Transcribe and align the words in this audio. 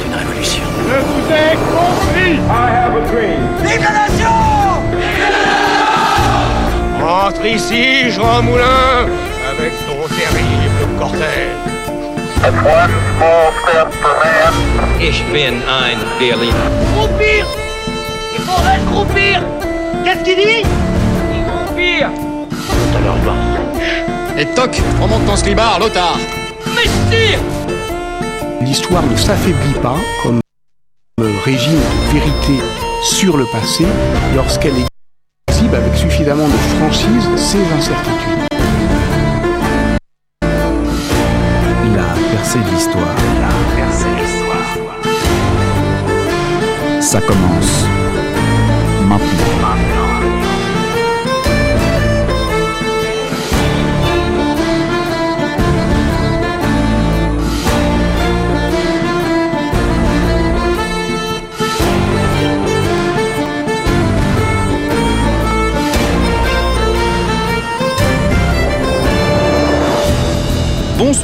C'est 0.00 0.06
une 0.06 0.14
révolution. 0.14 0.62
Je 0.88 0.98
vous 1.00 1.30
ai 1.30 1.56
compris 1.56 2.34
I 2.34 2.70
have 2.70 2.96
a 2.96 3.00
dream. 3.12 3.40
Vive 3.62 3.82
la 3.82 3.92
nation 4.08 4.38
Vive 4.92 5.20
la 5.20 5.42
nation 5.50 7.06
Entre 7.06 7.44
ici, 7.46 8.10
Jean 8.10 8.42
Moulin, 8.42 9.06
avec 9.50 9.72
ton 9.86 10.08
terrible 10.08 10.98
cortège. 10.98 11.56
One 12.42 12.90
small 13.18 13.52
step 13.62 13.92
for 14.00 14.14
man. 14.24 14.54
Ich 15.00 15.22
bin 15.32 15.60
ein 15.68 15.98
Berliner. 16.18 16.70
Groupir 16.96 17.44
Il 18.34 18.42
faudrait 18.44 18.78
se 18.78 18.86
groupir 18.90 19.42
Qu'est-ce 20.04 20.24
qu'il 20.24 20.36
dit? 20.36 20.62
Il 21.34 21.44
groupir 21.44 22.08
Alors 22.96 23.18
Et 24.38 24.46
toc, 24.54 24.80
on 25.02 25.06
monte 25.06 25.26
ton 25.26 25.36
slibard, 25.36 25.78
Lothar 25.78 26.16
Messie 26.74 27.36
L'histoire 28.60 29.02
ne 29.06 29.16
s'affaiblit 29.16 29.78
pas 29.82 29.96
comme 30.22 30.40
régime 31.44 31.72
de 31.72 32.12
vérité 32.12 32.62
sur 33.02 33.36
le 33.38 33.46
passé 33.46 33.86
lorsqu'elle 34.36 34.74
exhibe 35.48 35.74
avec 35.74 35.94
suffisamment 35.94 36.46
de 36.46 36.52
franchise 36.78 37.28
ses 37.36 37.62
incertitudes. 37.72 38.46
La 41.96 42.14
percée 42.30 42.58
de 42.58 42.70
l'histoire. 42.70 43.14
La 43.40 43.48
percée 43.76 44.04
de 44.04 44.16
l'histoire. 44.20 44.66
Ça 47.00 47.20
commence 47.22 47.86
maintenant. 49.08 49.89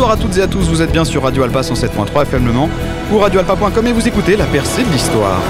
Bonsoir 0.07 0.21
à 0.21 0.23
toutes 0.23 0.39
et 0.39 0.43
à 0.43 0.47
tous, 0.47 0.69
vous 0.69 0.83
êtes 0.83 0.93
bien 0.93 1.05
sur 1.05 1.25
Radio 1.25 1.43
Alpa 1.43 1.63
107.3 1.63 2.23
FM 2.23 2.47
Le 2.47 2.53
Mans 2.53 2.71
ou 3.13 3.19
et 3.89 3.93
vous 3.93 4.07
écoutez 4.07 4.37
la 4.37 4.47
percée 4.47 4.85
de 4.85 4.89
l'histoire. 4.93 5.41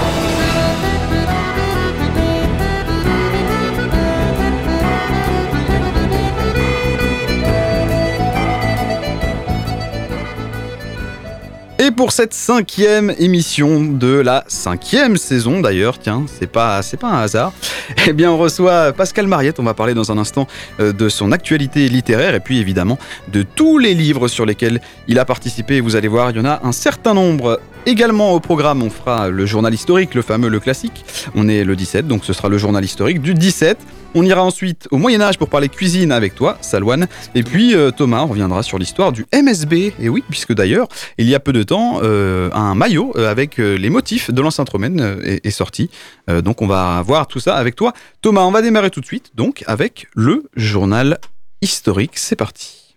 Pour 11.97 12.11
cette 12.11 12.35
cinquième 12.35 13.11
émission 13.17 13.81
de 13.83 14.19
la 14.19 14.43
cinquième 14.47 15.17
saison 15.17 15.61
d'ailleurs, 15.61 15.97
tiens, 15.97 16.25
c'est 16.27 16.45
pas, 16.45 16.81
pas 16.99 17.07
un 17.07 17.23
hasard, 17.23 17.53
eh 18.07 18.13
bien 18.13 18.31
on 18.31 18.37
reçoit 18.37 18.93
Pascal 18.93 19.25
Mariette, 19.25 19.59
on 19.59 19.63
va 19.63 19.73
parler 19.73 19.95
dans 19.95 20.11
un 20.11 20.19
instant 20.19 20.45
euh, 20.79 20.93
de 20.93 21.09
son 21.09 21.31
actualité 21.31 21.89
littéraire 21.89 22.35
et 22.35 22.39
puis 22.39 22.59
évidemment 22.59 22.99
de 23.29 23.41
tous 23.41 23.79
les 23.79 23.95
livres 23.95 24.27
sur 24.27 24.45
lesquels 24.45 24.79
il 25.07 25.17
a 25.17 25.25
participé. 25.25 25.81
Vous 25.81 25.95
allez 25.95 26.07
voir, 26.07 26.29
il 26.29 26.37
y 26.37 26.39
en 26.39 26.45
a 26.45 26.61
un 26.63 26.71
certain 26.71 27.15
nombre. 27.15 27.59
Également 27.87 28.33
au 28.33 28.41
programme, 28.41 28.83
on 28.83 28.89
fera 28.89 29.29
le 29.29 29.45
journal 29.45 29.73
historique, 29.73 30.13
le 30.13 30.21
fameux, 30.21 30.49
le 30.49 30.59
classique. 30.59 31.05
On 31.35 31.47
est 31.47 31.63
le 31.63 31.75
17, 31.75 32.05
donc 32.05 32.25
ce 32.25 32.33
sera 32.33 32.49
le 32.49 32.57
journal 32.57 32.83
historique 32.83 33.21
du 33.21 33.33
17. 33.33 33.77
On 34.13 34.25
ira 34.25 34.43
ensuite 34.43 34.87
au 34.91 34.97
Moyen 34.97 35.21
Âge 35.21 35.37
pour 35.37 35.47
parler 35.47 35.69
cuisine 35.69 36.11
avec 36.11 36.35
toi, 36.35 36.57
Salouane. 36.61 37.07
Et 37.35 37.43
puis 37.43 37.75
euh, 37.75 37.91
Thomas, 37.91 38.23
on 38.23 38.27
reviendra 38.27 38.63
sur 38.63 38.77
l'histoire 38.77 39.11
du 39.11 39.25
MSB. 39.33 39.93
Et 40.01 40.09
oui, 40.09 40.23
puisque 40.29 40.53
d'ailleurs, 40.53 40.87
il 41.17 41.29
y 41.29 41.35
a 41.35 41.39
peu 41.39 41.53
de 41.53 41.63
temps, 41.63 41.86
euh, 42.03 42.49
un 42.53 42.75
maillot 42.75 43.13
euh, 43.15 43.29
avec 43.29 43.59
euh, 43.59 43.75
les 43.75 43.89
motifs 43.89 44.31
de 44.31 44.63
Tromène 44.65 44.99
euh, 45.01 45.37
est, 45.43 45.51
sorti. 45.51 45.89
Donc 46.27 46.61
on 46.61 46.67
va 46.67 47.01
voir 47.01 47.27
tout 47.27 47.39
ça 47.39 47.55
avec 47.55 47.75
toi. 47.75 47.93
Thomas, 48.21 48.41
on 48.41 48.51
va 48.51 48.61
démarrer 48.61 48.89
tout 48.89 49.01
de 49.01 49.05
suite 49.05 49.31
donc 49.35 49.63
avec 49.67 50.07
le 50.15 50.43
journal 50.55 51.19
historique. 51.61 52.11
C'est 52.15 52.35
parti. 52.35 52.95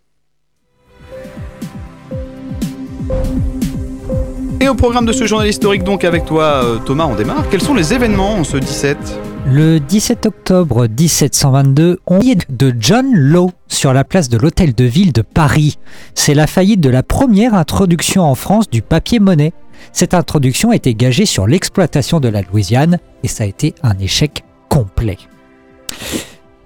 Et 4.61 4.69
au 4.69 4.75
programme 4.75 5.07
de 5.07 5.13
ce 5.13 5.27
journal 5.27 5.49
historique, 5.49 5.85
donc 5.85 6.05
avec 6.05 6.25
toi, 6.25 6.81
Thomas, 6.85 7.07
on 7.07 7.15
démarre. 7.15 7.49
Quels 7.51 7.63
sont 7.63 7.75
les 7.75 7.95
événements 7.95 8.35
en 8.35 8.45
ce 8.45 8.57
17 8.57 8.99
Le 9.47 9.79
17 9.79 10.27
octobre 10.27 10.87
1722, 10.87 11.99
on 12.07 12.19
lit 12.19 12.37
de 12.49 12.75
John 12.79 13.13
Law 13.13 13.51
sur 13.69 13.93
la 13.93 14.05
place 14.05 14.29
de 14.29 14.39
l'Hôtel 14.39 14.75
de 14.75 14.85
Ville 14.85 15.13
de 15.13 15.23
Paris. 15.23 15.79
C'est 16.15 16.35
la 16.35 16.47
faillite 16.47 16.81
de 16.81 16.91
la 16.91 17.03
première 17.03 17.55
introduction 17.55 18.23
en 18.23 18.35
France 18.35 18.69
du 18.71 18.83
papier-monnaie. 18.83 19.53
Cette 19.93 20.15
introduction 20.15 20.71
a 20.71 20.77
été 20.77 20.95
gagée 20.95 21.27
sur 21.27 21.47
l'exploitation 21.47 22.21
de 22.21 22.29
la 22.29 22.43
Louisiane 22.43 22.99
et 23.23 23.29
ça 23.29 23.45
a 23.45 23.47
été 23.47 23.75
un 23.83 23.99
échec 23.99 24.45
complet. 24.69 25.19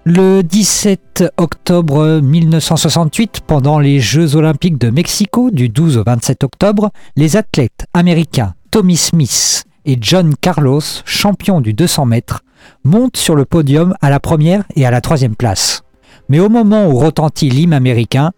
Le 0.05 0.43
17 0.43 1.33
octobre 1.39 2.21
1968, 2.21 3.41
pendant 3.47 3.79
les 3.79 4.01
Jeux 4.01 4.37
olympiques 4.37 4.77
de 4.77 4.91
Mexico 4.91 5.51
du 5.51 5.71
12 5.71 5.97
au 5.97 6.05
27 6.05 6.45
octobre, 6.45 6.91
les 7.17 7.37
athlètes 7.37 7.87
américains 7.95 8.53
Tommy 8.71 8.99
Smith 8.99 9.65
et 9.87 9.97
John 10.01 10.34
Carlos, 10.39 10.83
champions 11.07 11.61
du 11.61 11.73
200 11.73 12.05
mètres, 12.07 12.43
montent 12.85 13.17
sur 13.17 13.35
le 13.35 13.45
podium 13.45 13.95
à 14.01 14.11
la 14.11 14.21
première 14.21 14.65
et 14.77 14.87
à 14.87 14.91
la 14.91 15.01
troisième 15.01 15.37
place. 15.37 15.83
Mais 16.29 16.41
au 16.41 16.49
moment 16.49 16.87
où 16.87 16.99
retentit 16.99 17.51
l'hymne 17.51 17.73
américain 17.73 18.33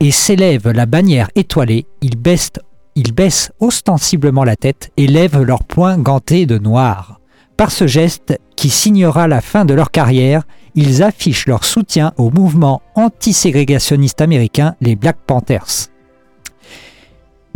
et 0.00 0.10
s'élève 0.10 0.70
la 0.70 0.86
bannière 0.86 1.30
étoilée, 1.34 1.86
ils 2.00 2.16
baissent, 2.16 2.52
ils 2.94 3.12
baissent 3.12 3.50
ostensiblement 3.60 4.44
la 4.44 4.56
tête 4.56 4.90
et 4.96 5.06
lèvent 5.06 5.42
leurs 5.42 5.64
poings 5.64 5.98
gantés 5.98 6.46
de 6.46 6.58
noir. 6.58 7.20
Par 7.56 7.72
ce 7.72 7.88
geste, 7.88 8.38
qui 8.54 8.70
signera 8.70 9.26
la 9.26 9.40
fin 9.40 9.64
de 9.64 9.74
leur 9.74 9.90
carrière, 9.90 10.44
ils 10.76 11.02
affichent 11.02 11.46
leur 11.46 11.64
soutien 11.64 12.12
au 12.16 12.30
mouvement 12.30 12.82
antiségrégationniste 12.94 14.20
américain, 14.20 14.76
les 14.80 14.94
Black 14.94 15.16
Panthers. 15.26 15.88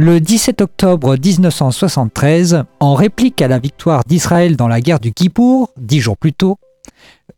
Le 0.04 0.18
17 0.18 0.62
octobre 0.62 1.16
1973, 1.16 2.64
en 2.80 2.94
réplique 2.94 3.40
à 3.40 3.46
la 3.46 3.60
victoire 3.60 4.02
d'Israël 4.02 4.56
dans 4.56 4.66
la 4.66 4.80
guerre 4.80 4.98
du 4.98 5.12
Kippour, 5.12 5.70
dix 5.76 6.00
jours 6.00 6.16
plus 6.16 6.32
tôt, 6.32 6.56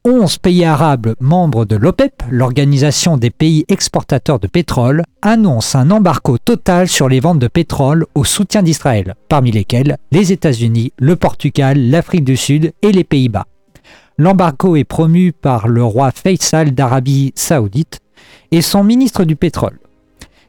11 0.07 0.39
pays 0.39 0.65
arabes 0.65 1.15
membres 1.21 1.67
de 1.67 1.77
l'OPEP, 1.77 2.23
l'organisation 2.31 3.19
des 3.19 3.29
pays 3.29 3.67
exportateurs 3.69 4.39
de 4.39 4.47
pétrole, 4.47 5.03
annoncent 5.21 5.79
un 5.79 5.91
embargo 5.91 6.39
total 6.39 6.89
sur 6.89 7.11
les 7.11 7.21
ventes 7.21 7.39
de 7.39 7.49
pétrole 7.49 8.07
au 8.15 8.25
soutien 8.25 8.63
d'Israël, 8.63 9.15
parmi 9.29 9.53
lesquels 9.53 9.99
les 10.11 10.33
États-Unis, 10.33 10.95
le 10.99 11.17
Portugal, 11.17 11.91
l'Afrique 11.91 12.25
du 12.25 12.39
Sud 12.39 12.73
et 12.81 12.93
les 12.93 13.05
Pays-Bas. 13.05 13.45
L'embargo 14.17 14.77
est 14.77 14.85
promu 14.85 15.33
par 15.33 15.69
le 15.69 15.85
roi 15.85 16.13
Faisal 16.13 16.71
d'Arabie 16.71 17.35
saoudite 17.37 17.99
et 18.53 18.63
son 18.63 18.85
ministre 18.85 19.25
du 19.25 19.37
pétrole, 19.37 19.79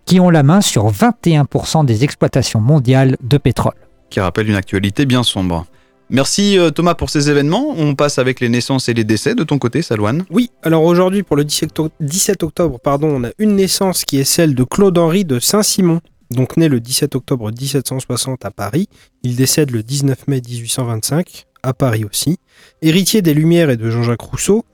qui 0.06 0.20
ont 0.20 0.30
la 0.30 0.44
main 0.44 0.62
sur 0.62 0.92
21% 0.92 1.86
des 1.86 2.04
exploitations 2.04 2.62
mondiales 2.62 3.18
de 3.22 3.38
pétrole. 3.38 3.74
Qui 4.10 4.20
rappelle 4.20 4.50
une 4.50 4.56
actualité 4.56 5.06
bien 5.06 5.24
sombre. 5.24 5.66
Merci 6.12 6.60
euh, 6.60 6.70
Thomas 6.70 6.94
pour 6.94 7.10
ces 7.10 7.32
événements. 7.32 7.74
On 7.76 7.96
passe 7.96 8.20
avec 8.20 8.40
les 8.40 8.50
naissances 8.50 8.90
et 8.90 8.94
les 8.94 9.04
décès 9.04 9.34
de 9.34 9.44
ton 9.44 9.58
côté, 9.58 9.82
Salouane. 9.82 10.24
Oui, 10.30 10.52
alors 10.62 10.84
aujourd'hui, 10.84 11.24
pour 11.24 11.36
le 11.36 11.44
17 11.44 12.44
octobre, 12.44 12.80
pardon, 12.80 13.08
on 13.08 13.24
a 13.24 13.32
une 13.40 13.56
naissance 13.56 14.06
qui 14.06 14.20
est 14.20 14.24
celle 14.24 14.54
de 14.54 14.64
Claude-Henri 14.64 15.26
de 15.26 15.40
Saint-Simon. 15.40 16.02
Donc 16.32 16.58
né 16.58 16.70
le 16.70 16.80
17 16.80 17.16
octobre 17.16 17.52
1760 17.52 18.46
à 18.46 18.52
Paris, 18.52 18.88
il 19.24 19.36
décède 19.36 19.72
le 19.72 19.84
19 19.84 20.28
mai 20.28 20.42
1825 20.48 21.46
à 21.64 21.74
Paris 21.74 22.06
aussi. 22.06 22.38
Héritier 22.82 23.22
des 23.22 23.34
Lumières 23.34 23.70
et 23.70 23.78
de 23.78 23.90
Jean-Jacques 23.90 24.22
Rousseau, 24.22 24.66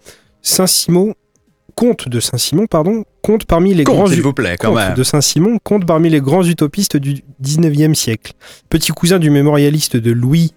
Saint-Simon, 0.41 1.13
comte 1.75 2.07
de 2.09 2.19
Saint-Simon, 2.19 2.67
pardon, 2.67 3.03
compte 3.21 3.45
parmi 3.45 3.73
les 3.73 3.83
Compte, 3.83 3.95
grands 3.95 4.07
s'il 4.07 4.21
vous 4.21 4.33
plaît, 4.33 4.55
quand 4.59 4.73
même. 4.73 4.93
de 4.93 5.03
Saint-Simon, 5.03 5.57
compte 5.63 5.85
parmi 5.85 6.09
les 6.09 6.21
grands 6.21 6.43
utopistes 6.43 6.97
du 6.97 7.23
19e 7.43 7.93
siècle. 7.93 8.33
Petit 8.69 8.91
cousin 8.91 9.19
du 9.19 9.29
mémorialiste 9.29 9.97
de 9.97 10.11
Louis 10.11 10.53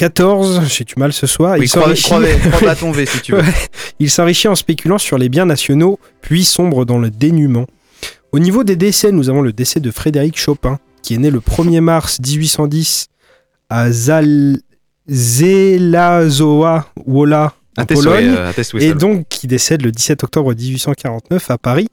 XIV, 0.00 0.62
j'ai 0.68 0.84
du 0.84 0.94
mal 0.96 1.12
ce 1.12 1.26
soir. 1.26 1.56
Oui, 1.58 1.66
il 1.66 1.68
s'enrichit- 1.68 3.06
si 3.06 3.20
tu 3.22 3.32
veux. 3.32 3.38
Ouais. 3.40 3.54
Il 4.00 4.10
s'enrichit 4.10 4.48
en 4.48 4.54
spéculant 4.54 4.98
sur 4.98 5.18
les 5.18 5.28
biens 5.28 5.46
nationaux, 5.46 5.98
puis 6.20 6.44
sombre 6.44 6.84
dans 6.84 6.98
le 6.98 7.10
dénuement. 7.10 7.66
Au 8.32 8.38
niveau 8.40 8.64
des 8.64 8.76
décès, 8.76 9.12
nous 9.12 9.30
avons 9.30 9.42
le 9.42 9.52
décès 9.52 9.78
de 9.80 9.90
Frédéric 9.90 10.36
Chopin, 10.38 10.78
qui 11.02 11.14
est 11.14 11.18
né 11.18 11.30
le 11.30 11.40
1er 11.40 11.80
mars 11.80 12.18
1810 12.20 13.06
à 13.70 13.90
Zal... 13.92 14.58
Zelazoa 15.08 16.86
Wola 17.06 17.52
en 17.76 17.86
Pologne, 17.86 18.34
euh, 18.36 18.52
et 18.80 18.94
donc 18.94 19.26
qui 19.28 19.46
décède 19.46 19.82
le 19.82 19.90
17 19.90 20.24
octobre 20.24 20.54
1849 20.54 21.50
à 21.50 21.58
Paris. 21.58 21.88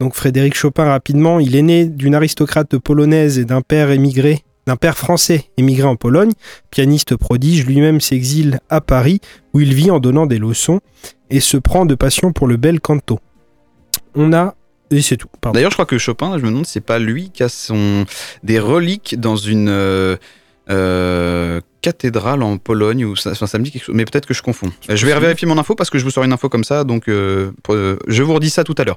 Donc 0.00 0.14
Frédéric 0.14 0.54
Chopin, 0.54 0.84
rapidement, 0.84 1.40
il 1.40 1.56
est 1.56 1.62
né 1.62 1.86
d'une 1.86 2.14
aristocrate 2.14 2.76
polonaise 2.78 3.38
et 3.38 3.44
d'un 3.44 3.60
père 3.60 3.90
émigré, 3.90 4.44
d'un 4.66 4.76
père 4.76 4.98
français 4.98 5.50
émigré 5.56 5.86
en 5.86 5.96
Pologne. 5.96 6.32
Pianiste 6.70 7.16
prodige, 7.16 7.66
lui-même 7.66 8.00
s'exile 8.00 8.60
à 8.68 8.80
Paris, 8.80 9.20
où 9.52 9.60
il 9.60 9.74
vit 9.74 9.90
en 9.90 10.00
donnant 10.00 10.26
des 10.26 10.38
leçons 10.38 10.80
et 11.30 11.40
se 11.40 11.56
prend 11.56 11.86
de 11.86 11.94
passion 11.94 12.32
pour 12.32 12.46
le 12.46 12.56
bel 12.56 12.80
canto. 12.80 13.20
On 14.14 14.32
a 14.32 14.54
Et 14.90 15.00
c'est 15.02 15.16
tout. 15.16 15.28
D'ailleurs, 15.52 15.70
je 15.70 15.76
crois 15.76 15.86
que 15.86 15.98
Chopin, 15.98 16.38
je 16.38 16.42
me 16.44 16.50
demande, 16.50 16.66
c'est 16.66 16.80
pas 16.80 16.98
lui 16.98 17.30
qui 17.30 17.42
a 17.42 17.48
son 17.48 18.04
des 18.42 18.58
reliques 18.58 19.18
dans 19.18 19.36
une 19.36 19.68
euh, 19.68 20.16
euh, 20.70 21.60
cathédrale 21.82 22.42
en 22.42 22.56
Pologne 22.56 23.04
ou 23.04 23.16
ça, 23.16 23.32
enfin, 23.32 23.46
ça 23.46 23.58
me 23.58 23.64
dit 23.64 23.70
quelque 23.70 23.84
chose, 23.84 23.94
mais 23.94 24.04
peut-être 24.04 24.26
que 24.26 24.34
je 24.34 24.42
confonds. 24.42 24.70
Euh, 24.88 24.96
Je 24.96 25.06
vais 25.06 25.18
vérifier 25.18 25.46
mon 25.46 25.58
info 25.58 25.74
parce 25.74 25.90
que 25.90 25.98
je 25.98 26.04
vous 26.04 26.10
sors 26.10 26.24
une 26.24 26.32
info 26.32 26.48
comme 26.48 26.64
ça, 26.64 26.84
donc 26.84 27.08
euh, 27.08 27.50
je 28.08 28.22
vous 28.22 28.34
redis 28.34 28.50
ça 28.50 28.64
tout 28.64 28.74
à 28.78 28.84
l'heure. 28.84 28.96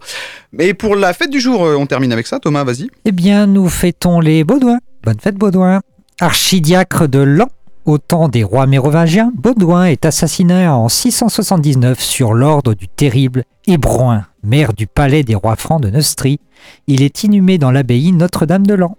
Mais 0.53 0.73
pour 0.73 0.95
la 0.95 1.13
fête 1.13 1.29
du 1.29 1.39
jour, 1.39 1.61
on 1.61 1.85
termine 1.85 2.11
avec 2.13 2.27
ça. 2.27 2.39
Thomas, 2.39 2.63
vas-y. 2.63 2.89
Eh 3.05 3.11
bien, 3.11 3.47
nous 3.47 3.67
fêtons 3.67 4.19
les 4.19 4.43
Baudouins. 4.43 4.79
Bonne 5.03 5.19
fête, 5.19 5.35
Baudouin. 5.35 5.81
Archidiacre 6.19 7.07
de 7.07 7.19
Lan, 7.19 7.47
au 7.85 7.97
temps 7.97 8.27
des 8.27 8.43
rois 8.43 8.65
mérovingiens, 8.65 9.31
Baudouin 9.35 9.85
est 9.85 10.03
assassiné 10.05 10.67
en 10.67 10.89
679 10.89 11.99
sur 12.01 12.33
l'ordre 12.33 12.73
du 12.73 12.87
terrible 12.87 13.43
Hébroin, 13.65 14.25
maire 14.43 14.73
du 14.73 14.87
palais 14.87 15.23
des 15.23 15.35
rois 15.35 15.55
francs 15.55 15.81
de 15.81 15.89
Neustrie. 15.89 16.39
Il 16.87 17.01
est 17.01 17.23
inhumé 17.23 17.57
dans 17.57 17.71
l'abbaye 17.71 18.11
Notre-Dame 18.13 18.65
de 18.65 18.73
Lan. 18.73 18.97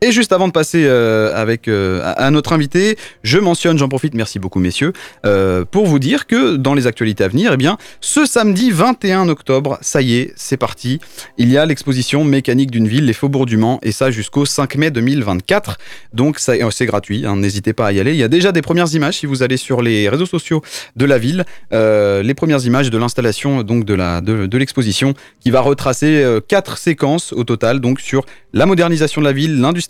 Et 0.00 0.12
juste 0.12 0.32
avant 0.32 0.46
de 0.46 0.52
passer 0.52 0.84
euh, 0.84 1.34
avec 1.34 1.66
euh, 1.66 2.00
à, 2.04 2.30
notre 2.30 2.52
invité, 2.52 2.96
je 3.24 3.36
mentionne, 3.38 3.78
j'en 3.78 3.88
profite, 3.88 4.14
merci 4.14 4.38
beaucoup 4.38 4.60
messieurs, 4.60 4.92
euh, 5.26 5.64
pour 5.64 5.86
vous 5.86 5.98
dire 5.98 6.28
que 6.28 6.54
dans 6.54 6.74
les 6.74 6.86
actualités 6.86 7.24
à 7.24 7.28
venir, 7.28 7.50
eh 7.54 7.56
bien, 7.56 7.78
ce 8.00 8.24
samedi 8.24 8.70
21 8.70 9.28
octobre, 9.28 9.76
ça 9.80 10.00
y 10.00 10.18
est, 10.18 10.32
c'est 10.36 10.56
parti. 10.56 11.00
Il 11.36 11.50
y 11.50 11.58
a 11.58 11.66
l'exposition 11.66 12.22
mécanique 12.22 12.70
d'une 12.70 12.86
ville, 12.86 13.06
les 13.06 13.12
Faubourgs 13.12 13.46
du 13.46 13.56
Mans, 13.56 13.80
et 13.82 13.90
ça 13.90 14.12
jusqu'au 14.12 14.46
5 14.46 14.76
mai 14.76 14.92
2024. 14.92 15.78
Donc 16.12 16.38
euh, 16.48 16.70
c'est 16.70 16.86
gratuit, 16.86 17.26
hein, 17.26 17.34
n'hésitez 17.34 17.72
pas 17.72 17.88
à 17.88 17.92
y 17.92 17.98
aller. 17.98 18.12
Il 18.12 18.18
y 18.18 18.22
a 18.22 18.28
déjà 18.28 18.52
des 18.52 18.62
premières 18.62 18.94
images 18.94 19.18
si 19.18 19.26
vous 19.26 19.42
allez 19.42 19.56
sur 19.56 19.82
les 19.82 20.08
réseaux 20.08 20.26
sociaux 20.26 20.62
de 20.94 21.06
la 21.06 21.18
ville, 21.18 21.44
les 21.72 22.34
premières 22.34 22.64
images 22.64 22.90
de 22.90 22.98
l'installation 22.98 23.62
donc 23.64 23.84
de 23.84 23.94
la 23.94 24.20
de, 24.20 24.46
de 24.46 24.58
l'exposition 24.58 25.14
qui 25.40 25.50
va 25.50 25.60
retracer 25.60 26.24
quatre 26.46 26.78
séquences 26.78 27.32
au 27.32 27.42
total, 27.42 27.80
donc 27.80 28.00
sur 28.00 28.24
la 28.52 28.66
modernisation 28.66 29.20
de 29.20 29.26
la 29.26 29.32
ville, 29.32 29.60
l'industrie- 29.60 29.87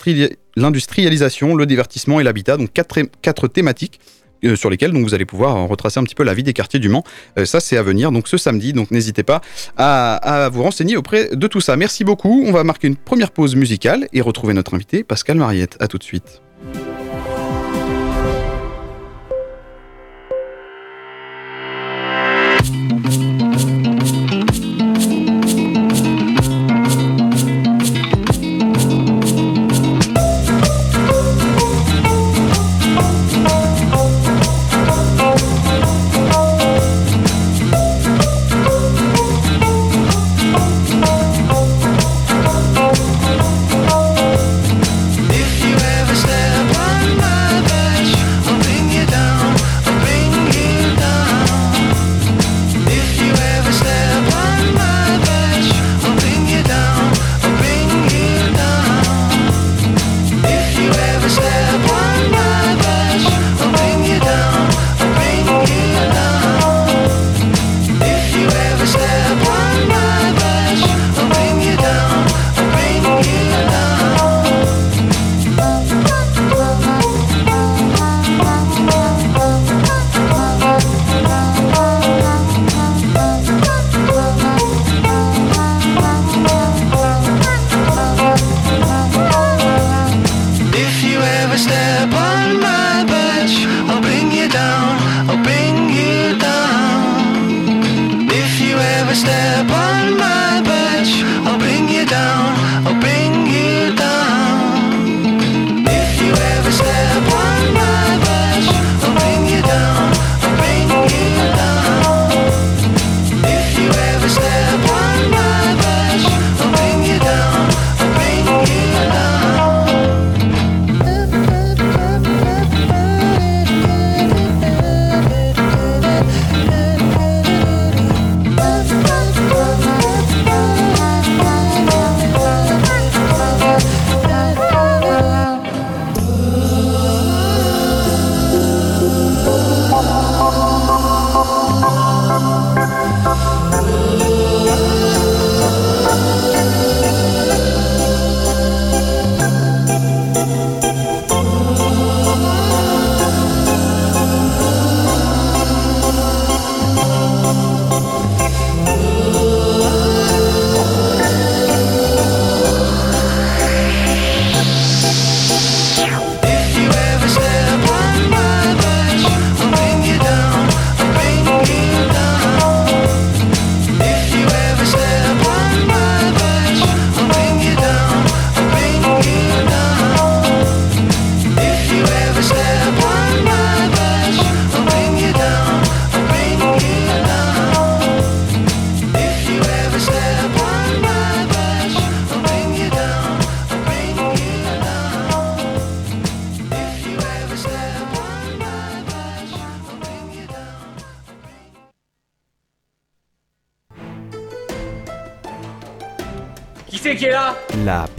l'industrialisation, 0.56 1.54
le 1.54 1.66
divertissement 1.66 2.20
et 2.20 2.24
l'habitat, 2.24 2.56
donc 2.56 2.72
quatre, 2.72 3.00
quatre 3.22 3.48
thématiques 3.48 4.00
euh, 4.44 4.56
sur 4.56 4.70
lesquelles 4.70 4.92
donc 4.92 5.02
vous 5.02 5.14
allez 5.14 5.24
pouvoir 5.24 5.68
retracer 5.68 5.98
un 5.98 6.04
petit 6.04 6.14
peu 6.14 6.24
la 6.24 6.34
vie 6.34 6.42
des 6.42 6.52
quartiers 6.52 6.80
du 6.80 6.88
Mans. 6.88 7.04
Euh, 7.38 7.44
ça, 7.44 7.60
c'est 7.60 7.76
à 7.76 7.82
venir, 7.82 8.12
donc 8.12 8.28
ce 8.28 8.36
samedi, 8.36 8.72
donc 8.72 8.90
n'hésitez 8.90 9.22
pas 9.22 9.40
à, 9.76 10.44
à 10.44 10.48
vous 10.48 10.62
renseigner 10.62 10.96
auprès 10.96 11.30
de 11.34 11.46
tout 11.46 11.60
ça. 11.60 11.76
Merci 11.76 12.04
beaucoup. 12.04 12.44
On 12.46 12.52
va 12.52 12.64
marquer 12.64 12.88
une 12.88 12.96
première 12.96 13.30
pause 13.30 13.56
musicale 13.56 14.08
et 14.12 14.20
retrouver 14.20 14.54
notre 14.54 14.74
invité, 14.74 15.04
Pascal 15.04 15.36
Mariette. 15.36 15.76
À 15.80 15.88
tout 15.88 15.98
de 15.98 16.04
suite. 16.04 16.40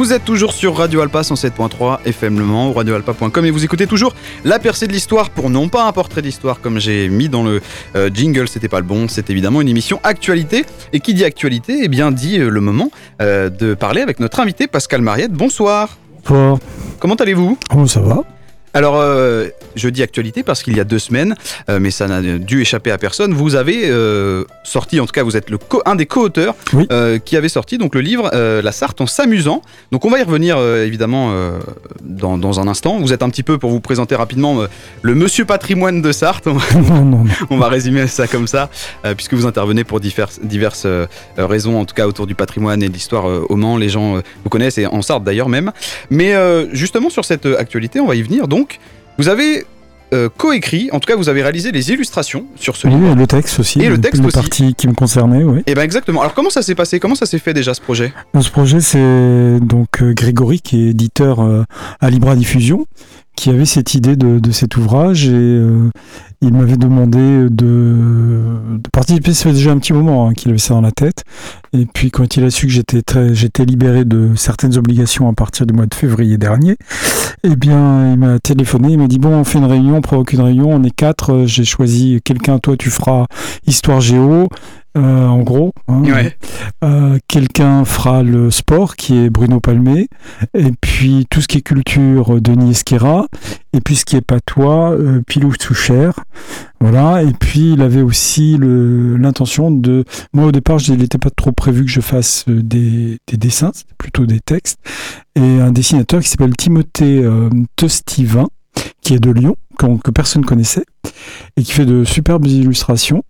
Vous 0.00 0.14
êtes 0.14 0.24
toujours 0.24 0.54
sur 0.54 0.78
Radio 0.78 1.02
Alpa 1.02 1.20
107.3 1.20 1.98
FM 2.06 2.38
Le 2.38 2.44
Mans 2.46 2.70
ou 2.70 2.72
radioalpa.com 2.72 3.44
et 3.44 3.50
vous 3.50 3.66
écoutez 3.66 3.86
toujours 3.86 4.14
La 4.46 4.58
percée 4.58 4.86
de 4.86 4.94
l'histoire 4.94 5.28
pour 5.28 5.50
non 5.50 5.68
pas 5.68 5.86
un 5.86 5.92
portrait 5.92 6.22
d'histoire 6.22 6.62
comme 6.62 6.78
j'ai 6.78 7.10
mis 7.10 7.28
dans 7.28 7.42
le 7.42 7.60
euh, 7.96 8.08
jingle, 8.10 8.48
c'était 8.48 8.70
pas 8.70 8.78
le 8.78 8.86
bon, 8.86 9.08
c'est 9.08 9.28
évidemment 9.28 9.60
une 9.60 9.68
émission 9.68 10.00
actualité. 10.02 10.64
Et 10.94 11.00
qui 11.00 11.12
dit 11.12 11.22
actualité, 11.22 11.80
eh 11.82 11.88
bien 11.88 12.12
dit 12.12 12.38
euh, 12.38 12.48
le 12.48 12.62
moment 12.62 12.90
euh, 13.20 13.50
de 13.50 13.74
parler 13.74 14.00
avec 14.00 14.20
notre 14.20 14.40
invité 14.40 14.68
Pascal 14.68 15.02
Mariette. 15.02 15.32
Bonsoir. 15.32 15.98
Bonsoir. 16.24 16.56
Comment 16.98 17.16
allez-vous? 17.16 17.58
Oh, 17.76 17.86
ça 17.86 18.00
va. 18.00 18.24
Alors, 18.72 18.96
euh, 18.96 19.48
je 19.74 19.88
dis 19.88 20.02
actualité 20.02 20.42
parce 20.42 20.62
qu'il 20.62 20.76
y 20.76 20.80
a 20.80 20.84
deux 20.84 20.98
semaines, 20.98 21.34
euh, 21.68 21.78
mais 21.80 21.90
ça 21.90 22.06
n'a 22.06 22.20
dû 22.38 22.60
échapper 22.60 22.90
à 22.90 22.98
personne. 22.98 23.34
Vous 23.34 23.56
avez 23.56 23.82
euh, 23.86 24.44
sorti, 24.62 25.00
en 25.00 25.06
tout 25.06 25.12
cas, 25.12 25.22
vous 25.22 25.36
êtes 25.36 25.50
le 25.50 25.58
un 25.86 25.94
des 25.94 26.06
co-auteurs 26.06 26.54
qui 27.24 27.36
avait 27.36 27.48
sorti 27.48 27.78
donc 27.78 27.94
le 27.94 28.00
livre 28.00 28.30
La 28.34 28.72
Sarthe 28.72 29.00
en 29.00 29.06
s'amusant. 29.06 29.62
Donc, 29.92 30.04
on 30.04 30.10
va 30.10 30.18
y 30.18 30.22
revenir 30.22 30.58
évidemment 30.58 31.32
dans, 32.02 32.36
dans 32.38 32.60
un 32.60 32.66
instant. 32.66 32.98
Vous 32.98 33.12
êtes 33.12 33.22
un 33.22 33.30
petit 33.30 33.42
peu 33.42 33.56
pour 33.58 33.70
vous 33.70 33.80
présenter 33.80 34.14
rapidement 34.14 34.64
le 35.02 35.14
Monsieur 35.14 35.44
Patrimoine 35.44 36.02
de 36.02 36.12
Sarthe. 36.12 36.46
On 36.46 36.54
va, 36.54 36.64
Non, 36.80 37.04
non, 37.04 37.24
non. 37.24 37.30
on 37.50 37.58
va 37.58 37.68
résumer 37.68 38.06
ça 38.08 38.26
comme 38.26 38.46
ça, 38.46 38.68
puisque 39.16 39.34
vous 39.34 39.46
intervenez 39.46 39.84
pour 39.84 40.00
diverses, 40.00 40.40
diverses 40.42 40.86
raisons, 41.38 41.78
en 41.80 41.84
tout 41.84 41.94
cas 41.94 42.06
autour 42.06 42.26
du 42.26 42.34
patrimoine 42.34 42.82
et 42.82 42.88
de 42.88 42.92
l'histoire 42.92 43.24
au 43.24 43.56
Mans. 43.56 43.76
Les 43.76 43.88
gens 43.88 44.20
vous 44.42 44.50
connaissent 44.50 44.78
et 44.78 44.86
en 44.86 45.02
Sarthe 45.02 45.24
d'ailleurs 45.24 45.48
même. 45.48 45.72
Mais 46.10 46.34
justement 46.72 47.10
sur 47.10 47.24
cette 47.24 47.46
actualité, 47.46 48.00
on 48.00 48.06
va 48.06 48.16
y 48.16 48.22
venir. 48.22 48.48
Donc, 48.48 48.59
vous 49.18 49.28
avez 49.28 49.64
euh, 50.12 50.28
coécrit, 50.36 50.88
en 50.92 50.98
tout 50.98 51.06
cas, 51.06 51.14
vous 51.14 51.28
avez 51.28 51.40
réalisé 51.42 51.70
les 51.70 51.92
illustrations 51.92 52.46
sur 52.56 52.74
ce 52.76 52.88
Oui, 52.88 52.94
livre. 52.94 53.12
et 53.12 53.14
le 53.14 53.26
texte 53.28 53.60
aussi. 53.60 53.80
Et 53.80 53.88
le 53.88 54.00
texte 54.00 54.24
aussi. 54.24 54.34
partie 54.34 54.74
qui 54.74 54.88
me 54.88 54.94
concernait, 54.94 55.44
oui. 55.44 55.62
Et 55.68 55.74
ben 55.74 55.82
exactement. 55.82 56.20
Alors 56.20 56.34
comment 56.34 56.50
ça 56.50 56.62
s'est 56.62 56.74
passé? 56.74 56.98
Comment 56.98 57.14
ça 57.14 57.26
s'est 57.26 57.38
fait 57.38 57.54
déjà 57.54 57.74
ce 57.74 57.80
projet? 57.80 58.12
Ce 58.40 58.50
projet, 58.50 58.80
c'est 58.80 59.60
donc 59.60 60.02
euh, 60.02 60.12
Grégory, 60.12 60.60
qui 60.60 60.82
est 60.86 60.90
éditeur 60.90 61.40
euh, 61.40 61.62
à 62.00 62.10
Libra 62.10 62.34
Diffusion, 62.34 62.86
qui 63.40 63.48
avait 63.48 63.64
cette 63.64 63.94
idée 63.94 64.16
de, 64.16 64.50
cet 64.50 64.76
ouvrage 64.76 65.26
et 65.26 65.32
euh, 65.32 65.88
il 66.42 66.52
m'avait 66.52 66.76
demandé 66.76 67.18
de, 67.18 67.48
de 67.48 68.90
participer. 68.92 69.32
Ça 69.32 69.44
fait 69.44 69.54
déjà 69.54 69.70
un 69.70 69.78
petit 69.78 69.94
moment 69.94 70.28
hein, 70.28 70.34
qu'il 70.34 70.50
avait 70.50 70.58
ça 70.58 70.74
dans 70.74 70.82
la 70.82 70.90
tête. 70.92 71.24
Et 71.72 71.86
puis 71.86 72.10
quand 72.10 72.36
il 72.36 72.44
a 72.44 72.50
su 72.50 72.66
que 72.66 72.72
j'étais 72.72 73.00
très, 73.00 73.34
j'étais 73.34 73.64
libéré 73.64 74.04
de 74.04 74.34
certaines 74.36 74.76
obligations 74.76 75.26
à 75.26 75.32
partir 75.32 75.64
du 75.64 75.72
mois 75.72 75.86
de 75.86 75.94
février 75.94 76.36
dernier, 76.36 76.76
eh 77.42 77.56
bien, 77.56 78.12
il 78.12 78.18
m'a 78.18 78.38
téléphoné, 78.40 78.92
il 78.92 78.98
m'a 78.98 79.06
dit 79.06 79.18
bon, 79.18 79.30
on 79.30 79.44
fait 79.44 79.58
une 79.58 79.64
réunion, 79.64 79.96
on 79.96 80.00
provoque 80.02 80.34
une 80.34 80.42
réunion, 80.42 80.68
on 80.70 80.82
est 80.82 80.94
quatre. 80.94 81.32
euh, 81.32 81.46
J'ai 81.46 81.64
choisi 81.64 82.20
quelqu'un, 82.22 82.58
toi, 82.58 82.76
tu 82.76 82.90
feras 82.90 83.24
histoire 83.66 84.02
géo. 84.02 84.48
Euh, 84.96 85.26
en 85.26 85.40
gros, 85.42 85.72
hein. 85.88 86.02
Ouais. 86.02 86.36
Euh, 86.82 87.18
quelqu'un 87.28 87.84
fera 87.84 88.22
le 88.22 88.50
sport 88.50 88.96
qui 88.96 89.16
est 89.16 89.30
Bruno 89.30 89.60
Palmé 89.60 90.08
et 90.54 90.72
puis 90.80 91.26
tout 91.30 91.40
ce 91.40 91.46
qui 91.48 91.58
est 91.58 91.62
culture 91.62 92.34
euh, 92.36 92.40
Denis 92.40 92.70
Esquera 92.72 93.26
et 93.72 93.80
puis 93.80 93.94
ce 93.96 94.04
qui 94.04 94.16
est 94.16 94.20
patois 94.20 94.90
euh, 94.92 95.22
Pilou 95.26 95.52
Soucher 95.60 96.10
voilà 96.80 97.22
et 97.22 97.32
puis 97.38 97.72
il 97.74 97.82
avait 97.82 98.02
aussi 98.02 98.56
l'intention 98.60 99.70
de 99.70 100.04
moi 100.32 100.46
au 100.46 100.52
départ 100.52 100.78
il 100.88 100.96
n'était 100.98 101.18
pas 101.18 101.30
trop 101.30 101.52
prévu 101.52 101.84
que 101.84 101.90
je 101.90 102.00
fasse 102.00 102.44
euh, 102.48 102.62
des, 102.62 103.18
des 103.26 103.36
dessins 103.36 103.70
c'était 103.74 103.94
plutôt 103.98 104.26
des 104.26 104.40
textes 104.40 104.78
et 105.36 105.60
un 105.60 105.70
dessinateur 105.70 106.20
qui 106.20 106.28
s'appelle 106.28 106.56
Timothée 106.56 107.22
euh, 107.22 107.48
Tostivin 107.76 108.46
qui 109.02 109.14
est 109.14 109.20
de 109.20 109.30
Lyon 109.30 109.56
qu'on- 109.78 109.98
que 109.98 110.10
personne 110.10 110.44
connaissait 110.44 110.84
et 111.56 111.62
qui 111.62 111.72
fait 111.72 111.86
de 111.86 112.04
superbes 112.04 112.46
illustrations 112.46 113.22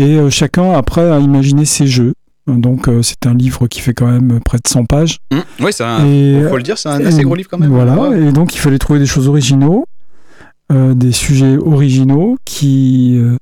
et 0.00 0.16
euh, 0.16 0.30
chacun 0.30 0.72
après 0.72 1.08
a 1.10 1.18
imaginé 1.18 1.64
ses 1.64 1.86
jeux 1.86 2.14
donc 2.46 2.88
euh, 2.88 3.00
c'est 3.02 3.26
un 3.26 3.34
livre 3.34 3.68
qui 3.68 3.80
fait 3.80 3.94
quand 3.94 4.08
même 4.10 4.40
près 4.44 4.58
de 4.58 4.66
100 4.66 4.84
pages. 4.86 5.18
Hum, 5.32 5.42
Oui, 5.60 5.72
c'est 5.72 5.84
un. 5.84 6.04
Et- 6.04 6.42
faut 6.48 6.56
le 6.56 6.62
dire, 6.64 6.78
c'est 6.78 6.88
un 6.88 7.04
assez 7.04 7.20
et- 7.20 7.22
gros 7.22 7.36
livre 7.36 7.48
quand 7.48 7.58
même. 7.58 7.70
Voilà, 7.70 7.94
Ouais. 7.96 8.20
et 8.28 8.32
donc 8.32 8.54
il 8.56 8.58
fallait 8.58 8.78
trouver 8.78 8.98
des 8.98 9.06
choses 9.06 9.28
originaux, 9.28 9.84
euh, 10.72 10.94
des 10.94 11.12
sujets 11.12 11.56
originaux 11.58 12.36
qui, 12.44 13.16
euh, 13.18 13.34
euh, 13.34 13.36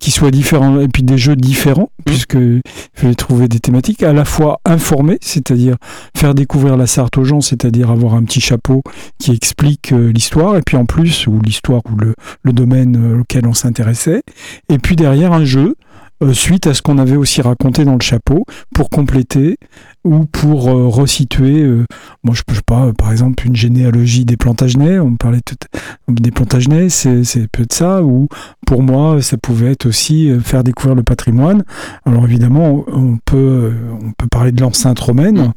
qui 0.00 0.10
soient 0.10 0.30
différents, 0.30 0.80
et 0.80 0.88
puis 0.88 1.02
des 1.02 1.18
jeux 1.18 1.36
différents, 1.36 1.90
puisque 2.04 2.34
il 2.34 2.62
fallait 2.94 3.14
trouver 3.14 3.48
des 3.48 3.60
thématiques 3.60 4.02
à 4.02 4.12
la 4.12 4.24
fois 4.24 4.60
informées, 4.64 5.18
c'est-à-dire 5.20 5.76
faire 6.16 6.34
découvrir 6.34 6.76
la 6.76 6.86
Sarthe 6.86 7.16
aux 7.18 7.24
gens, 7.24 7.40
c'est-à-dire 7.40 7.90
avoir 7.90 8.14
un 8.14 8.24
petit 8.24 8.40
chapeau 8.40 8.82
qui 9.18 9.32
explique 9.32 9.92
euh, 9.92 10.12
l'histoire, 10.12 10.56
et 10.56 10.62
puis 10.62 10.76
en 10.76 10.84
plus, 10.84 11.26
ou 11.26 11.40
l'histoire 11.40 11.82
ou 11.90 11.96
le, 11.96 12.14
le 12.42 12.52
domaine 12.52 12.96
euh, 12.96 13.20
auquel 13.20 13.46
on 13.46 13.54
s'intéressait, 13.54 14.22
et 14.68 14.78
puis 14.78 14.96
derrière 14.96 15.32
un 15.32 15.44
jeu 15.44 15.74
euh, 16.22 16.32
suite 16.32 16.66
à 16.66 16.74
ce 16.74 16.82
qu'on 16.82 16.98
avait 16.98 17.16
aussi 17.16 17.42
raconté 17.42 17.84
dans 17.84 17.94
le 17.94 18.02
chapeau 18.02 18.44
pour 18.74 18.90
compléter 18.90 19.56
ou 20.04 20.24
pour 20.26 20.68
euh, 20.68 20.88
resituer. 20.88 21.62
euh, 21.62 21.84
moi, 22.24 22.34
je, 22.34 22.42
je 22.48 22.54
sais 22.56 22.62
pas, 22.66 22.86
euh, 22.86 22.92
par 22.92 23.10
exemple, 23.12 23.46
une 23.46 23.56
généalogie 23.56 24.24
des 24.24 24.36
Plantagenets. 24.36 24.98
On 24.98 25.14
parlait 25.16 25.40
tout, 25.44 25.56
des 26.08 26.30
Plantagenets, 26.30 26.88
c'est 26.88 27.24
c'est 27.24 27.48
peut-être 27.50 27.72
ça. 27.72 28.02
Ou 28.02 28.28
pour 28.66 28.82
moi, 28.82 29.20
ça 29.22 29.36
pouvait 29.36 29.72
être 29.72 29.86
aussi 29.86 30.30
euh, 30.30 30.40
faire 30.40 30.64
découvrir 30.64 30.94
le 30.94 31.02
patrimoine. 31.02 31.64
Alors 32.06 32.24
évidemment, 32.24 32.84
on, 32.88 33.18
peut 33.24 33.36
euh, 33.36 33.72
on 34.02 34.12
peut 34.12 34.28
parler 34.30 34.52
de 34.52 34.60
l'enceinte 34.60 34.98
romaine 34.98 35.52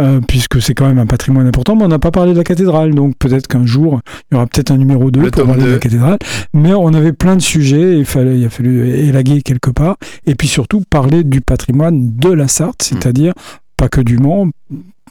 euh, 0.00 0.20
puisque 0.26 0.60
c'est 0.60 0.74
quand 0.74 0.86
même 0.86 0.98
un 0.98 1.06
patrimoine 1.06 1.46
important. 1.46 1.76
Mais 1.76 1.84
on 1.84 1.88
n'a 1.88 1.98
pas 1.98 2.10
parlé 2.10 2.32
de 2.32 2.38
la 2.38 2.44
cathédrale, 2.44 2.94
donc 2.94 3.14
peut-être 3.18 3.46
qu'un 3.46 3.66
jour 3.66 4.00
il 4.30 4.34
y 4.34 4.36
aura 4.36 4.46
peut-être 4.46 4.70
un 4.70 4.76
numéro 4.76 5.10
2 5.10 5.20
Le 5.20 5.30
pour 5.30 5.44
parler 5.46 5.62
de 5.62 5.66
2. 5.66 5.72
la 5.72 5.78
cathédrale. 5.78 6.18
Mais 6.52 6.72
on 6.74 6.88
avait 6.94 7.12
plein 7.12 7.36
de 7.36 7.42
sujets. 7.42 7.98
Il 7.98 8.04
fallait 8.04 8.38
il 8.38 8.44
a 8.44 8.50
fallu 8.50 8.88
élaguer 8.88 9.42
quelque 9.42 9.70
part 9.70 9.96
et 10.26 10.34
puis 10.34 10.48
surtout 10.48 10.82
parler 10.90 11.24
du 11.24 11.40
patrimoine 11.40 12.16
de 12.16 12.30
la 12.30 12.48
Sarthe, 12.48 12.82
c'est-à-dire 12.82 13.32
pas 13.76 13.88
que 13.88 14.00
du 14.00 14.18
Mans, 14.18 14.48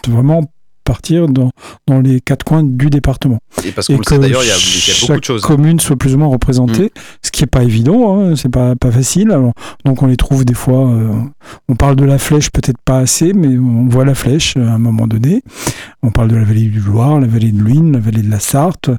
vraiment 0.08 0.42
partir 0.86 1.30
dans, 1.30 1.50
dans 1.88 2.02
les 2.02 2.20
quatre 2.20 2.44
coins 2.44 2.62
du 2.62 2.90
département. 2.90 3.40
Et 3.64 3.72
parce 3.72 3.88
qu'on 3.88 3.96
le 4.00 4.04
sait 4.04 4.20
d'ailleurs, 4.20 4.44
il 4.44 4.48
y 4.50 4.52
a- 4.52 5.08
beaucoup 5.08 5.18
de 5.22 5.24
choses. 5.24 5.42
commune 5.42 5.80
soit 5.80 5.96
plus 5.96 6.14
ou 6.14 6.18
moins 6.18 6.28
représentée, 6.28 6.92
ce 7.22 7.32
qui 7.32 7.42
est 7.46 7.48
pas 7.48 7.64
évident, 7.64 8.20
hein, 8.20 8.36
c'est 8.36 8.50
pas, 8.52 8.76
pas 8.76 8.92
facile. 8.92 9.32
Alors, 9.32 9.54
donc 9.86 10.04
on 10.04 10.08
les 10.08 10.18
trouve 10.18 10.44
des 10.44 10.54
fois, 10.54 10.90
euh, 10.90 11.14
on 11.70 11.76
parle 11.78 11.96
de 11.96 12.04
la 12.04 12.18
flèche 12.18 12.50
peut-être 12.52 12.80
pas 12.84 12.98
assez, 12.98 13.32
mais 13.32 13.58
on 13.58 13.88
voit 13.88 14.04
la 14.04 14.14
flèche 14.14 14.58
à 14.58 14.74
un 14.74 14.78
moment 14.78 15.08
donné. 15.08 15.42
On 16.02 16.12
parle 16.12 16.28
de 16.28 16.36
la 16.36 16.44
vallée 16.44 16.68
du 16.68 16.82
Loire, 16.82 17.18
la 17.22 17.28
vallée 17.28 17.54
de 17.54 17.62
l'Uine, 17.64 17.94
la 17.94 18.00
vallée 18.00 18.22
de 18.22 18.30
la 18.30 18.42
Sarthe, 18.42 18.90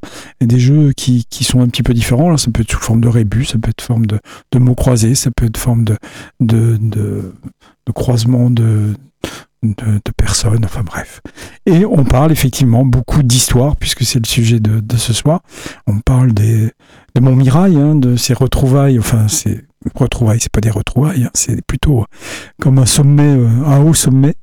et 0.41 0.47
des 0.47 0.59
jeux 0.59 0.93
qui, 0.97 1.27
qui 1.29 1.45
sont 1.45 1.61
un 1.61 1.69
petit 1.69 1.83
peu 1.83 1.93
différents. 1.93 2.31
Là, 2.31 2.39
ça 2.39 2.51
peut 2.51 2.63
être 2.63 2.71
sous 2.73 2.81
forme 2.81 3.03
de 3.03 3.09
rébus, 3.09 3.45
ça 3.45 3.59
peut 3.59 3.69
être 3.69 3.83
forme 3.83 4.07
de, 4.07 4.19
de 4.53 4.59
mots 4.59 4.75
croisés, 4.75 5.15
ça 5.15 5.31
peut 5.31 5.45
être 5.45 5.59
forme 5.59 5.85
de, 5.85 5.99
de, 6.41 6.79
de, 6.81 7.35
de 7.87 7.93
croisement 7.93 8.49
de, 8.49 8.95
de, 9.65 10.01
personnes, 10.17 10.65
enfin 10.65 10.83
bref. 10.83 11.21
Et 11.67 11.85
on 11.85 12.05
parle 12.05 12.33
effectivement 12.33 12.85
beaucoup 12.85 13.23
d'histoire, 13.23 13.77
puisque 13.77 14.05
c'est 14.05 14.19
le 14.19 14.27
sujet 14.27 14.61
de, 14.61 14.81
de 14.81 14.97
ce 14.97 15.13
soir. 15.13 15.41
On 15.87 15.99
parle 15.99 16.33
des, 16.33 16.71
de 17.15 17.21
Montmirail, 17.21 17.77
hein, 17.77 17.95
de 17.95 18.17
ces 18.17 18.35
retrouvailles, 18.35 18.99
enfin, 18.99 19.29
c'est 19.29 19.65
retrouvailles, 19.95 20.41
c'est 20.41 20.53
pas 20.53 20.61
des 20.61 20.71
retrouvailles, 20.71 21.25
hein, 21.25 21.31
c'est 21.35 21.65
plutôt 21.67 22.05
comme 22.61 22.79
un 22.79 22.87
sommet, 22.87 23.37
euh, 23.37 23.49
un 23.67 23.81
haut 23.83 23.95
sommet, 23.95 24.35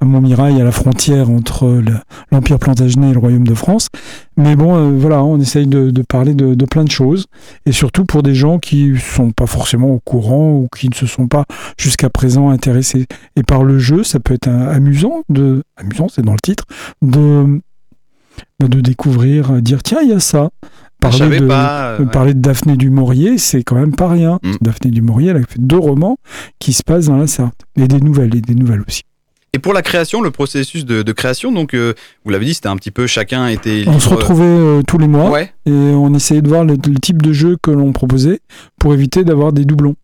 à 0.00 0.04
Montmirail, 0.04 0.60
à 0.60 0.64
la 0.64 0.72
frontière 0.72 1.30
entre 1.30 1.66
le- 1.66 1.98
l'Empire 2.30 2.58
Plantagenet 2.58 3.10
et 3.10 3.12
le 3.12 3.18
Royaume 3.18 3.46
de 3.46 3.54
France. 3.54 3.88
Mais 4.36 4.56
bon, 4.56 4.76
euh, 4.76 4.90
voilà, 4.98 5.24
on 5.24 5.38
essaye 5.40 5.66
de, 5.66 5.90
parler 6.02 6.34
de, 6.34 6.64
plein 6.64 6.84
de 6.84 6.90
choses, 6.90 7.26
et 7.66 7.72
surtout 7.72 8.04
pour 8.04 8.22
des 8.22 8.34
gens 8.34 8.58
qui 8.58 8.94
sont 8.98 9.30
pas 9.30 9.46
forcément 9.46 9.88
au 9.88 10.00
courant 10.00 10.52
ou 10.52 10.68
qui 10.76 10.88
ne 10.88 10.94
se 10.94 11.06
sont 11.06 11.28
pas 11.28 11.44
jusqu'à 11.78 12.10
présent 12.10 12.50
intéressés. 12.50 13.06
Et 13.36 13.42
par 13.42 13.64
le 13.64 13.78
jeu, 13.78 14.04
ça 14.04 14.20
peut 14.20 14.34
être 14.34 14.48
amusant, 14.48 15.22
de, 15.28 15.62
amusant, 15.76 16.08
c'est 16.08 16.22
dans 16.22 16.32
le 16.32 16.38
titre, 16.42 16.64
de, 17.02 17.60
de 18.60 18.80
découvrir, 18.80 19.52
euh, 19.52 19.60
dire 19.60 19.82
tiens, 19.82 20.00
il 20.02 20.10
y 20.10 20.12
a 20.12 20.20
ça. 20.20 20.50
Savais 21.12 21.40
de, 21.40 21.46
pas, 21.46 21.92
euh, 21.92 21.98
ouais. 22.00 22.06
parler 22.06 22.34
de 22.34 22.40
Daphné 22.40 22.76
du 22.76 22.90
Maurier, 22.90 23.38
c'est 23.38 23.62
quand 23.62 23.76
même 23.76 23.94
pas 23.94 24.08
rien. 24.08 24.38
Daphné 24.60 24.90
du 24.90 25.02
Maurier, 25.02 25.30
elle 25.30 25.36
a 25.38 25.40
fait 25.40 25.58
deux 25.60 25.78
romans 25.78 26.16
qui 26.58 26.72
se 26.72 26.82
passent 26.82 27.06
dans 27.06 27.16
la 27.16 27.26
Sarthe. 27.26 27.60
Et 27.76 27.88
des 27.88 28.00
nouvelles, 28.00 28.34
et 28.36 28.40
des 28.40 28.54
nouvelles 28.54 28.82
aussi. 28.88 29.02
Et 29.52 29.58
pour 29.60 29.72
la 29.72 29.82
création, 29.82 30.20
le 30.20 30.32
processus 30.32 30.84
de, 30.84 31.02
de 31.02 31.12
création, 31.12 31.52
donc 31.52 31.74
euh, 31.74 31.94
vous 32.24 32.30
l'avez 32.32 32.44
dit, 32.44 32.54
c'était 32.54 32.68
un 32.68 32.76
petit 32.76 32.90
peu 32.90 33.06
chacun 33.06 33.46
était. 33.46 33.84
On 33.86 34.00
se 34.00 34.06
libre- 34.08 34.16
retrouvait 34.16 34.44
euh, 34.44 34.82
tous 34.82 34.98
les 34.98 35.06
mois 35.06 35.30
Ouais. 35.30 35.52
et 35.66 35.70
on 35.70 36.12
essayait 36.12 36.42
de 36.42 36.48
voir 36.48 36.64
le, 36.64 36.74
le 36.74 36.98
type 37.00 37.22
de 37.22 37.32
jeu 37.32 37.56
que 37.62 37.70
l'on 37.70 37.92
proposait 37.92 38.40
pour 38.80 38.94
éviter 38.94 39.22
d'avoir 39.22 39.52
des 39.52 39.64
doublons. 39.64 39.94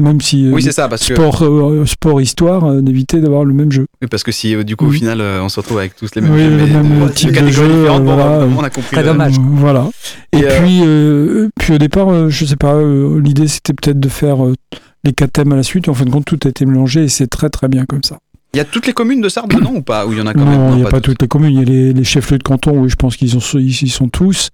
Même 0.00 0.20
si 0.20 0.46
euh, 0.46 0.52
Oui, 0.52 0.62
c'est 0.62 0.72
ça, 0.72 0.88
parce 0.88 1.06
que- 1.06 1.14
sport, 1.14 1.42
euh, 1.42 1.84
sport 1.86 2.20
histoire, 2.20 2.64
euh, 2.64 2.80
d'éviter 2.80 3.20
d'avoir 3.20 3.44
le 3.44 3.52
même 3.54 3.70
jeu. 3.70 3.86
Oui, 4.00 4.08
parce 4.10 4.22
que 4.22 4.32
si 4.32 4.54
euh, 4.54 4.64
du 4.64 4.76
coup 4.76 4.86
au 4.86 4.88
Mhm. 4.88 4.94
final 4.94 5.20
euh, 5.20 5.42
on 5.42 5.48
se 5.48 5.60
retrouve 5.60 5.78
avec 5.78 5.94
tous 5.96 6.08
les 6.14 6.20
mêmes 6.22 6.32
Oui, 6.32 6.40
jeux, 6.42 6.50
le 6.50 6.56
mais 6.56 6.66
même 6.66 7.06
de- 7.06 7.12
type 7.12 7.28
de 7.30 7.34
catégories 7.34 7.52
jeu, 7.68 7.76
différentes, 7.80 8.02
voilà. 8.04 8.46
on 8.56 8.62
a 8.62 8.70
compris. 8.70 8.96
le- 8.96 9.08
Euh, 9.08 9.28
Voilà. 9.56 9.88
Et, 10.32 10.38
Et, 10.38 10.44
euh, 10.46 10.60
puis, 10.62 10.80
euh, 10.84 11.48
puis 11.60 11.74
au 11.74 11.78
départ, 11.78 12.08
euh, 12.10 12.28
je 12.30 12.44
sais 12.44 12.56
pas, 12.56 12.74
euh, 12.74 13.20
l'idée 13.20 13.46
c'était 13.48 13.72
peut-être 13.74 14.00
de 14.00 14.08
faire 14.08 14.44
euh, 14.44 14.54
les 15.04 15.12
quatre 15.12 15.32
thèmes 15.32 15.52
à 15.52 15.56
la 15.56 15.62
suite. 15.62 15.86
Et 15.86 15.90
en 15.90 15.94
fin 15.94 16.04
de 16.04 16.10
compte, 16.10 16.24
tout 16.24 16.38
a 16.44 16.48
été 16.48 16.64
mélangé 16.66 17.04
et 17.04 17.08
c'est 17.08 17.26
très 17.26 17.50
très 17.50 17.68
bien 17.68 17.84
comme 17.86 18.02
ça. 18.02 18.18
Il 18.52 18.56
y 18.56 18.60
a 18.60 18.64
toutes 18.64 18.86
les 18.88 18.92
communes 18.92 19.20
de 19.20 19.28
Sarthe 19.28 19.54
dedans 19.54 19.72
ou 19.76 19.82
pas? 19.82 20.06
Ou 20.06 20.12
il 20.12 20.18
y 20.18 20.20
en 20.20 20.26
a 20.26 20.32
quand 20.34 20.44
même? 20.44 20.58
Non, 20.58 20.70
il 20.72 20.76
n'y 20.76 20.82
a 20.82 20.84
pas 20.86 20.90
pas 20.96 21.00
toutes 21.00 21.22
les 21.22 21.28
communes. 21.28 21.52
Il 21.52 21.58
y 21.60 21.62
a 21.62 21.64
les, 21.64 21.92
les 21.92 22.04
chefs-lieux 22.04 22.38
de 22.38 22.42
canton, 22.42 22.72
oui, 22.80 22.88
je 22.88 22.96
pense 22.96 23.16
qu'ils 23.16 23.30
sont, 23.30 23.58
ils 23.58 23.68
y 23.70 23.88
sont 23.88 24.08
tous. 24.08 24.48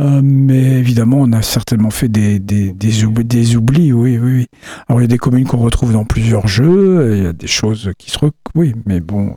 Euh, 0.00 0.20
mais 0.22 0.78
évidemment, 0.78 1.18
on 1.20 1.32
a 1.32 1.42
certainement 1.42 1.90
fait 1.90 2.08
des, 2.08 2.38
des, 2.38 2.72
des, 2.72 3.04
oubli- 3.04 3.24
des 3.24 3.56
oublis, 3.56 3.92
oui, 3.92 4.16
oui, 4.18 4.32
oui. 4.32 4.46
Alors, 4.88 5.00
il 5.00 5.04
y 5.04 5.04
a 5.04 5.08
des 5.08 5.18
communes 5.18 5.46
qu'on 5.46 5.58
retrouve 5.58 5.92
dans 5.92 6.04
plusieurs 6.06 6.48
jeux, 6.48 7.14
il 7.16 7.22
y 7.24 7.26
a 7.26 7.32
des 7.34 7.46
choses 7.46 7.92
qui 7.98 8.10
se... 8.10 8.18
rec- 8.18 8.32
Oui, 8.54 8.74
mais 8.86 9.00
bon, 9.00 9.36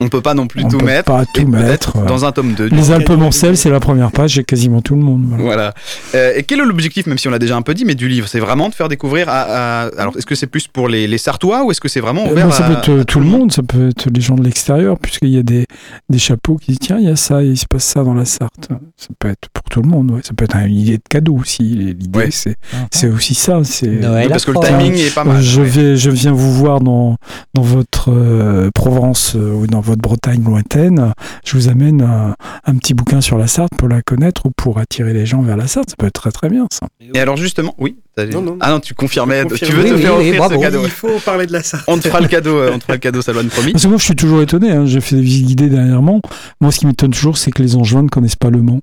On 0.00 0.08
peut 0.08 0.20
pas 0.20 0.34
non 0.34 0.48
plus 0.48 0.64
On 0.64 0.68
tout 0.68 0.78
peut 0.78 0.86
mettre. 0.86 1.04
pas 1.04 1.24
tout 1.32 1.46
mettre, 1.46 2.04
Dans 2.04 2.24
un 2.24 2.32
tome 2.32 2.54
2. 2.54 2.66
Les 2.66 2.90
Alpes-Mancelles, 2.90 3.56
c'est 3.56 3.70
la 3.70 3.78
première 3.78 4.10
page, 4.10 4.32
j'ai 4.32 4.42
quasiment 4.44 4.82
tout 4.82 4.96
le 4.96 5.00
monde. 5.02 5.24
voilà. 5.28 5.44
Voilà. 5.44 5.74
Euh, 6.16 6.32
et 6.36 6.42
quel 6.42 6.58
est 6.60 6.64
l'objectif, 6.64 7.06
même 7.06 7.16
si 7.16 7.28
on 7.28 7.30
l'a 7.30 7.38
déjà 7.38 7.56
un 7.56 7.62
peu 7.62 7.74
dit, 7.74 7.84
mais 7.84 7.94
du 7.94 8.08
livre? 8.08 8.26
C'est 8.26 8.40
vraiment 8.40 8.68
de 8.68 8.74
faire 8.74 8.88
découvrir 8.88 9.28
à. 9.28 9.84
à- 9.84 9.90
Alors, 9.96 10.16
est-ce 10.18 10.26
que 10.26 10.34
c'est 10.34 10.48
plus 10.48 10.66
pour 10.66 10.88
les, 10.88 11.06
les 11.06 11.16
Sartois 11.18 11.64
ou 11.64 11.70
est-ce 11.70 11.80
que 11.80 11.88
c'est 11.88 12.00
vraiment 12.00 12.26
Euh, 12.26 12.32
ouvert 12.32 12.52
ça 12.52 12.66
à- 12.66 12.70
peut 12.70 12.72
être 12.78 12.90
euh, 12.90 13.04
tout 13.04 13.20
le 13.20 13.26
monde, 13.26 13.52
ça 13.52 13.62
peut 13.62 13.88
être 13.90 14.08
les 14.12 14.20
gens 14.20 14.34
de 14.34 14.42
l'extérieur, 14.42 14.98
puisqu'il 14.98 15.28
y 15.28 15.38
a 15.38 15.42
des, 15.44 15.66
des 16.10 16.18
chapeaux 16.18 16.56
qui 16.56 16.72
disent 16.72 16.80
tiens, 16.80 16.98
il 16.98 17.04
y 17.06 17.10
a 17.10 17.16
ça, 17.16 17.42
il 17.44 17.56
se 17.56 17.66
passe 17.66 17.84
ça 17.84 18.02
dans 18.02 18.14
la 18.14 18.24
Sarthe. 18.24 18.68
Ça 18.96 19.08
peut 19.18 19.28
être 19.28 19.48
pour 19.52 19.62
tout 19.70 19.80
le 19.80 19.88
monde, 19.88 20.10
ouais. 20.10 20.20
ça 20.24 20.34
peut 20.34 20.44
être 20.44 20.56
une 20.56 20.74
idée 20.74 20.96
de 20.98 21.02
cadeau 21.08 21.36
aussi. 21.36 21.62
L'idée, 21.62 22.18
Ouais. 22.18 22.28
c'est 22.32 22.56
c'est 22.90 23.08
aussi 23.08 23.34
ça. 23.34 23.60
c'est 23.62 23.86
Noël 23.86 24.28
Parce 24.28 24.44
que 24.44 24.50
le 24.50 24.58
timing 24.60 24.94
est 24.94 25.14
pas 25.14 25.22
mal. 25.24 25.40
Je, 25.40 25.60
ouais. 25.60 25.66
vais, 25.68 25.96
je 25.96 26.10
viens 26.10 26.32
vous 26.32 26.52
voir 26.52 26.80
dans, 26.80 27.16
dans 27.54 27.62
votre 27.62 28.10
euh, 28.12 28.70
Provence 28.74 29.34
ou 29.34 29.66
dans 29.68 29.83
votre 29.84 30.02
Bretagne 30.02 30.42
lointaine. 30.44 31.12
Je 31.44 31.56
vous 31.56 31.68
amène 31.68 32.02
un, 32.02 32.34
un 32.64 32.74
petit 32.76 32.94
bouquin 32.94 33.20
sur 33.20 33.38
la 33.38 33.46
Sarthe 33.46 33.72
pour 33.78 33.88
la 33.88 34.02
connaître 34.02 34.46
ou 34.46 34.50
pour 34.56 34.78
attirer 34.78 35.12
les 35.12 35.26
gens 35.26 35.42
vers 35.42 35.56
la 35.56 35.66
Sarthe. 35.66 35.90
Ça 35.90 35.96
peut 35.98 36.06
être 36.06 36.20
très 36.20 36.30
très 36.32 36.48
bien 36.48 36.66
ça. 36.72 36.86
Et 37.14 37.18
alors, 37.20 37.36
justement, 37.36 37.74
oui. 37.78 37.96
t'as- 38.16 38.26
Non, 38.26 38.42
non. 38.42 38.56
Ah 38.60 38.70
non, 38.70 38.80
tu 38.80 38.94
confirmais. 38.94 39.44
Tu 39.46 39.64
veux 39.66 39.84
te 39.84 39.94
Oui, 39.94 40.00
faire 40.02 40.14
oui, 40.16 40.20
offrir 40.28 40.36
bravo. 40.38 40.54
ce 40.56 40.60
cadeau. 40.60 40.80
Il 40.84 40.90
faut 40.90 41.18
parler 41.24 41.46
de 41.46 41.52
la 41.52 41.62
Sarthe. 41.62 41.84
On 41.88 41.96
te 41.98 42.08
fera 42.08 42.20
le 42.20 42.28
cadeau, 42.28 42.56
euh, 42.58 42.70
on 42.74 42.78
te 42.78 42.82
fera 42.84 42.94
le 42.94 42.98
cadeau, 43.00 43.22
Saloine, 43.22 43.48
promis. 43.48 43.72
Parce 43.72 43.84
que 43.84 43.88
moi 43.88 43.98
je 43.98 44.04
suis 44.04 44.16
toujours 44.16 44.40
étonné, 44.42 44.70
hein. 44.70 44.86
j'ai 44.86 45.00
fait 45.00 45.16
des 45.16 45.22
visites 45.22 45.46
guidées 45.46 45.68
dernièrement. 45.68 46.20
Moi 46.60 46.70
ce 46.72 46.78
qui 46.80 46.86
m'étonne 46.86 47.10
toujours 47.10 47.36
c'est 47.36 47.50
que 47.50 47.62
les 47.62 47.76
Angevins 47.76 48.02
ne 48.02 48.08
connaissent 48.08 48.36
pas 48.36 48.50
le 48.50 48.62
Mans. 48.62 48.80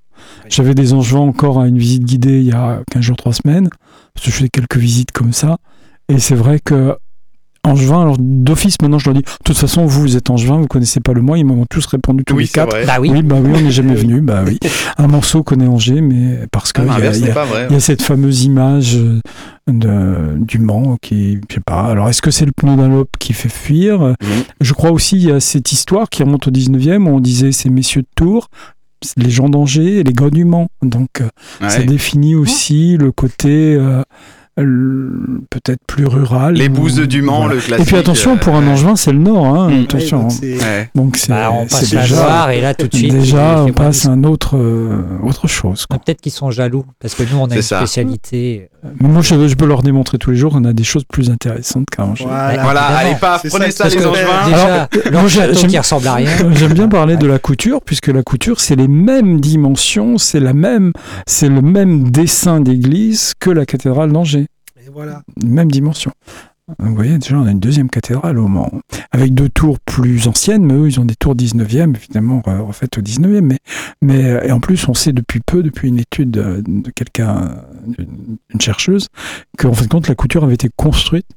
J'avais 0.49 0.75
des 0.75 0.93
Angevins 0.93 1.19
encore 1.21 1.59
à 1.59 1.67
une 1.67 1.77
visite 1.77 2.03
guidée 2.03 2.39
il 2.39 2.45
y 2.47 2.51
a 2.51 2.81
15 2.91 3.01
jours, 3.03 3.15
3 3.17 3.33
semaines. 3.33 3.69
Parce 4.13 4.25
que 4.27 4.31
je 4.31 4.37
fais 4.37 4.49
quelques 4.49 4.77
visites 4.77 5.11
comme 5.11 5.33
ça. 5.33 5.57
Et 6.09 6.19
c'est 6.19 6.35
vrai 6.35 6.59
que 6.63 6.95
Angevin, 7.63 8.01
alors 8.01 8.17
d'office 8.19 8.75
maintenant 8.81 8.97
je 8.99 9.05
leur 9.05 9.13
dis, 9.13 9.21
de 9.21 9.27
toute 9.45 9.57
façon 9.57 9.85
vous, 9.85 10.01
vous 10.01 10.17
êtes 10.17 10.29
Angevin, 10.31 10.57
vous 10.57 10.67
connaissez 10.67 10.99
pas 10.99 11.13
le 11.13 11.21
Mans, 11.21 11.35
ils 11.35 11.45
m'ont 11.45 11.65
tous 11.69 11.85
répondu 11.85 12.23
tous 12.23 12.35
Oui, 12.35 12.43
les 12.43 12.49
quatre. 12.49 12.71
vrai. 12.71 12.85
Bah 12.85 12.97
oui. 12.99 13.09
Oui, 13.13 13.21
bah 13.21 13.35
oui, 13.39 13.51
on 13.55 13.61
n'est 13.61 13.71
jamais 13.71 13.93
venu, 13.95 14.21
bah 14.21 14.43
oui. 14.45 14.57
Un 14.97 15.07
morceau 15.07 15.43
connaît 15.43 15.67
Angers, 15.67 16.01
mais 16.01 16.39
parce 16.51 16.73
que 16.73 16.81
Ah, 16.81 16.97
il 16.99 17.15
y 17.17 17.25
y 17.25 17.29
a- 17.29 17.33
pas 17.33 17.45
vrai. 17.45 17.67
il 17.69 17.73
y 17.73 17.77
a 17.77 17.79
cette 17.79 18.01
fameuse 18.01 18.43
image 18.45 18.95
euh, 18.97 19.19
de, 19.67 20.43
du 20.43 20.57
Mans 20.59 20.97
qui, 21.01 21.39
je 21.49 21.55
sais 21.55 21.61
pas. 21.65 21.81
Alors, 21.83 22.09
est-ce 22.09 22.21
que 22.23 22.31
c'est 22.31 22.45
le 22.45 22.51
pneu 22.51 22.75
d'un 22.75 22.89
lope 22.89 23.11
qui 23.19 23.33
fait 23.33 23.49
fuir? 23.49 24.15
Je 24.59 24.73
crois 24.73 24.91
aussi 24.91 25.17
il 25.17 25.23
y 25.27 25.31
a 25.31 25.39
cette 25.39 25.71
histoire 25.71 26.09
qui 26.09 26.23
remonte 26.23 26.47
au 26.47 26.51
19e 26.51 27.03
où 27.07 27.09
on 27.15 27.19
disait 27.19 27.51
ces 27.51 27.69
messieurs 27.69 28.01
de 28.01 28.07
Tours, 28.15 28.47
les 29.17 29.29
gens 29.29 29.49
d'Angers 29.49 29.99
et 29.99 30.03
les 30.03 30.13
gars 30.13 30.29
du 30.31 30.45
Mans. 30.45 30.67
Donc, 30.81 31.21
euh, 31.21 31.69
ça 31.69 31.83
définit 31.83 32.33
aussi 32.35 32.97
le 32.97 33.11
côté 33.11 33.75
euh, 33.75 34.01
peut-être 34.57 35.79
plus 35.87 36.05
rural. 36.05 36.53
Les 36.55 36.67
ou- 36.67 36.71
bouses 36.71 36.99
du 36.99 37.21
Mans, 37.21 37.39
voilà. 37.41 37.55
le 37.55 37.61
classique. 37.61 37.85
Et 37.85 37.87
puis 37.87 37.97
attention, 37.97 38.37
pour 38.37 38.55
un 38.55 38.63
euh, 38.63 38.71
Angevin, 38.71 38.95
c'est 38.95 39.11
le 39.11 39.19
Nord. 39.19 39.45
Hein, 39.45 39.69
Mm. 39.71 39.83
attention. 39.83 40.27
Ouais, 40.27 40.89
donc 40.95 41.17
c'est- 41.17 41.29
Bah, 41.31 41.49
on 41.51 41.65
passe 41.67 41.89
déjà, 41.89 42.05
Loire 42.15 42.49
et 42.51 42.61
là 42.61 42.73
tout 42.73 42.87
de 42.87 42.95
suite. 42.95 43.13
déjà 43.13 43.63
on 43.63 43.71
passe 43.73 44.05
à 44.05 44.09
un 44.11 44.23
autre, 44.23 44.57
euh, 44.57 45.03
autre 45.23 45.47
chose. 45.47 45.85
Ah, 45.89 45.97
Peut-être 45.97 46.21
qu'ils 46.21 46.31
sont 46.31 46.51
jaloux 46.51 46.85
parce 46.99 47.15
que 47.15 47.23
nous 47.23 47.37
on 47.39 47.45
a 47.45 47.49
C'est 47.49 47.55
une 47.57 47.61
ça. 47.61 47.77
spécialité. 47.77 48.69
Mais 48.99 49.07
moi, 49.09 49.21
je, 49.21 49.47
je 49.47 49.53
peux 49.55 49.67
leur 49.67 49.83
démontrer 49.83 50.17
tous 50.17 50.31
les 50.31 50.37
jours 50.37 50.53
qu'on 50.53 50.65
a 50.65 50.73
des 50.73 50.83
choses 50.83 51.03
plus 51.07 51.29
intéressantes 51.29 51.85
qu'à 51.95 52.03
Angers. 52.03 52.25
Voilà. 52.25 52.63
Voilà, 52.63 52.81
Évidemment. 53.03 53.19
allez, 53.31 53.39
C'est 53.43 53.49
prenez 53.49 53.71
ça 53.71 53.89
ça, 53.89 53.95
les. 53.95 54.05
Angevins. 54.05 54.45
Déjà, 54.47 54.87
j'aime- 55.53 55.67
qui 55.69 55.77
ressemble 55.77 56.07
à 56.07 56.13
rien. 56.15 56.29
J'aime 56.55 56.73
bien 56.73 56.89
parler 56.89 57.15
de 57.15 57.27
la 57.27 57.37
couture, 57.37 57.81
puisque 57.85 58.07
la 58.07 58.23
couture, 58.23 58.59
c'est 58.59 58.75
les 58.75 58.87
mêmes 58.87 59.39
dimensions, 59.39 60.17
c'est 60.17 60.39
la 60.39 60.53
même, 60.53 60.93
c'est 61.27 61.47
le 61.49 61.61
même 61.61 62.09
dessin 62.09 62.59
d'église 62.59 63.33
que 63.39 63.51
la 63.51 63.65
cathédrale 63.67 64.11
d'Angers. 64.11 64.40
Et 64.83 64.89
voilà. 64.89 65.21
Même 65.43 65.69
dimension. 65.69 66.11
Vous 66.79 66.95
voyez, 66.95 67.17
déjà, 67.17 67.37
on 67.37 67.45
a 67.45 67.51
une 67.51 67.59
deuxième 67.59 67.89
cathédrale 67.89 68.39
au 68.39 68.47
Mans, 68.47 68.71
avec 69.11 69.33
deux 69.33 69.49
tours 69.49 69.79
plus 69.79 70.27
anciennes, 70.27 70.65
mais 70.65 70.73
eux, 70.73 70.87
ils 70.87 70.99
ont 70.99 71.05
des 71.05 71.15
tours 71.15 71.35
19e, 71.35 71.95
évidemment, 71.95 72.41
euh, 72.47 72.61
refaites 72.61 72.97
au 72.97 73.01
19e. 73.01 73.41
Mais, 73.41 73.59
mais, 74.01 74.25
euh, 74.25 74.43
et 74.43 74.51
en 74.51 74.59
plus, 74.59 74.87
on 74.87 74.93
sait 74.93 75.11
depuis 75.11 75.41
peu, 75.41 75.63
depuis 75.63 75.89
une 75.89 75.99
étude 75.99 76.37
euh, 76.37 76.61
de 76.65 76.89
quelqu'un, 76.91 77.57
une 77.97 78.61
chercheuse, 78.61 79.07
qu'en 79.57 79.73
fin 79.73 79.83
de 79.83 79.89
compte, 79.89 80.07
la 80.07 80.15
couture 80.15 80.43
avait 80.43 80.53
été 80.55 80.69
construite 80.75 81.27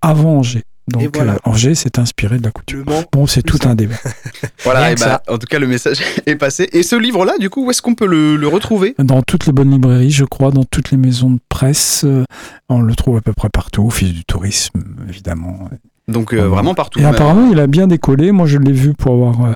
avant 0.00 0.38
Angers. 0.38 0.64
Donc, 0.88 1.14
voilà. 1.16 1.34
euh, 1.34 1.38
Angers 1.44 1.74
s'est 1.74 1.98
inspiré 1.98 2.38
de 2.38 2.42
la 2.44 2.50
couture. 2.50 2.84
Mans. 2.86 3.04
Bon, 3.12 3.26
c'est 3.26 3.42
tout 3.42 3.56
ça. 3.56 3.70
un 3.70 3.74
débat. 3.74 3.96
Voilà, 4.64 4.90
et 4.92 4.94
que 4.96 5.00
bah, 5.00 5.22
en 5.28 5.38
tout 5.38 5.46
cas, 5.46 5.58
le 5.58 5.66
message 5.66 5.98
est 6.26 6.36
passé. 6.36 6.68
Et 6.72 6.82
ce 6.82 6.96
livre-là, 6.96 7.34
du 7.38 7.48
coup, 7.50 7.64
où 7.66 7.70
est-ce 7.70 7.80
qu'on 7.82 7.94
peut 7.94 8.06
le, 8.06 8.36
le 8.36 8.48
retrouver? 8.48 8.94
Dans 8.98 9.22
toutes 9.22 9.46
les 9.46 9.52
bonnes 9.52 9.70
librairies, 9.70 10.10
je 10.10 10.24
crois, 10.24 10.50
dans 10.50 10.64
toutes 10.64 10.90
les 10.90 10.96
maisons 10.96 11.30
de 11.30 11.40
presse, 11.48 12.04
euh, 12.04 12.24
on 12.68 12.80
le 12.80 12.94
trouve 12.94 13.16
à 13.16 13.20
peu 13.20 13.32
près 13.32 13.48
partout, 13.48 13.86
Office 13.86 14.12
du 14.12 14.24
tourisme, 14.24 14.82
évidemment. 15.08 15.68
Donc, 16.08 16.32
euh, 16.32 16.48
vraiment 16.48 16.74
partout. 16.74 17.00
Et 17.00 17.04
apparemment, 17.04 17.48
il 17.52 17.60
a 17.60 17.66
bien 17.66 17.86
décollé. 17.86 18.32
Moi, 18.32 18.46
je 18.46 18.58
l'ai 18.58 18.72
vu 18.72 18.94
pour 18.94 19.12
avoir. 19.14 19.44
euh, 19.50 19.52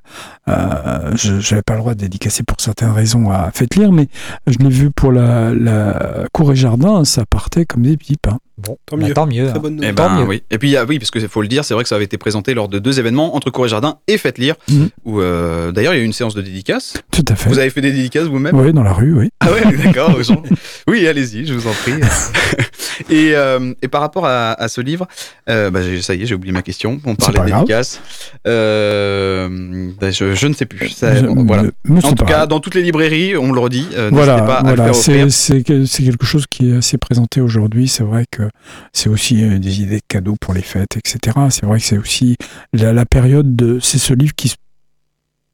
euh, 0.48 1.12
je 1.16 1.32
n'avais 1.34 1.62
pas 1.62 1.74
le 1.74 1.78
droit 1.80 1.94
de 1.94 2.00
dédicacer 2.00 2.42
pour 2.42 2.58
certaines 2.60 2.90
raisons 2.92 3.30
à 3.30 3.50
Faites 3.54 3.74
lire, 3.76 3.90
mais 3.92 4.08
je 4.46 4.58
l'ai 4.58 4.68
vu 4.68 4.90
pour 4.90 5.12
la, 5.12 5.52
la 5.54 6.26
cour 6.32 6.52
et 6.52 6.56
jardin. 6.56 7.04
Ça 7.04 7.24
partait 7.24 7.64
comme 7.64 7.82
des 7.82 7.96
pipes. 7.96 8.26
hein. 8.28 8.38
Bon, 8.58 8.76
Tant 8.86 8.96
bah, 8.98 9.06
mieux. 9.08 9.14
tant 9.14 9.26
mieux. 9.26 9.46
Très 9.48 9.56
hein. 9.56 9.60
bonne 9.60 9.72
Eh 9.72 9.76
nouvelle. 9.76 9.94
Tant 9.94 10.10
ben, 10.10 10.20
mieux. 10.20 10.26
oui. 10.26 10.42
Et 10.50 10.58
puis, 10.58 10.68
il 10.68 10.72
y 10.72 10.76
a- 10.76 10.84
oui, 10.84 10.98
parce 10.98 11.10
qu'il 11.10 11.26
faut 11.26 11.42
le 11.42 11.48
dire, 11.48 11.64
c'est 11.64 11.74
vrai 11.74 11.82
que 11.84 11.88
ça 11.88 11.94
avait 11.96 12.04
été 12.04 12.18
présenté 12.18 12.52
lors 12.54 12.68
de 12.68 12.78
deux 12.78 13.00
événements, 13.00 13.34
entre 13.34 13.50
Cour 13.50 13.64
et 13.66 13.68
Jardin 13.68 13.96
et 14.06 14.18
Faites 14.18 14.38
Lire, 14.38 14.54
Mhm. 14.70 14.88
où 15.04 15.20
euh, 15.20 15.72
d'ailleurs 15.72 15.94
il 15.94 15.96
y 15.96 16.00
a 16.00 16.02
eu 16.02 16.06
une 16.06 16.12
séance 16.12 16.34
de 16.34 16.42
dédicace. 16.42 16.94
Tout 17.10 17.24
à 17.28 17.34
fait. 17.34 17.48
Vous 17.48 17.58
avez 17.58 17.70
fait 17.70 17.80
des 17.80 17.90
dédicaces 17.92 18.26
vous-même? 18.26 18.54
Oui, 18.54 18.72
dans 18.72 18.82
la 18.84 18.92
rue, 18.92 19.14
oui. 19.14 19.30
Ah 19.40 19.50
ouais, 19.50 19.62
d'accord. 19.84 20.12
Oui, 20.86 21.06
allez-y, 21.08 21.46
je 21.46 21.54
vous 21.54 21.66
en 21.66 21.72
prie. 21.72 21.94
et, 23.10 23.34
euh, 23.34 23.74
et 23.82 23.88
par 23.88 24.00
rapport 24.00 24.26
à, 24.26 24.52
à 24.52 24.68
ce 24.68 24.80
livre, 24.80 25.06
euh, 25.48 25.70
bah, 25.70 25.80
ça 26.00 26.14
y 26.14 26.22
est, 26.22 26.26
j'ai 26.26 26.34
oublié 26.34 26.52
ma 26.52 26.62
question. 26.62 27.00
On 27.04 27.14
parlait 27.14 27.38
pas 27.38 27.44
de 27.44 27.50
grave. 27.50 27.60
dédicaces. 27.62 28.00
Euh, 28.46 29.90
bah, 30.00 30.10
je, 30.10 30.34
je 30.34 30.46
ne 30.46 30.54
sais 30.54 30.66
plus. 30.66 30.88
Ça- 30.90 31.14
Je- 31.16 31.26
voilà. 31.26 31.64
En 32.02 32.12
tout 32.12 32.24
cas, 32.24 32.46
dans 32.46 32.60
toutes 32.60 32.74
les 32.74 32.82
librairies, 32.82 33.36
on 33.36 33.52
le 33.52 33.60
redit, 33.60 33.88
Voilà, 34.10 34.42
pas 34.42 34.62
voilà. 34.64 34.92
c'est 34.92 35.62
quelque 35.62 36.24
chose 36.26 36.46
qui 36.48 36.70
est 36.70 36.76
assez 36.76 36.98
présenté 36.98 37.40
aujourd'hui. 37.40 37.88
C'est 37.88 38.04
vrai 38.04 38.24
que 38.30 38.42
c'est 38.92 39.08
aussi 39.08 39.36
des 39.58 39.80
idées 39.82 39.96
de 39.96 40.02
cadeaux 40.08 40.36
pour 40.40 40.54
les 40.54 40.62
fêtes, 40.62 40.96
etc. 40.96 41.36
C'est 41.50 41.66
vrai 41.66 41.78
que 41.78 41.84
c'est 41.84 41.98
aussi 41.98 42.36
la, 42.72 42.92
la 42.92 43.06
période 43.06 43.56
de. 43.56 43.78
C'est 43.80 43.98
ce 43.98 44.14
livre 44.14 44.34
qui, 44.36 44.48
se- 44.48 44.56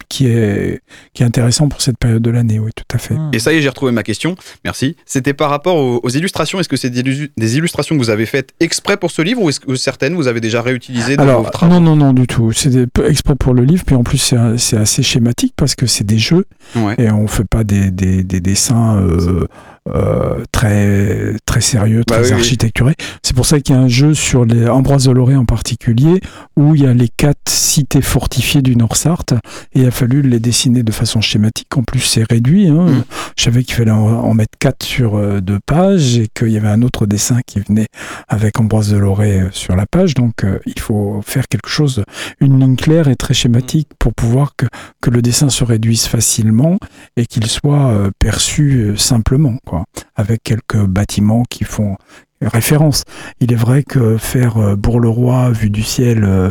qui, 0.08 0.26
est, 0.26 0.80
qui 1.14 1.22
est 1.22 1.26
intéressant 1.26 1.68
pour 1.68 1.80
cette 1.82 1.98
période 1.98 2.22
de 2.22 2.30
l'année, 2.30 2.58
oui, 2.58 2.70
tout 2.74 2.84
à 2.94 2.98
fait. 2.98 3.14
Et 3.32 3.38
ça 3.38 3.52
y 3.52 3.56
est, 3.56 3.62
j'ai 3.62 3.68
retrouvé 3.68 3.92
ma 3.92 4.02
question. 4.02 4.36
Merci. 4.64 4.96
C'était 5.06 5.34
par 5.34 5.50
rapport 5.50 5.76
aux, 5.76 6.00
aux 6.02 6.08
illustrations. 6.08 6.58
Est-ce 6.60 6.68
que 6.68 6.76
c'est 6.76 6.90
des, 6.90 7.02
illu- 7.02 7.30
des 7.36 7.56
illustrations 7.56 7.96
que 7.96 8.00
vous 8.00 8.10
avez 8.10 8.26
faites 8.26 8.52
exprès 8.60 8.96
pour 8.96 9.10
ce 9.10 9.22
livre 9.22 9.42
ou 9.42 9.48
est-ce 9.48 9.60
que 9.60 9.74
certaines 9.74 10.14
vous 10.14 10.26
avez 10.28 10.40
déjà 10.40 10.62
réutilisées 10.62 11.16
dans 11.16 11.24
vos 11.24 11.30
Alors, 11.30 11.50
travaux 11.50 11.72
non, 11.74 11.80
non, 11.80 11.96
non, 11.96 12.12
du 12.12 12.26
tout. 12.26 12.52
C'est 12.52 12.70
exprès 13.06 13.34
pour 13.36 13.54
le 13.54 13.64
livre, 13.64 13.84
puis 13.84 13.94
en 13.96 14.02
plus, 14.04 14.34
c'est 14.56 14.76
assez 14.76 15.02
schématique 15.02 15.52
parce 15.56 15.74
que 15.74 15.86
c'est 15.86 16.04
des 16.04 16.18
jeux 16.18 16.46
Ouais. 16.76 16.94
et 16.98 17.10
on 17.10 17.26
fait 17.26 17.44
pas 17.48 17.64
des, 17.64 17.90
des, 17.90 18.22
des 18.24 18.40
dessins 18.40 18.96
euh, 18.98 19.46
euh, 19.94 20.44
très, 20.52 21.34
très 21.46 21.60
sérieux, 21.60 22.02
Bah 22.06 22.16
très 22.20 22.28
oui. 22.28 22.32
architecturés. 22.32 22.94
C'est 23.22 23.34
pour 23.34 23.46
ça 23.46 23.60
qu'il 23.60 23.74
y 23.74 23.78
a 23.78 23.80
un 23.80 23.88
jeu 23.88 24.14
sur 24.14 24.44
les 24.44 24.68
Ambroise 24.68 25.04
Doloré 25.04 25.36
en 25.36 25.44
particulier 25.44 26.20
où 26.56 26.74
il 26.74 26.82
y 26.82 26.86
a 26.86 26.94
les 26.94 27.08
quatre 27.08 27.38
cités 27.48 28.02
fortifiées 28.02 28.62
du 28.62 28.76
Nord-Sarthe 28.76 29.32
et 29.74 29.80
il 29.80 29.86
a 29.86 29.90
fallu 29.90 30.22
les 30.22 30.40
dessiner 30.40 30.82
de 30.82 30.92
façon 30.92 31.20
schématique. 31.20 31.76
En 31.76 31.82
plus, 31.82 32.00
c'est 32.00 32.28
réduit. 32.28 32.68
Hein. 32.68 32.86
Mm. 32.86 33.04
Je 33.36 33.42
savais 33.44 33.62
qu'il 33.64 33.74
fallait 33.74 33.90
en, 33.90 34.06
en 34.06 34.34
mettre 34.34 34.58
quatre 34.58 34.84
sur 34.84 35.16
euh, 35.16 35.40
deux 35.40 35.60
pages 35.64 36.18
et 36.18 36.28
qu'il 36.34 36.48
y 36.50 36.56
avait 36.56 36.68
un 36.68 36.82
autre 36.82 37.06
dessin 37.06 37.40
qui 37.46 37.60
venait 37.60 37.86
avec 38.28 38.58
Ambroise 38.60 38.90
Deloré 38.90 39.40
euh, 39.42 39.48
sur 39.52 39.76
la 39.76 39.86
page. 39.86 40.14
Donc, 40.14 40.44
euh, 40.44 40.58
il 40.66 40.78
faut 40.78 41.20
faire 41.24 41.48
quelque 41.48 41.68
chose, 41.68 42.02
une 42.40 42.58
ligne 42.60 42.76
claire 42.76 43.08
et 43.08 43.16
très 43.16 43.34
schématique 43.34 43.88
pour 43.98 44.14
pouvoir 44.14 44.54
que, 44.56 44.66
que 45.00 45.10
le 45.10 45.22
dessin 45.22 45.48
se 45.48 45.64
réduise 45.64 46.06
facilement 46.06 46.78
et 47.16 47.26
qu'il 47.26 47.46
soit 47.46 47.90
euh, 47.90 48.10
perçu 48.18 48.94
simplement, 48.96 49.56
quoi, 49.66 49.77
avec 50.16 50.42
quelques 50.42 50.84
bâtiments 50.84 51.42
qui 51.48 51.64
font 51.64 51.96
référence. 52.40 53.02
Il 53.40 53.52
est 53.52 53.56
vrai 53.56 53.82
que 53.82 54.16
faire 54.16 54.56
euh, 54.58 54.76
Bourg-le-Roi 54.76 55.50
vu 55.50 55.70
du 55.70 55.82
ciel, 55.82 56.24
euh, 56.24 56.50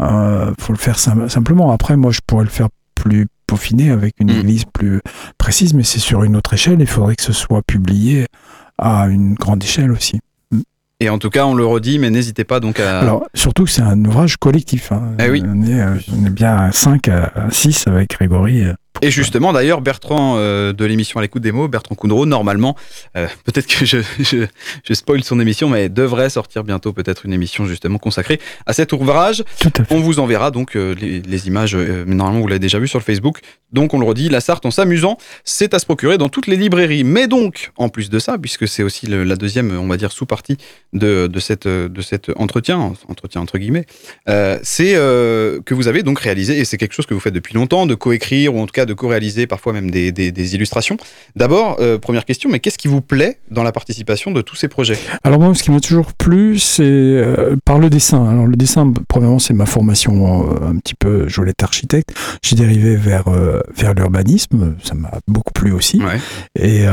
euh, 0.00 0.52
faut 0.58 0.72
le 0.72 0.78
faire 0.78 0.98
sim- 0.98 1.28
simplement. 1.28 1.70
Après, 1.72 1.96
moi, 1.96 2.10
je 2.10 2.20
pourrais 2.26 2.44
le 2.44 2.50
faire 2.50 2.68
plus 2.94 3.26
peaufiné 3.46 3.90
avec 3.90 4.14
une 4.20 4.32
Mm. 4.32 4.40
église 4.40 4.64
plus 4.72 5.00
précise, 5.38 5.74
mais 5.74 5.84
c'est 5.84 6.00
sur 6.00 6.24
une 6.24 6.36
autre 6.36 6.54
échelle. 6.54 6.78
Il 6.80 6.86
faudrait 6.88 7.14
que 7.16 7.22
ce 7.22 7.32
soit 7.32 7.62
publié 7.62 8.26
à 8.78 9.06
une 9.08 9.34
grande 9.34 9.62
échelle 9.62 9.92
aussi. 9.92 10.18
Et 11.00 11.08
en 11.10 11.18
tout 11.18 11.30
cas, 11.30 11.46
on 11.46 11.54
le 11.54 11.64
redit, 11.64 12.00
mais 12.00 12.10
n'hésitez 12.10 12.42
pas 12.42 12.58
donc 12.58 12.80
à. 12.80 12.98
Alors, 12.98 13.24
surtout 13.32 13.64
que 13.64 13.70
c'est 13.70 13.82
un 13.82 14.04
ouvrage 14.04 14.36
collectif. 14.36 14.90
hein. 14.90 15.12
Eh 15.20 15.30
oui. 15.30 15.40
on, 15.46 15.62
est, 15.62 15.80
on 16.12 16.26
est 16.26 16.30
bien 16.30 16.56
à 16.56 16.72
5, 16.72 17.06
à 17.06 17.30
6 17.50 17.86
avec 17.86 18.10
Grégory 18.10 18.64
Et 19.00 19.10
justement, 19.12 19.52
d'ailleurs, 19.52 19.80
Bertrand 19.80 20.34
euh, 20.38 20.72
de 20.72 20.84
l'émission 20.84 21.18
à 21.20 21.22
l'écoute 21.22 21.42
des 21.42 21.52
mots, 21.52 21.68
Bertrand 21.68 21.94
Coudreau, 21.94 22.26
normalement, 22.26 22.74
euh, 23.16 23.28
peut-être 23.44 23.66
que 23.68 23.84
je, 23.86 23.98
je, 24.18 24.46
je 24.84 24.94
spoil 24.94 25.22
son 25.22 25.38
émission, 25.38 25.68
mais 25.68 25.88
devrait 25.88 26.30
sortir 26.30 26.64
bientôt 26.64 26.92
peut-être 26.92 27.24
une 27.24 27.32
émission 27.32 27.64
justement 27.66 27.98
consacrée 27.98 28.40
à 28.66 28.72
cet 28.72 28.92
ouvrage. 28.92 29.44
On 29.90 30.00
vous 30.00 30.18
enverra 30.18 30.50
donc 30.50 30.74
euh, 30.74 30.94
les, 31.00 31.20
les 31.20 31.46
images, 31.46 31.76
mais 31.76 32.14
normalement 32.14 32.40
vous 32.40 32.48
l'avez 32.48 32.58
déjà 32.58 32.78
vu 32.80 32.88
sur 32.88 32.98
le 32.98 33.04
Facebook. 33.04 33.38
Donc 33.72 33.94
on 33.94 34.00
le 34.00 34.06
redit, 34.06 34.28
la 34.30 34.40
Sarthe 34.40 34.66
en 34.66 34.70
s'amusant, 34.72 35.16
c'est 35.44 35.74
à 35.74 35.78
se 35.78 35.84
procurer 35.84 36.18
dans 36.18 36.28
toutes 36.28 36.48
les 36.48 36.56
librairies. 36.56 37.04
Mais 37.04 37.28
donc, 37.28 37.70
en 37.76 37.88
plus 37.90 38.10
de 38.10 38.18
ça, 38.18 38.36
puisque 38.38 38.66
c'est 38.66 38.82
aussi 38.82 39.06
le- 39.06 39.22
la 39.24 39.36
deuxième, 39.36 39.78
on 39.78 39.86
va 39.86 39.96
dire, 39.96 40.10
sous-partie 40.10 40.56
de, 40.92 41.28
de, 41.28 41.38
cette, 41.40 41.68
de 41.68 42.00
cet 42.02 42.30
entretien, 42.36 42.94
entretien 43.08 43.40
entre 43.42 43.58
guillemets, 43.58 43.84
c'est 44.62 44.94
que 44.94 45.74
vous 45.74 45.86
avez 45.86 46.02
donc 46.02 46.18
réalisé, 46.18 46.58
et 46.58 46.64
c'est 46.64 46.78
quelque 46.78 46.94
chose 46.94 47.06
que 47.06 47.14
vous 47.14 47.20
faites 47.20 47.34
depuis 47.34 47.54
longtemps, 47.54 47.86
de 47.86 47.94
coécrire 47.94 48.54
ou 48.54 48.60
en 48.60 48.66
tout 48.66 48.72
cas 48.72 48.86
de 48.88 48.94
co-réaliser 48.94 49.46
parfois 49.46 49.72
même 49.72 49.90
des, 49.90 50.10
des- 50.10 50.32
des 50.32 50.54
illustrations. 50.56 50.96
D'abord, 51.36 51.76
euh, 51.78 51.98
première 51.98 52.24
question, 52.24 52.50
mais 52.50 52.58
qu'est-ce 52.58 52.78
qui 52.78 52.88
vous 52.88 53.00
plaît 53.00 53.38
dans 53.50 53.62
la 53.62 53.70
participation 53.70 54.32
de 54.32 54.40
tous 54.42 54.56
ces 54.56 54.66
projets? 54.68 54.98
Alors 55.22 55.38
moi, 55.38 55.54
ce 55.54 55.62
qui 55.62 55.70
m'a 55.70 55.80
toujours 55.80 56.12
plu, 56.14 56.58
c'est 56.58 56.82
euh, 56.82 57.54
par 57.64 57.78
le 57.78 57.90
dessin. 57.90 58.26
Alors 58.28 58.46
le 58.46 58.56
dessin, 58.56 58.92
premièrement, 59.08 59.38
c'est 59.38 59.54
ma 59.54 59.66
formation 59.66 60.50
euh, 60.50 60.70
un 60.70 60.76
petit 60.78 60.94
peu, 60.94 61.28
je 61.28 61.36
voulais 61.36 61.50
être 61.52 61.62
architecte. 61.62 62.10
J'ai 62.42 62.56
dérivé 62.56 62.96
vers 62.96 63.26
vers 63.76 63.94
l'urbanisme, 63.94 64.74
ça 64.82 64.94
m'a 64.94 65.10
beaucoup 65.28 65.52
plu 65.52 65.70
aussi. 65.72 66.00
Et 66.58 66.84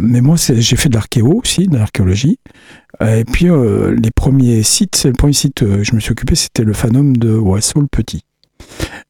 mais 0.00 0.20
moi, 0.20 0.36
j'ai 0.38 0.76
fait 0.76 0.88
de 0.88 0.94
l'archéo 0.94 1.40
aussi, 1.42 1.66
de 1.66 1.76
l'archéologie. 1.76 2.38
Et 3.00 3.24
puis 3.24 3.46
les 3.46 4.10
premiers 4.14 4.62
sites, 4.62 4.94
c'est 4.96 5.08
le 5.08 5.14
premier 5.14 5.32
site 5.32 5.54
que 5.54 5.82
je 5.82 5.94
me 5.94 6.00
suis 6.00 6.12
occupé, 6.12 6.34
c'était 6.34 6.62
le 6.64 6.72
Phanum 6.72 7.16
de 7.16 7.28
le 7.30 7.86
Petit. 7.90 8.22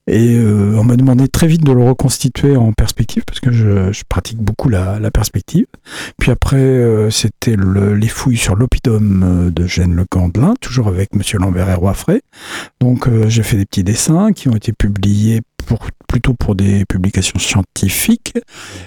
Et 0.08 0.34
euh, 0.36 0.76
on 0.78 0.82
m'a 0.84 0.96
demandé 0.96 1.28
très 1.28 1.46
vite 1.46 1.62
de 1.64 1.70
le 1.72 1.84
reconstituer 1.84 2.56
en 2.56 2.72
perspective 2.72 3.22
parce 3.24 3.38
que 3.38 3.52
je, 3.52 3.92
pratique 4.08 4.38
beaucoup 4.38 4.68
la, 4.68 4.98
la 4.98 5.10
perspective. 5.12 5.66
Puis 6.18 6.32
après, 6.32 6.56
euh, 6.56 7.08
c'était 7.10 7.54
le- 7.54 7.94
les 7.94 8.08
fouilles 8.08 8.36
sur 8.36 8.56
l'oppidum 8.56 9.22
euh, 9.22 9.50
de 9.50 9.64
Gênes 9.66 9.94
le 9.94 10.04
Gandelin, 10.10 10.54
toujours 10.60 10.88
avec 10.88 11.14
Monsieur 11.14 11.38
Lambert 11.38 11.70
et 11.70 11.74
Roifray. 11.74 12.20
Donc 12.80 13.08
j'ai 13.28 13.44
fait 13.44 13.56
des 13.56 13.64
petits 13.64 13.84
dessins 13.84 14.32
qui 14.32 14.48
ont 14.48 14.56
été 14.56 14.72
publiés 14.72 15.40
pour, 15.76 15.88
plutôt 16.06 16.34
pour 16.34 16.54
des 16.54 16.84
publications 16.84 17.38
scientifiques. 17.38 18.34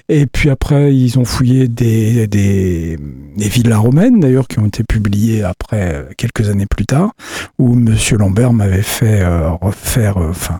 Et 0.07 0.27
puis 0.27 0.51
après, 0.51 0.95
ils 0.95 1.17
ont 1.17 1.25
fouillé 1.25 1.67
des, 1.67 2.27
des, 2.27 2.97
des 3.35 3.49
villas 3.49 3.79
romaines, 3.79 4.19
d'ailleurs, 4.19 4.47
qui 4.47 4.59
ont 4.59 4.67
été 4.67 4.83
publiées 4.83 5.43
après, 5.43 6.07
quelques 6.15 6.47
années 6.49 6.67
plus 6.69 6.85
tard, 6.85 7.13
où 7.57 7.73
Monsieur 7.73 8.17
Lambert 8.17 8.53
m'avait 8.53 8.83
fait 8.83 9.21
euh, 9.21 9.49
refaire, 9.49 10.17
euh, 10.17 10.29
enfin, 10.29 10.59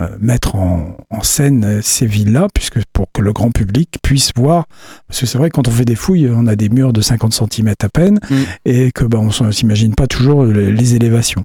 euh, 0.00 0.08
mettre 0.20 0.54
en, 0.54 0.96
en 1.10 1.22
scène 1.24 1.80
ces 1.82 2.06
villas, 2.06 2.46
puisque 2.54 2.78
pour 2.92 3.10
que 3.12 3.20
le 3.20 3.32
grand 3.32 3.50
public 3.50 3.98
puisse 4.00 4.30
voir, 4.36 4.66
parce 5.08 5.20
que 5.20 5.26
c'est 5.26 5.38
vrai, 5.38 5.50
quand 5.50 5.66
on 5.66 5.72
fait 5.72 5.84
des 5.84 5.96
fouilles, 5.96 6.30
on 6.32 6.46
a 6.46 6.54
des 6.54 6.68
murs 6.68 6.92
de 6.92 7.00
50 7.00 7.34
cm 7.34 7.74
à 7.82 7.88
peine, 7.88 8.20
et 8.64 8.92
que 8.92 9.04
ben, 9.04 9.18
on 9.18 9.50
s'imagine 9.50 9.96
pas 9.96 10.06
toujours 10.06 10.44
les, 10.44 10.70
les 10.70 10.94
élévations. 10.94 11.42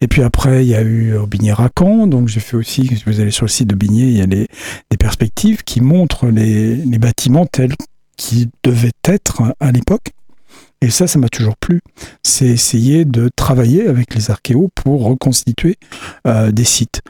Et 0.00 0.08
puis 0.08 0.22
après, 0.22 0.64
il 0.64 0.68
y 0.68 0.74
a 0.74 0.82
eu 0.82 1.16
Aubigné-Racan, 1.16 2.06
donc 2.06 2.28
j'ai 2.28 2.40
fait 2.40 2.56
aussi, 2.56 2.86
si 2.86 3.02
vous 3.06 3.20
allez 3.20 3.30
sur 3.30 3.44
le 3.44 3.50
site 3.50 3.68
de 3.68 3.74
Bigné, 3.74 4.04
il 4.04 4.16
y 4.16 4.22
a 4.22 4.26
les, 4.26 4.48
des 4.90 4.96
perspectives 4.96 5.62
qui 5.64 5.80
montrent 5.80 6.26
les, 6.26 6.76
les 6.76 6.98
bâtiments 6.98 7.46
tels 7.46 7.74
qu'ils 8.16 8.48
devaient 8.62 8.92
être 9.04 9.42
à 9.60 9.72
l'époque. 9.72 10.12
Et 10.84 10.90
ça, 10.90 11.06
ça 11.06 11.18
m'a 11.18 11.30
toujours 11.30 11.56
plu. 11.56 11.80
C'est 12.22 12.46
essayer 12.46 13.06
de 13.06 13.30
travailler 13.34 13.88
avec 13.88 14.14
les 14.14 14.30
archéos 14.30 14.68
pour 14.74 15.04
reconstituer 15.04 15.78
euh, 16.26 16.52
des 16.52 16.64
sites. 16.64 17.00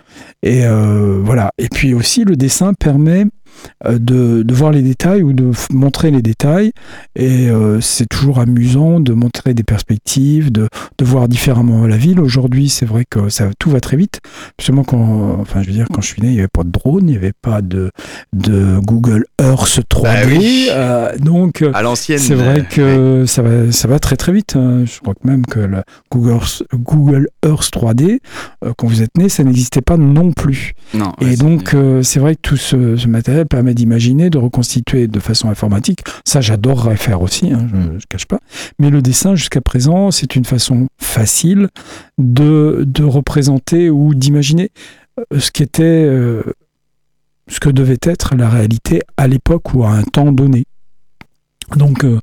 Et 0.44 0.64
euh, 0.64 1.20
voilà. 1.24 1.50
Et 1.58 1.68
puis 1.68 1.92
aussi, 1.92 2.24
le 2.24 2.36
dessin 2.36 2.72
permet 2.74 3.24
euh, 3.24 3.30
de, 3.88 4.42
de 4.42 4.54
voir 4.54 4.70
les 4.72 4.82
détails 4.82 5.22
ou 5.22 5.32
de 5.32 5.50
montrer 5.72 6.10
les 6.10 6.22
détails. 6.22 6.72
Et 7.16 7.48
euh, 7.48 7.80
c'est 7.80 8.06
toujours 8.08 8.38
amusant 8.40 9.00
de 9.00 9.12
montrer 9.12 9.54
des 9.54 9.62
perspectives, 9.62 10.50
de, 10.52 10.68
de 10.98 11.04
voir 11.04 11.28
différemment 11.28 11.86
la 11.86 11.96
ville. 11.96 12.20
Aujourd'hui, 12.20 12.68
c'est 12.68 12.86
vrai 12.86 13.04
que 13.08 13.28
ça, 13.28 13.50
tout 13.58 13.70
va 13.70 13.80
très 13.80 13.96
vite. 13.96 14.20
Seulement 14.60 14.84
quand, 14.84 15.38
enfin, 15.40 15.62
je 15.62 15.68
veux 15.68 15.72
dire, 15.74 15.86
quand 15.92 16.00
je 16.00 16.06
suis 16.08 16.22
né, 16.22 16.28
il 16.28 16.34
n'y 16.34 16.38
avait 16.40 16.48
pas 16.48 16.64
de 16.64 16.70
drone, 16.70 17.08
il 17.08 17.12
n'y 17.12 17.16
avait 17.16 17.32
pas 17.40 17.62
de, 17.62 17.90
de 18.32 18.78
Google 18.80 19.24
Earth 19.40 19.80
3D. 19.90 20.02
Bah 20.02 20.14
oui. 20.26 20.68
euh, 20.70 21.16
donc, 21.18 21.64
À 21.72 21.82
l'ancienne, 21.82 22.18
c'est 22.18 22.34
euh, 22.34 22.36
vrai 22.36 22.66
que 22.68 23.24
ça, 23.26 23.42
va, 23.42 23.70
ça 23.72 23.88
va 23.88 23.98
très 23.98 24.16
très 24.16 24.32
vite. 24.32 24.56
hein. 24.56 24.84
Je 24.84 25.00
crois 25.00 25.14
que 25.14 25.26
même 25.26 25.44
que 25.46 25.60
le 25.60 25.82
Google, 26.10 26.38
Google 26.74 27.28
Earth 27.44 27.70
3D, 27.72 28.18
euh, 28.64 28.72
quand 28.76 28.86
vous 28.86 29.02
êtes 29.02 29.16
né, 29.18 29.28
ça 29.28 29.44
n'existait 29.44 29.80
pas 29.82 29.96
non 29.96 30.32
plus. 30.32 30.72
Non, 30.94 31.12
Et 31.20 31.36
donc, 31.36 31.74
euh, 31.74 32.02
c'est 32.02 32.20
vrai 32.20 32.34
que 32.34 32.40
tout 32.42 32.56
ce, 32.56 32.96
ce 32.96 33.08
matériel 33.08 33.43
permet 33.44 33.74
d'imaginer, 33.74 34.30
de 34.30 34.38
reconstituer 34.38 35.06
de 35.08 35.20
façon 35.20 35.48
informatique. 35.48 36.00
Ça, 36.24 36.40
j'adorerais 36.40 36.96
faire 36.96 37.22
aussi, 37.22 37.52
hein, 37.52 37.66
je 37.70 37.76
ne 37.76 37.98
cache 38.08 38.26
pas. 38.26 38.38
Mais 38.78 38.90
le 38.90 39.02
dessin, 39.02 39.34
jusqu'à 39.34 39.60
présent, 39.60 40.10
c'est 40.10 40.36
une 40.36 40.44
façon 40.44 40.88
facile 40.98 41.68
de, 42.18 42.84
de 42.86 43.04
représenter 43.04 43.90
ou 43.90 44.14
d'imaginer 44.14 44.70
euh, 45.18 45.38
ce 45.38 45.50
qui 45.50 45.62
était, 45.62 45.82
euh, 45.82 46.42
ce 47.48 47.60
que 47.60 47.68
devait 47.68 47.98
être 48.02 48.34
la 48.36 48.48
réalité 48.48 49.00
à 49.16 49.26
l'époque 49.26 49.74
ou 49.74 49.84
à 49.84 49.90
un 49.90 50.02
temps 50.02 50.32
donné. 50.32 50.64
Donc, 51.76 52.04
euh, 52.04 52.18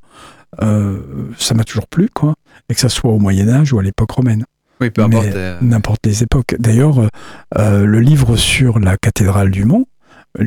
euh, 0.62 1.00
ça 1.38 1.54
m'a 1.54 1.64
toujours 1.64 1.88
plu, 1.88 2.10
quoi. 2.14 2.36
Et 2.70 2.74
que 2.74 2.80
ça 2.80 2.90
soit 2.90 3.12
au 3.12 3.20
Moyen-Âge 3.20 3.74
ou 3.74 3.80
à 3.80 3.84
l'époque 3.84 4.12
romaine. 4.12 4.46
Oui, 4.80 4.90
peu 4.90 5.04
importe, 5.04 5.28
Mais. 5.28 5.58
N'importe 5.62 6.06
les 6.06 6.24
époques. 6.24 6.56
D'ailleurs, 6.58 7.08
le 7.56 8.00
livre 8.00 8.36
sur 8.36 8.80
la 8.80 8.98
cathédrale 8.98 9.52
du 9.52 9.64
Mont, 9.64 9.86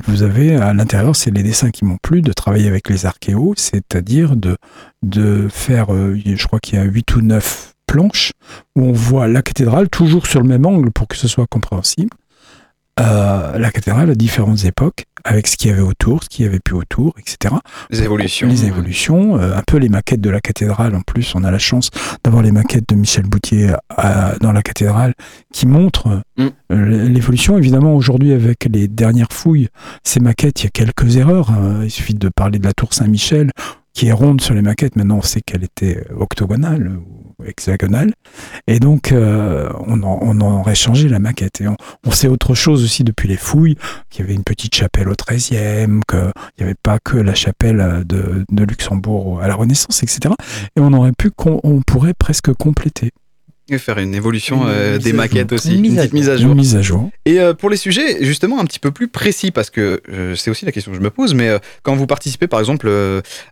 vous 0.07 0.23
avez 0.23 0.57
à 0.57 0.73
l'intérieur, 0.73 1.15
c'est 1.15 1.31
les 1.31 1.43
dessins 1.43 1.71
qui 1.71 1.85
m'ont 1.85 1.99
plu, 2.03 2.23
de 2.23 2.33
travailler 2.33 2.69
avec 2.69 2.89
les 2.89 3.07
archéos, 3.07 3.55
c'est-à-dire 3.57 4.37
de, 4.37 4.57
de 5.03 5.49
faire, 5.49 5.93
euh, 5.93 6.19
je 6.25 6.47
crois 6.47 6.61
qu'il 6.61 6.79
y 6.79 6.83
a 6.83 6.85
8 6.85 7.17
ou 7.17 7.21
9 7.21 7.75
planches, 7.87 8.33
où 8.77 8.83
on 8.83 8.93
voit 8.93 9.29
la 9.29 9.43
cathédrale 9.43 9.89
toujours 9.89 10.27
sur 10.27 10.41
le 10.41 10.49
même 10.49 10.67
angle 10.67 10.91
pour 10.91 11.07
que 11.07 11.17
ce 11.17 11.29
soit 11.29 11.47
compréhensible. 11.47 12.11
Euh, 13.01 13.59
la 13.59 13.71
cathédrale 13.73 14.09
à 14.11 14.15
différentes 14.15 14.65
époques, 14.65 15.07
avec 15.25 15.49
ce 15.49 15.57
qu'il 15.57 15.69
y 15.69 15.73
avait 15.73 15.83
autour, 15.83 16.23
ce 16.23 16.29
qu'il 16.29 16.45
y 16.45 16.49
avait 16.49 16.61
plus 16.61 16.77
autour, 16.77 17.13
etc. 17.19 17.53
Les 17.91 18.03
évolutions. 18.05 18.47
Les 18.47 18.67
évolutions, 18.67 19.37
euh, 19.37 19.57
un 19.57 19.63
peu 19.67 19.79
les 19.79 19.89
maquettes 19.89 20.21
de 20.21 20.31
la 20.31 20.41
cathédrale. 20.41 20.95
En 20.95 21.01
plus, 21.01 21.35
on 21.35 21.43
a 21.43 21.51
la 21.51 21.59
chance 21.59 21.91
d'avoir 22.23 22.43
les 22.45 22.53
maquettes 22.53 22.89
de 22.89 22.95
Michel 22.95 23.25
Boutier 23.25 23.71
à- 23.97 24.37
dans 24.41 24.53
la 24.53 24.63
cathédrale 24.63 25.15
qui 25.53 25.67
montrent 25.67 26.23
Mm. 26.37 26.47
euh, 26.73 27.09
l'évolution. 27.09 27.59
Évidemment, 27.59 27.97
aujourd'hui, 27.97 28.33
avec 28.33 28.69
les 28.71 28.87
dernières 28.87 29.33
fouilles, 29.33 29.69
ces 30.05 30.21
maquettes, 30.21 30.61
il 30.63 30.65
y 30.65 30.69
a 30.69 30.71
quelques 30.71 31.17
erreurs. 31.17 31.51
hein. 31.51 31.81
Il 31.83 31.91
suffit 31.91 32.15
de 32.15 32.29
parler 32.29 32.61
de 32.61 32.65
la 32.65 32.73
tour 32.75 32.95
Saint-Michel, 32.95 33.51
qui 33.95 34.09
est 34.09 34.13
ronde 34.13 34.41
sur 34.41 34.55
les 34.55 34.63
maquettes. 34.63 34.97
Maintenant, 34.97 35.19
on 35.19 35.23
sait 35.23 35.41
qu'elle 35.41 35.65
était 35.65 36.05
octogonale 36.19 36.89
ou 36.89 37.45
hexagonale. 37.45 38.13
Et 38.67 38.81
donc, 38.81 39.13
euh, 39.13 39.71
on, 39.87 40.03
en, 40.03 40.41
aurait 40.41 40.75
changé 40.75 41.09
la 41.09 41.19
maquette. 41.19 41.61
Et 41.61 41.69
on, 41.69 42.11
sait 42.11 42.29
autre 42.29 42.55
chose 42.55 42.85
aussi 42.85 43.05
depuis 43.05 43.29
les 43.29 43.37
fouilles, 43.37 43.77
qu'il 44.11 44.25
y 44.25 44.25
avait 44.25 44.35
une 44.35 44.45
petite 44.45 44.75
chapelle 44.75 45.09
au 45.09 45.15
XIIIe, 45.15 46.01
qu'il 46.09 46.33
n'y 46.59 46.65
avait 46.65 46.75
pas 46.81 46.99
que 46.99 47.17
la 47.17 47.35
chapelle 47.35 47.81
euh, 47.81 48.05
de, 48.05 48.65
Luxembourg 48.65 49.41
à 49.41 49.49
la 49.49 49.55
Renaissance, 49.55 50.03
etc. 50.03 50.35
Et 50.77 50.81
on 50.81 50.93
aurait 50.93 51.13
pu, 51.13 51.31
on 51.63 51.83
pourrait 51.83 52.15
presque 52.15 52.53
compléter. 52.53 53.13
Et 53.71 53.79
faire 53.79 53.99
une 53.99 54.15
évolution 54.15 54.65
euh, 54.67 54.99
des 54.99 55.15
maquettes 55.15 55.49
jour. 55.49 55.55
aussi, 55.55 55.75
Une 55.77 55.81
mise 55.81 55.99
à 55.99 56.07
mise 56.13 56.29
à 56.29 56.37
jour. 56.37 56.55
mise 56.55 56.77
à 56.77 56.83
jour. 56.83 57.09
Et 57.25 57.41
euh, 57.41 57.55
pour 57.55 57.71
les 57.71 57.79
sujets, 57.79 58.23
justement, 58.23 58.61
un 58.61 58.67
petit 58.67 58.79
peu 58.79 58.91
plus 58.91 59.09
précis, 59.09 59.53
parce 59.53 59.71
que 59.71 60.03
euh, 60.13 60.35
c'est 60.35 60.51
aussi 60.51 60.67
la 60.67 60.73
question 60.73 60.93
que 60.93 60.99
je 60.99 61.03
me 61.03 61.09
pose, 61.09 61.33
mais 61.33 61.51
quand 61.83 61.95
vous 61.95 62.07
participez, 62.07 62.47
par 62.47 62.61
exemple, 62.61 62.91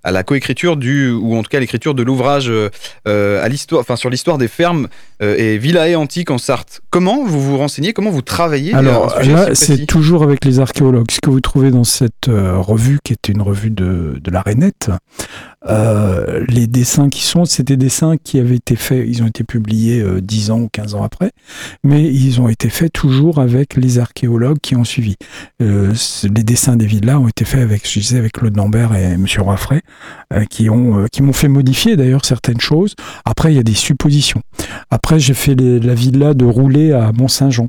à 0.05 0.11
la 0.11 0.23
coécriture 0.23 0.77
du, 0.77 1.11
ou 1.11 1.35
en 1.35 1.43
tout 1.43 1.49
cas 1.49 1.61
l'écriture 1.61 1.95
de 1.95 2.03
l'ouvrage 2.03 2.53
à 3.07 3.49
l'histoire, 3.49 3.81
enfin 3.81 3.97
sur 3.97 4.11
l'histoire 4.11 4.37
des 4.37 4.49
fermes 4.49 4.89
et 5.21 5.57
villae 5.57 5.97
antiques 5.97 6.31
en 6.31 6.39
Sarthe, 6.39 6.83
comment 6.91 7.25
vous 7.25 7.41
vous 7.41 7.57
renseignez, 7.57 7.95
comment 7.95 8.11
vous 8.11 8.23
travaillez 8.23 8.75
Alors 8.75 9.19
là, 9.23 9.55
c'est 9.55 9.87
toujours 9.87 10.23
avec 10.25 10.45
les 10.45 10.61
archéologues. 10.61 11.11
Ce 11.11 11.21
que 11.21 11.31
vous 11.31 11.41
trouvez 11.41 11.71
dans 11.71 11.85
cette 11.85 12.27
revue, 12.29 12.99
qui 13.03 13.15
est 13.15 13.29
une 13.29 13.41
revue 13.41 13.71
de, 13.71 14.21
de 14.23 14.31
la 14.31 14.43
Rainette, 14.43 14.91
euh, 16.33 16.45
les 16.49 16.67
dessins 16.67 17.09
qui 17.09 17.23
sont, 17.23 17.45
c'est 17.45 17.63
des 17.63 17.77
dessins 17.77 18.17
qui 18.17 18.39
avaient 18.39 18.57
été 18.57 18.77
faits, 18.77 19.05
ils 19.07 19.23
ont 19.23 19.27
été 19.27 19.45
publiés 19.45 20.01
euh, 20.01 20.21
10 20.21 20.51
ans 20.51 20.61
ou 20.61 20.69
15 20.73 20.95
ans 20.95 21.03
après, 21.03 21.33
mais 21.85 22.05
ils 22.05 22.41
ont 22.41 22.49
été 22.49 22.69
faits 22.69 22.93
toujours 22.93 23.39
avec 23.39 23.77
les 23.77 23.99
archéologues 23.99 24.59
qui 24.61 24.77
ont 24.77 24.85
suivi. 24.85 25.17
Euh, 25.61 25.93
les 26.25 26.43
dessins 26.43 26.77
des 26.77 26.87
villas 26.87 27.19
ont 27.19 27.29
été 27.29 27.45
faits 27.45 27.61
avec, 27.61 27.89
je 27.89 28.01
disais, 28.01 28.19
avec 28.19 28.33
Claude 28.33 28.57
Lambert 28.57 28.95
et 28.95 29.17
Monsieur 29.17 29.43
Roifray, 29.43 29.81
euh, 30.33 30.45
qui 30.45 30.71
ont, 30.71 31.07
qui 31.13 31.23
m'ont 31.23 31.33
fait 31.33 31.49
modifier 31.49 31.97
d'ailleurs 31.97 32.25
certaines 32.25 32.61
choses. 32.61 32.95
Après, 33.25 33.53
il 33.53 33.57
y 33.57 33.61
a 33.61 33.65
des 33.65 33.75
suppositions. 33.75 34.43
Après, 34.91 35.21
j'ai 35.21 35.35
fait 35.35 35.55
la 35.55 35.95
villa 35.95 36.35
de 36.35 36.45
Roulet 36.45 36.93
à 36.93 37.13
Mont-Saint-Jean 37.13 37.69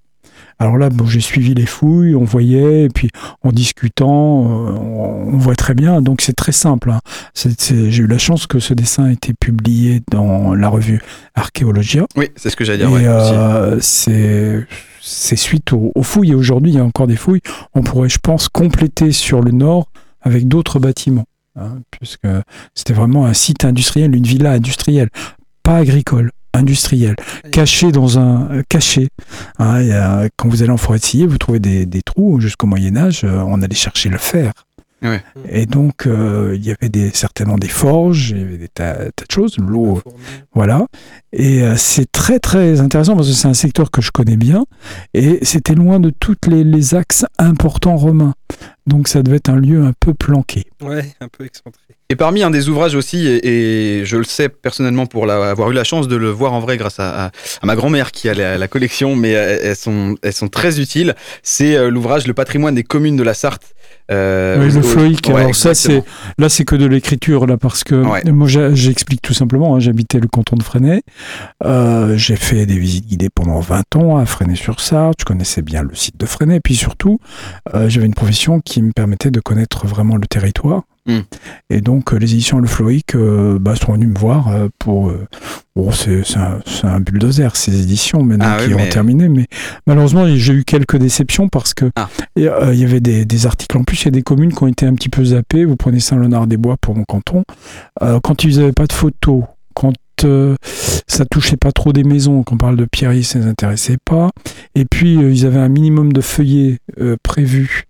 Alors 0.60 0.78
là, 0.78 0.90
bon, 0.90 1.06
j'ai 1.06 1.20
suivi 1.20 1.54
les 1.54 1.66
fouilles, 1.66 2.16
on 2.16 2.24
voyait, 2.24 2.84
et 2.84 2.90
puis 2.90 3.10
en 3.44 3.52
discutant, 3.52 4.68
euh, 4.68 4.72
on, 4.72 5.38
voit 5.38 5.56
très 5.56 5.74
bien. 5.74 6.02
Donc 6.02 6.22
c'est 6.22 6.34
très 6.34 6.52
simple. 6.52 6.92
hein. 6.92 7.00
J'ai 7.36 8.04
eu 8.04 8.08
la 8.08 8.18
chance 8.18 8.48
que 8.48 8.60
ce 8.60 8.74
dessin 8.74 9.10
ait 9.10 9.14
été 9.14 9.34
publié 9.34 10.02
dans 10.12 10.54
la 10.56 10.70
revue 10.70 11.02
Archéologia. 11.36 12.06
Oui, 12.16 12.30
c'est 12.36 12.50
ce 12.50 12.56
que 12.56 12.64
j'allais 12.64 12.80
dire. 12.80 12.92
Ouais, 12.92 13.06
euh, 13.06 13.80
c'est 13.82 14.66
c'est 15.02 15.36
suite 15.36 15.74
aux, 15.74 15.92
aux 15.96 16.04
fouilles. 16.04 16.32
Et 16.32 16.36
aujourd'hui, 16.36 16.72
il 16.72 16.76
y 16.76 16.80
a 16.80 16.86
encore 16.86 17.08
des 17.08 17.18
fouilles. 17.18 17.42
On 17.74 17.82
pourrait, 17.82 18.10
je 18.10 18.20
pense, 18.20 18.48
compléter 18.48 19.12
sur 19.12 19.42
le 19.42 19.52
nord 19.52 19.90
avec 20.22 20.48
d'autres 20.48 20.80
bâtiments. 20.80 21.26
hein, 21.56 21.80
puisque 21.92 22.28
c'était 22.74 22.94
vraiment 22.94 23.26
un 23.26 23.34
site 23.34 23.66
industriel, 23.66 24.16
une 24.16 24.24
villa 24.24 24.52
industrielle, 24.52 25.10
pas 25.64 25.78
agricole, 25.78 26.32
industrielle, 26.54 27.16
cachée 27.52 27.92
dans 27.92 28.20
un 28.20 28.52
euh, 28.52 28.64
caché. 28.70 29.08
Hein, 29.60 29.82
il 29.82 29.88
y 29.88 29.92
a- 29.94 30.30
quand 30.38 30.50
vous 30.50 30.62
allez 30.62 30.72
en 30.72 30.78
forêt 30.78 31.00
de 31.00 31.04
Sillé, 31.04 31.26
vous 31.26 31.38
trouvez 31.38 31.60
des, 31.60 31.86
des 31.86 32.02
trous. 32.02 32.40
Jusqu'au 32.40 32.68
Moyen 32.68 32.96
Âge, 32.98 33.24
euh, 33.24 33.44
on 33.48 33.62
allait 33.62 33.76
chercher 33.76 34.10
le 34.10 34.18
fer. 34.18 34.52
Ouais. 35.02 35.22
Et 35.50 35.66
donc, 35.66 36.08
euh, 36.08 36.54
il 36.56 36.64
y 36.66 36.72
avait 36.72 36.88
des, 36.88 37.10
certainement 37.10 37.58
des 37.58 37.68
forges, 37.68 38.30
il 38.30 38.38
y 38.38 38.42
avait 38.42 38.58
des 38.58 38.70
tas, 38.70 38.94
tas 39.12 39.26
de 39.28 39.32
choses, 39.34 39.58
l'eau, 39.58 40.02
voilà. 40.54 40.86
Et 41.34 41.62
euh, 41.62 41.76
c'est 41.76 42.10
très, 42.10 42.40
très 42.40 42.80
intéressant 42.80 43.14
parce 43.18 43.28
que 43.28 43.34
c'est 43.34 43.50
un 43.50 43.54
secteur 43.54 43.92
que 43.92 44.02
je 44.02 44.12
connais 44.12 44.38
bien 44.38 44.64
et 45.14 45.40
c'était 45.44 45.76
loin 45.76 46.00
de 46.00 46.10
tous 46.10 46.38
les, 46.48 46.64
les 46.64 46.96
axes 46.96 47.26
importants 47.38 47.98
romains. 47.98 48.34
Donc, 48.88 49.10
ça 49.10 49.24
devait 49.24 49.38
être 49.38 49.50
un 49.50 49.58
lieu 49.58 49.84
un 49.84 49.92
peu 50.00 50.14
planqué. 50.14 50.64
Ouais, 50.82 51.14
un 51.20 51.28
peu 51.28 51.44
excentré. 51.44 51.82
Et 52.14 52.16
parmi 52.16 52.44
un 52.44 52.52
des 52.52 52.70
ouvrages 52.70 52.94
aussi, 52.94 53.26
et, 53.28 54.00
et 54.02 54.06
je 54.06 54.18
le 54.18 54.24
sais 54.24 54.48
personnellement 54.48 55.08
pour 55.08 55.26
la- 55.26 55.50
avoir 55.50 55.72
eu 55.72 55.74
la 55.74 55.84
chance 55.84 56.08
de 56.08 56.16
le 56.16 56.30
voir 56.30 56.54
en 56.54 56.60
vrai 56.60 56.78
grâce 56.78 57.00
à, 57.00 57.26
à- 57.26 57.32
à 57.62 57.66
ma 57.66 57.76
grand-mère 57.76 58.12
qui 58.12 58.30
a 58.30 58.36
la, 58.36 58.56
la 58.60 58.68
collection, 58.68 59.16
mais 59.16 59.36
euh, 59.36 59.58
elles 59.64 59.76
sont, 59.76 60.16
elles 60.22 60.34
sont 60.34 60.48
très 60.48 60.80
utiles, 60.80 61.16
c'est 61.42 61.76
euh, 61.76 61.90
l'ouvrage 61.90 62.28
Le 62.28 62.36
patrimoine 62.36 62.76
des 62.76 62.84
communes 62.84 63.16
de 63.16 63.24
la 63.24 63.34
Sarthe. 63.34 63.74
Euh, 64.12 64.58
Oui, 64.60 64.72
le 64.72 65.34
ouais, 65.34 65.42
alors 65.42 65.56
ça, 65.56 65.74
c'est 65.74 66.04
là, 66.38 66.50
c'est 66.50 66.66
que 66.66 66.76
de 66.76 66.86
l'écriture 66.86 67.48
là, 67.48 67.58
parce 67.58 67.84
que 67.84 67.96
Ouais. 67.96 68.22
moi, 68.32 68.48
j'explique 68.48 69.24
tout 69.24 69.34
simplement. 69.34 69.76
hein, 69.76 69.80
J'habitais 69.80 70.20
le 70.20 70.28
canton 70.28 70.56
de 70.56 70.62
Fresnay. 70.62 71.02
Euh, 71.66 72.16
j'ai 72.16 72.36
fait 72.36 72.68
des 72.68 72.78
visites 72.78 73.08
guidées 73.08 73.30
pendant 73.34 73.60
20 73.60 73.96
ans 73.96 74.18
à 74.18 74.26
Fresnay-sur-Sarthe. 74.28 75.16
Je 75.22 75.26
connaissais 75.26 75.64
bien 75.64 75.82
le 75.82 75.96
site 75.96 76.18
de 76.20 76.28
Fresnay. 76.28 76.58
Et 76.58 76.62
puis 76.62 76.76
surtout, 76.76 77.18
euh, 77.74 77.90
j'avais 77.90 78.06
une 78.06 78.14
profession 78.14 78.60
qui 78.60 78.84
me 78.84 78.92
permettait 78.92 79.32
de 79.32 79.40
connaître 79.40 79.88
vraiment 79.88 80.16
le 80.18 80.28
territoire. 80.28 80.84
Mm. 81.06 81.20
Et 81.70 81.82
donc, 81.82 82.14
euh, 82.14 82.18
les 82.18 82.32
éditions 82.34 82.60
Le 82.60 82.68
Floïque 82.68 83.16
euh, 83.16 83.60
bah, 83.60 83.76
sont 83.76 83.94
venues 83.94 84.08
me 84.08 84.18
voir 84.18 84.48
euh, 84.48 84.70
pour. 84.80 85.10
euh, 85.10 85.28
bon, 85.76 85.92
c'est 85.92 86.24
un, 86.38 86.60
un 86.84 87.00
bulldozer, 87.02 87.56
ces 87.56 87.82
éditions 87.82 88.24
maintenant 88.24 88.46
Ah 88.50 88.58
oui, 88.62 88.68
qui 88.68 88.74
ont 88.74 88.78
mais- 88.78 88.90
terminé. 88.90 89.28
Mais 89.28 89.48
malheureusement, 89.86 90.26
j'ai 90.28 90.54
eu 90.54 90.64
quelques 90.64 90.96
déceptions 90.98 91.50
parce 91.50 91.74
que 91.74 91.92
Ah. 91.96 92.08
il 92.38 92.44
y 92.44 92.84
avait 92.86 93.02
des, 93.02 93.26
des 93.26 93.46
articles 93.46 93.78
en 93.78 93.84
plus. 93.84 94.02
Il 94.04 94.06
y 94.06 94.08
a 94.08 94.12
des 94.12 94.24
communes 94.24 94.54
qui 94.54 94.64
ont 94.64 94.68
été 94.68 94.86
un 94.86 94.94
petit 94.96 95.10
peu 95.10 95.26
zappées. 95.26 95.66
Vous 95.66 95.76
prenez 95.76 96.00
Saint-Léonard-des-Bois 96.00 96.78
pour 96.80 96.96
mon 96.96 97.04
canton. 97.04 97.44
Quand 98.02 98.44
ils 98.44 98.58
n'avaient 98.60 98.72
pas 98.72 98.88
de 98.88 98.94
photos, 98.94 99.44
quand 99.74 99.94
ça 101.08 101.26
touchait 101.30 101.58
pas 101.58 101.72
trop 101.74 101.92
des 101.92 102.04
maisons, 102.06 102.44
quand 102.44 102.56
on 102.56 102.58
parle 102.58 102.78
de 102.78 102.86
Pierry, 102.86 103.24
ça 103.26 103.40
ne 103.40 103.44
les 103.44 103.50
intéressait 103.50 103.98
pas. 104.06 104.30
Et 104.76 104.86
puis, 104.86 105.16
ils 105.16 105.46
avaient 105.46 105.60
un 105.60 105.68
minimum 105.70 106.14
de 106.14 106.22
feuillets 106.22 106.78
euh, 107.02 107.18
prévus. 107.24 107.84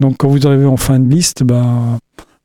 Donc, 0.00 0.16
quand 0.18 0.28
vous 0.28 0.46
arrivez 0.46 0.64
en 0.66 0.76
fin 0.76 0.98
de 0.98 1.08
liste, 1.08 1.42
ben, 1.44 1.98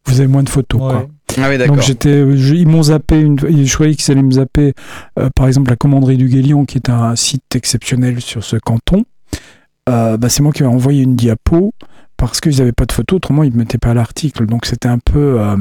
vous 0.06 0.20
avez 0.20 0.28
moins 0.28 0.44
de 0.44 0.50
photos. 0.50 0.80
quoi. 0.80 1.08
Ah 1.38 1.48
oui, 1.50 1.58
d'accord. 1.58 1.76
Donc 1.76 1.86
j'étais, 1.86 2.22
ils 2.22 2.68
m'ont 2.68 2.84
zappé, 2.84 3.20
une, 3.20 3.40
je 3.40 3.74
croyais 3.74 3.96
qu'ils 3.96 4.12
allaient 4.12 4.22
me 4.22 4.32
zapper, 4.32 4.74
euh, 5.18 5.30
par 5.36 5.48
exemple 5.48 5.70
la 5.70 5.78
commanderie 5.78 6.18
du 6.18 6.28
Guélion, 6.28 6.66
qui 6.66 6.78
est 6.78 6.90
un 6.90 7.16
site 7.16 7.56
exceptionnel 7.56 8.20
sur 8.22 8.44
ce 8.44 8.58
canton. 8.58 9.06
Euh, 9.90 10.18
bah, 10.18 10.30
c'est 10.30 10.44
moi 10.44 10.52
qui 10.52 10.64
ai 10.64 10.66
envoyé 10.66 11.04
une 11.04 11.16
diapo 11.16 11.74
parce 12.18 12.40
qu'ils 12.42 12.58
n'avaient 12.58 12.72
pas 12.74 12.86
de 12.86 12.92
photos, 12.92 13.18
autrement 13.18 13.44
ils 13.44 13.52
ne 13.54 13.58
mettaient 13.58 13.78
pas 13.78 13.94
l'article. 13.94 14.46
Donc 14.46 14.66
c'était 14.66 14.90
un 14.90 15.00
peu, 15.00 15.40
euh, 15.40 15.56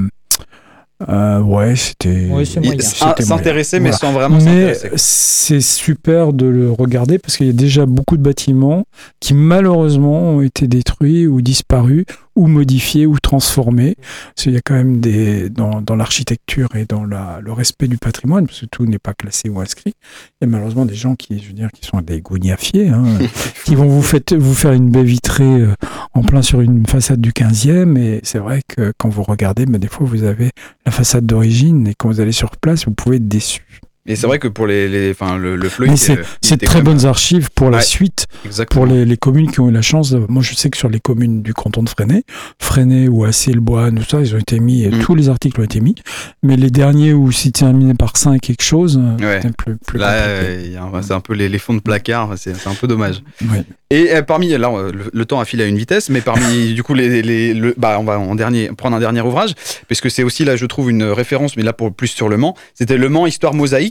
euh, 1.09 1.41
ouais, 1.41 1.77
c'était. 1.77 2.29
C'était 2.45 2.85
ah, 3.01 3.15
s'intéresser, 3.19 3.81
mais 3.81 3.91
Voilà. 3.91 3.97
sans 3.99 4.13
vraiment 4.13 4.37
Mais 4.37 4.75
s'intéresser. 4.75 4.91
c'est 4.97 5.61
super 5.63 6.35
de 6.35 6.45
le 6.47 6.71
regarder 6.71 7.19
parce 7.19 7.39
qu'il 7.39 7.47
y 7.47 7.51
a 7.51 7.55
déjà 7.55 7.87
beaucoup 7.87 8.19
de 8.19 8.23
bâtiments 8.23 8.85
qui 9.21 9.33
malheureusement 9.33 10.35
ont 10.35 10.43
été 10.43 10.67
détruits 10.69 11.27
ou 11.27 11.41
disparus 11.41 12.05
ou 12.37 12.47
modifiés 12.47 13.07
ou 13.07 13.19
transformés. 13.19 13.97
Parce 14.35 14.45
qu'il 14.45 14.53
y 14.53 14.57
a 14.57 14.61
quand 14.65 14.75
même 14.75 15.01
des 15.01 15.51
dans, 15.51 15.81
dans 15.81 15.97
l'architecture 15.97 16.69
et 16.75 16.85
dans 16.85 17.05
la, 17.05 17.41
le 17.43 17.53
respect 17.53 17.89
du 17.89 17.99
patrimoine, 17.99 18.47
parce 18.47 18.61
que 18.61 18.67
tout 18.67 18.87
n'est 18.87 18.99
pas 18.99 19.15
classé 19.15 19.49
ou 19.49 19.61
inscrit. 19.61 19.95
Il 20.41 20.45
y 20.45 20.49
a 20.49 20.49
malheureusement 20.49 20.87
des 20.87 20.95
gens 20.95 21.17
qui, 21.17 21.39
je 21.39 21.49
veux 21.49 21.53
dire, 21.53 21.71
qui 21.73 21.87
sont 21.87 22.01
des 22.01 22.21
gougnafiers, 22.21 22.89
hein, 22.89 23.05
qui 23.65 23.75
vont 23.75 23.89
vous, 23.89 24.03
fait, 24.03 24.33
vous 24.33 24.55
faire 24.55 24.73
une 24.73 24.91
baie 24.91 25.05
vitrée 25.05 25.45
euh, 25.45 25.75
en 26.15 26.23
plein 26.23 26.43
sur 26.43 26.61
une 26.61 26.87
façade 26.87 27.21
du 27.21 27.33
15e. 27.33 27.99
Et 27.99 28.21
c'est 28.23 28.39
vrai 28.39 28.63
que 28.67 28.93
quand 28.97 29.09
vous 29.09 29.23
regardez, 29.23 29.67
mais 29.67 29.79
des 29.79 29.89
fois 29.89 30.07
vous 30.07 30.25
avez 30.25 30.51
la 30.87 30.93
façade 30.93 31.27
d'origine 31.27 31.87
et 31.89 31.95
quand 31.95 32.09
vous 32.09 32.21
allez 32.21 32.33
sur 32.33 32.57
place, 32.57 32.87
vous 32.87 32.95
pouvez 32.95 33.17
être 33.17 33.29
déçu. 33.29 33.81
Et 34.07 34.17
c'est 34.17 34.27
vrai 34.27 34.39
que 34.39 34.49
pour 34.49 34.67
les, 34.67 34.89
les, 34.89 35.11
enfin, 35.11 35.37
le, 35.37 35.57
le 35.57 35.69
Mais 35.81 35.97
c'est 35.97 36.19
euh, 36.19 36.23
c'est 36.41 36.55
était 36.55 36.67
très 36.67 36.81
bonnes 36.81 37.05
archives 37.05 37.51
pour 37.55 37.69
la 37.71 37.79
Ouais, 37.79 37.85
suite, 37.85 38.27
Exactement. 38.47 38.87
pour 38.87 38.93
les, 38.95 39.05
les 39.05 39.17
communes 39.19 39.51
qui 39.51 39.61
ont 39.61 39.69
eu 39.69 39.73
la 39.73 39.83
chance. 39.83 40.11
de- 40.11 40.25
moi, 40.29 40.43
je 40.43 40.55
sais 40.55 40.71
que 40.71 40.79
sur 40.79 40.89
les 40.89 41.01
communes 41.01 41.43
du 41.43 41.53
canton 41.53 41.83
de 41.83 41.89
Fresnay, 41.89 42.25
Fresnay 42.59 43.09
ou 43.09 43.25
Assé, 43.25 43.53
le 43.53 43.61
Bois, 43.61 43.91
tout 43.91 44.03
ça, 44.09 44.21
ils 44.21 44.35
ont 44.35 44.39
été 44.39 44.59
mis, 44.59 44.87
Mm. 44.89 45.01
tous 45.01 45.15
les 45.15 45.29
articles 45.29 45.61
ont 45.61 45.65
été 45.65 45.81
mis. 45.81 45.95
Mais 46.43 46.57
les 46.57 46.71
derniers 46.71 47.13
où 47.13 47.31
c'est 47.31 47.51
terminé 47.53 47.93
par 47.95 48.17
5 48.17 48.41
quelque 48.41 48.63
chose, 48.63 48.99
euh, 49.01 49.23
Ouais. 49.23 49.41
plus, 49.59 49.77
plus 49.77 49.99
Là, 49.99 50.13
euh, 50.13 50.79
c'est 51.03 51.13
un 51.13 51.21
peu 51.21 51.35
les, 51.35 51.49
les 51.51 51.59
fonds 51.59 51.75
de 51.75 51.81
placard, 51.81 52.33
c'est 52.37 52.67
un 52.67 52.75
peu 52.75 52.87
dommage. 52.89 53.23
Ouais. 53.43 53.65
Et 53.91 54.15
euh, 54.15 54.23
parmi, 54.23 54.49
là, 54.49 54.71
euh, 54.73 54.93
le, 54.93 55.11
le 55.13 55.25
temps 55.27 55.41
a 55.41 55.45
filé 55.45 55.65
à 55.65 55.67
une 55.67 55.77
vitesse, 55.77 56.09
mais 56.09 56.21
parmi, 56.23 56.73
du 56.75 56.83
coup, 56.83 56.95
les, 56.95 57.21
les- 57.23 57.53
le- 57.55 57.75
bah, 57.77 57.99
on 58.01 58.05
va 58.05 58.19
en 58.19 58.35
dernier, 58.35 58.69
prendre 58.77 58.97
un 58.97 59.01
dernier 59.01 59.21
ouvrage, 59.21 59.53
puisque 59.89 60.11
c'est 60.11 60.23
aussi, 60.23 60.45
là, 60.47 60.57
je 60.57 60.65
trouve 60.65 60.91
une 60.91 61.03
référence, 61.05 61.57
mais 61.57 61.63
là, 61.63 61.73
pour 61.75 61.93
plus 61.93 62.09
sur 62.09 62.29
Le 62.31 62.39
Mans. 62.39 62.57
C'était 62.75 62.97
Le 62.97 63.09
Mans, 63.11 63.27
Histoire 63.27 63.53
mosaïque. 63.53 63.90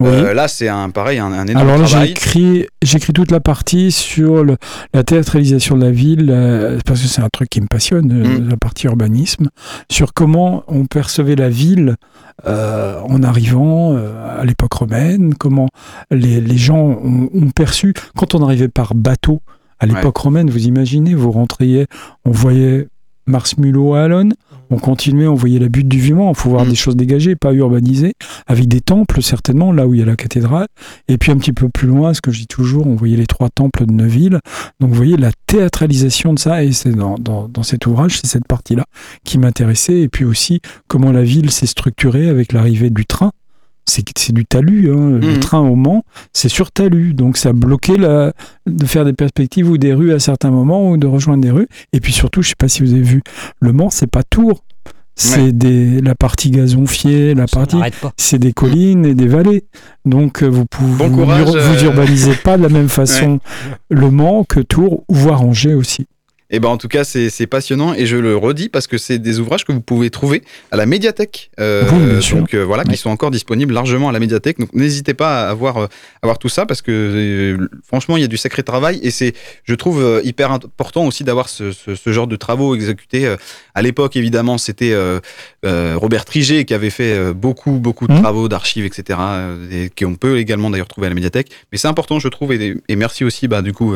Oui. 0.00 0.10
Euh, 0.10 0.32
là, 0.32 0.46
c'est 0.46 0.68
un, 0.68 0.90
pareil, 0.90 1.18
un, 1.18 1.32
un 1.32 1.44
énorme 1.48 1.66
Alors 1.66 1.78
là, 1.80 1.86
travail. 1.88 2.10
écrit, 2.12 2.66
j'ai 2.82 2.98
écrit 2.98 3.12
toute 3.12 3.32
la 3.32 3.40
partie 3.40 3.90
sur 3.90 4.44
le- 4.44 4.56
la 4.94 5.02
théâtralisation 5.02 5.76
de 5.76 5.84
la 5.84 5.90
ville, 5.90 6.28
euh, 6.30 6.78
parce 6.86 7.02
que 7.02 7.08
c'est 7.08 7.20
un 7.20 7.28
truc 7.32 7.50
qui 7.50 7.60
me 7.60 7.66
passionne, 7.66 8.12
euh, 8.12 8.38
Mm. 8.38 8.48
la 8.48 8.56
partie 8.56 8.86
urbanisme, 8.86 9.48
sur 9.90 10.14
comment 10.14 10.62
on 10.68 10.86
percevait 10.86 11.34
la 11.34 11.48
ville 11.48 11.96
euh, 12.46 13.00
en 13.08 13.24
arrivant 13.24 13.96
à 13.96 14.44
l'époque 14.44 14.72
romaine, 14.74 15.34
comment 15.34 15.68
les, 16.12 16.40
les 16.40 16.56
gens 16.58 16.78
ont, 16.78 17.28
ont 17.34 17.50
perçu, 17.50 17.92
quand 18.16 18.36
on 18.36 18.44
arrivait 18.44 18.68
par 18.68 18.94
bateau 18.94 19.40
à 19.80 19.86
l'époque 19.86 20.16
romaine, 20.18 20.48
vous 20.48 20.66
imaginez, 20.68 21.14
vous 21.14 21.32
rentriez, 21.32 21.86
on 22.24 22.30
voyait 22.30 22.86
Mars 23.26 23.58
Mulot 23.58 23.94
à 23.94 24.02
Alonne, 24.04 24.34
on 24.70 24.78
continuait, 24.78 25.26
on 25.26 25.34
voyait 25.34 25.58
la 25.58 25.68
butte 25.68 25.88
du 25.88 25.98
Viment, 25.98 26.30
il 26.30 26.36
faut 26.36 26.50
voir 26.50 26.64
Mm. 26.64 26.70
des 26.70 26.74
choses 26.74 26.96
dégagées, 26.96 27.36
pas 27.36 27.52
urbanisées, 27.52 28.14
avec 28.46 28.68
des 28.68 28.80
temples 28.80 29.22
certainement, 29.22 29.72
là 29.72 29.86
où 29.86 29.94
il 29.94 30.00
y 30.00 30.02
a 30.02 30.06
la 30.06 30.16
cathédrale, 30.16 30.66
et 31.08 31.18
puis 31.18 31.32
un 31.32 31.36
petit 31.36 31.52
peu 31.52 31.68
plus 31.68 31.88
loin, 31.88 32.14
ce 32.14 32.20
que 32.20 32.30
je 32.30 32.40
dis 32.40 32.46
toujours, 32.46 32.86
on 32.86 32.94
voyait 32.94 33.16
les 33.16 33.26
trois 33.26 33.48
temples 33.48 33.86
de 33.86 33.92
Neuville. 33.92 34.40
Donc 34.80 34.90
vous 34.90 34.96
voyez 34.96 35.16
la 35.16 35.30
théâtralisation 35.46 36.34
de 36.34 36.38
ça, 36.38 36.62
et 36.64 36.72
c'est 36.72 36.92
dans, 36.92 37.16
dans, 37.16 37.48
dans 37.48 37.62
cet 37.62 37.86
ouvrage, 37.86 38.18
c'est 38.20 38.26
cette 38.26 38.46
partie-là 38.46 38.84
qui 39.24 39.38
m'intéressait, 39.38 40.00
et 40.00 40.08
puis 40.08 40.24
aussi 40.24 40.60
comment 40.86 41.12
la 41.12 41.22
ville 41.22 41.50
s'est 41.50 41.66
structurée 41.66 42.28
avec 42.28 42.52
l'arrivée 42.52 42.90
du 42.90 43.06
train. 43.06 43.32
C'est 43.88 44.32
du 44.32 44.44
talus, 44.44 44.90
hein. 44.92 45.18
le 45.20 45.34
Mhm. 45.34 45.40
train 45.40 45.60
au 45.60 45.74
Mans, 45.76 46.04
c'est 46.32 46.48
sur 46.48 46.70
talus, 46.70 47.14
donc 47.14 47.36
ça 47.38 47.52
bloquait 47.52 47.96
la, 47.96 48.32
de 48.66 48.84
faire 48.84 49.04
des 49.04 49.12
perspectives 49.14 49.68
ou 49.70 49.78
des 49.78 49.94
rues 49.94 50.12
à 50.12 50.18
certains 50.18 50.50
moments 50.50 50.90
ou 50.90 50.96
de 50.98 51.06
rejoindre 51.06 51.42
des 51.42 51.50
rues. 51.50 51.68
Et 51.92 52.00
puis 52.00 52.12
surtout, 52.12 52.42
je 52.42 52.50
sais 52.50 52.54
pas 52.58 52.68
si 52.68 52.82
vous 52.82 52.92
avez 52.92 53.02
vu, 53.02 53.22
le 53.60 53.72
Mans, 53.72 53.88
c'est 53.90 54.06
pas 54.06 54.22
Tours, 54.22 54.62
c'est 55.14 55.40
Ouais. 55.40 55.52
des 55.52 56.00
la 56.00 56.14
partie 56.14 56.50
gazonfiée, 56.50 57.34
la 57.34 57.46
Ça 57.46 57.56
partie 57.56 57.76
c'est 58.16 58.38
des 58.38 58.52
collines 58.52 59.04
et 59.06 59.14
des 59.14 59.26
vallées. 59.26 59.64
Donc 60.04 60.42
euh, 60.42 60.46
vous 60.48 60.64
pouvez 60.66 60.96
Bon 60.96 61.08
vous, 61.08 61.22
courage, 61.22 61.48
vous 61.48 61.56
euh. 61.56 61.84
urbanisez 61.84 62.34
pas 62.36 62.56
de 62.56 62.62
la 62.62 62.68
même 62.68 62.88
façon 63.00 63.40
Le 63.90 64.10
Mans 64.10 64.44
que 64.44 64.60
Tours 64.60 65.04
ou 65.08 65.14
voire 65.14 65.42
Angers 65.42 65.74
aussi. 65.74 66.06
Et 66.50 66.60
ben 66.60 66.68
en 66.70 66.78
tout 66.78 66.88
cas, 66.88 67.04
c'est 67.04 67.28
c'est 67.30 67.46
passionnant 67.46 67.92
et 67.94 68.06
je 68.06 68.16
le 68.16 68.36
redis 68.36 68.68
parce 68.68 68.86
que 68.86 68.96
c'est 68.96 69.18
des 69.18 69.38
ouvrages 69.38 69.64
que 69.66 69.72
vous 69.72 69.82
pouvez 69.82 70.08
trouver 70.10 70.42
à 70.70 70.76
la 70.76 70.86
médiathèque. 70.86 71.50
Euh, 71.60 71.84
Oui, 71.92 72.38
donc 72.40 72.54
euh, 72.54 72.64
voilà, 72.64 72.84
qui 72.84 72.96
sont 72.96 73.10
encore 73.10 73.30
disponibles 73.30 73.74
largement 73.74 74.08
à 74.08 74.12
la 74.12 74.18
médiathèque. 74.18 74.58
Donc 74.58 74.72
n'hésitez 74.72 75.12
pas 75.14 75.48
à 75.48 75.54
voir, 75.54 75.76
euh, 75.76 75.86
à 76.22 76.26
voir 76.26 76.38
tout 76.38 76.48
ça 76.48 76.64
parce 76.64 76.80
que 76.82 76.90
euh, 76.90 77.68
franchement, 77.86 78.16
il 78.16 78.20
y 78.20 78.24
a 78.24 78.28
du 78.28 78.36
sacré 78.38 78.62
travail 78.62 78.98
et 79.02 79.10
c'est, 79.10 79.34
je 79.64 79.74
trouve, 79.74 80.20
hyper 80.24 80.50
important 80.52 81.04
aussi 81.06 81.22
d'avoir 81.22 81.48
ce, 81.48 81.72
ce, 81.72 81.94
ce 81.94 82.12
genre 82.12 82.26
de 82.26 82.36
travaux 82.36 82.74
exécutés. 82.74 83.34
à 83.74 83.82
l'époque, 83.82 84.16
évidemment, 84.16 84.56
c'était 84.58 84.94
Robert 85.64 86.24
Triget 86.24 86.64
qui 86.64 86.74
avait 86.74 86.90
fait 86.90 87.32
beaucoup, 87.34 87.72
beaucoup 87.72 88.06
de 88.06 88.12
Mhm. 88.12 88.22
travaux 88.22 88.48
d'archives, 88.48 88.84
etc. 88.86 89.18
et 89.70 89.90
qu'on 89.90 90.14
peut 90.14 90.38
également 90.38 90.70
d'ailleurs 90.70 90.88
trouver 90.88 91.06
à 91.06 91.10
la 91.10 91.14
médiathèque. 91.14 91.50
Mais 91.72 91.78
c'est 91.78 91.88
important, 91.88 92.18
je 92.18 92.28
trouve, 92.28 92.52
et, 92.52 92.74
et 92.88 92.96
merci 92.96 93.22
aussi, 93.24 93.48
bah, 93.48 93.60
du 93.62 93.72
coup, 93.72 93.94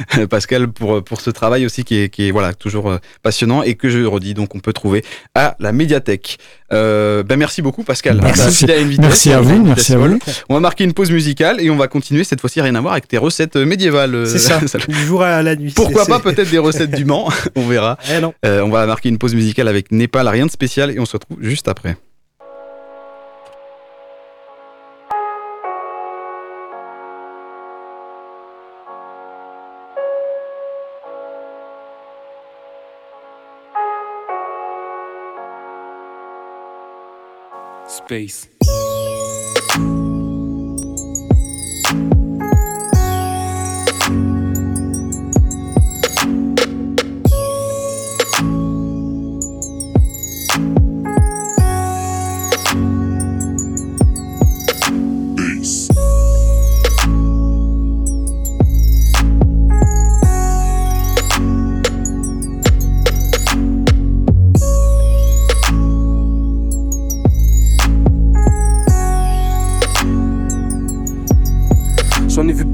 Pascal, 0.30 0.68
pour, 0.68 1.02
pour 1.02 1.20
ce 1.20 1.30
travail 1.30 1.66
aussi 1.66 1.84
qui 1.84 1.98
est, 1.98 2.08
qui 2.08 2.28
est 2.28 2.30
voilà 2.30 2.54
toujours 2.54 2.90
euh, 2.90 2.98
passionnant 3.22 3.62
et 3.62 3.74
que 3.74 3.88
je 3.88 4.00
redis 4.00 4.34
donc 4.34 4.54
on 4.54 4.60
peut 4.60 4.72
trouver 4.72 5.04
à 5.34 5.56
la 5.60 5.72
médiathèque. 5.72 6.38
Euh, 6.72 7.22
ben 7.22 7.38
merci 7.38 7.62
beaucoup 7.62 7.82
Pascal. 7.84 8.20
Merci. 8.22 8.50
Filé 8.50 8.74
à 8.74 8.84
Merci 8.98 9.32
à 9.32 9.40
vous, 9.40 9.62
merci 9.62 9.92
à 9.94 9.98
vous. 9.98 10.18
On 10.48 10.54
va 10.54 10.60
marquer 10.60 10.84
une 10.84 10.94
pause 10.94 11.10
musicale 11.10 11.60
et 11.60 11.70
on 11.70 11.76
va 11.76 11.88
continuer 11.88 12.24
cette 12.24 12.40
fois-ci 12.40 12.60
rien 12.60 12.74
à 12.74 12.80
voir 12.80 12.92
avec 12.92 13.08
tes 13.08 13.18
recettes 13.18 13.56
euh, 13.56 13.66
médiévales. 13.66 14.26
C'est 14.26 14.38
ça, 14.38 14.60
du 14.88 15.06
jour 15.06 15.22
à 15.22 15.42
la 15.42 15.56
nuit. 15.56 15.72
Pourquoi 15.74 16.06
pas 16.06 16.20
peut-être 16.20 16.50
des 16.50 16.58
recettes 16.58 16.90
du 16.90 17.04
Mans, 17.04 17.28
on 17.56 17.66
verra. 17.66 17.98
Eh 18.14 18.20
non. 18.20 18.32
Euh, 18.44 18.62
on 18.62 18.70
va 18.70 18.86
marquer 18.86 19.08
une 19.08 19.18
pause 19.18 19.34
musicale 19.34 19.68
avec 19.68 19.92
Népal, 19.92 20.28
rien 20.28 20.46
de 20.46 20.50
spécial 20.50 20.90
et 20.90 20.98
on 20.98 21.06
se 21.06 21.12
retrouve 21.12 21.38
juste 21.40 21.68
après. 21.68 21.96
Space. 38.06 38.48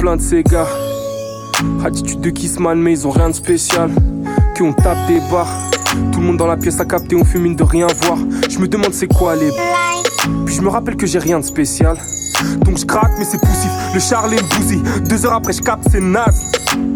Plein 0.09 0.16
de 0.16 0.23
ces 0.23 0.42
gars. 0.42 0.66
Attitude 1.85 2.23
de 2.23 2.31
Kissman, 2.31 2.81
mais 2.81 2.92
ils 2.92 3.07
ont 3.07 3.11
rien 3.11 3.29
de 3.29 3.35
spécial. 3.35 3.90
Que 4.55 4.62
on 4.62 4.73
tape 4.73 5.07
des 5.07 5.21
barres. 5.31 5.53
Tout 6.12 6.21
le 6.21 6.27
monde 6.27 6.38
dans 6.38 6.47
la 6.47 6.57
pièce 6.57 6.81
a 6.81 6.87
capté, 6.87 7.14
on 7.14 7.27
fume 7.27 7.42
mine 7.42 7.57
de 7.57 7.62
rien 7.62 7.87
voir. 8.05 8.16
Je 8.49 8.59
me 8.59 8.66
demande 8.66 8.94
c'est 8.94 9.07
quoi 9.07 9.37
les. 9.37 9.51
Puis 10.47 10.55
je 10.55 10.62
me 10.62 10.71
rappelle 10.71 10.97
que 10.97 11.05
j'ai 11.05 11.18
rien 11.18 11.38
de 11.38 11.44
spécial. 11.44 11.99
Donc 12.64 12.79
je 12.79 12.87
craque, 12.87 13.12
mais 13.18 13.25
c'est 13.27 13.38
poussif. 13.38 13.71
Le 13.92 14.01
Charles 14.01 14.33
et 14.33 14.38
le 14.38 14.57
bousille. 14.57 14.83
Deux 15.11 15.27
heures 15.27 15.35
après, 15.35 15.53
je 15.53 15.61
capte, 15.61 15.85
c'est 15.90 16.01
naze. 16.01 16.53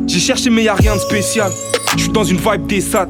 J'ai 0.06 0.20
cherché, 0.20 0.48
mais 0.48 0.62
y 0.62 0.68
a 0.68 0.74
rien 0.74 0.94
de 0.94 1.00
spécial. 1.00 1.52
Je 1.98 2.04
suis 2.04 2.12
dans 2.12 2.24
une 2.24 2.38
vibe 2.38 2.66
des 2.66 2.80
sats. 2.80 3.08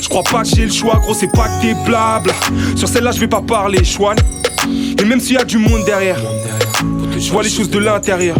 Je 0.00 0.08
crois 0.08 0.22
pas 0.22 0.44
que 0.44 0.48
j'ai 0.54 0.66
le 0.66 0.72
choix, 0.72 1.00
gros, 1.02 1.14
c'est 1.14 1.32
pas 1.32 1.48
que 1.48 1.66
des 1.66 1.74
blabla. 1.84 2.34
Sur 2.76 2.88
celle-là, 2.88 3.10
je 3.10 3.18
vais 3.18 3.26
pas 3.26 3.42
parler, 3.42 3.82
chouane. 3.82 4.18
Et 4.96 5.04
même 5.04 5.18
s'il 5.18 5.34
y 5.34 5.38
a 5.38 5.44
du 5.44 5.58
monde 5.58 5.84
derrière, 5.84 6.20
je 7.18 7.32
vois 7.32 7.42
les 7.42 7.50
choses 7.50 7.70
de 7.70 7.80
l'intérieur. 7.80 8.36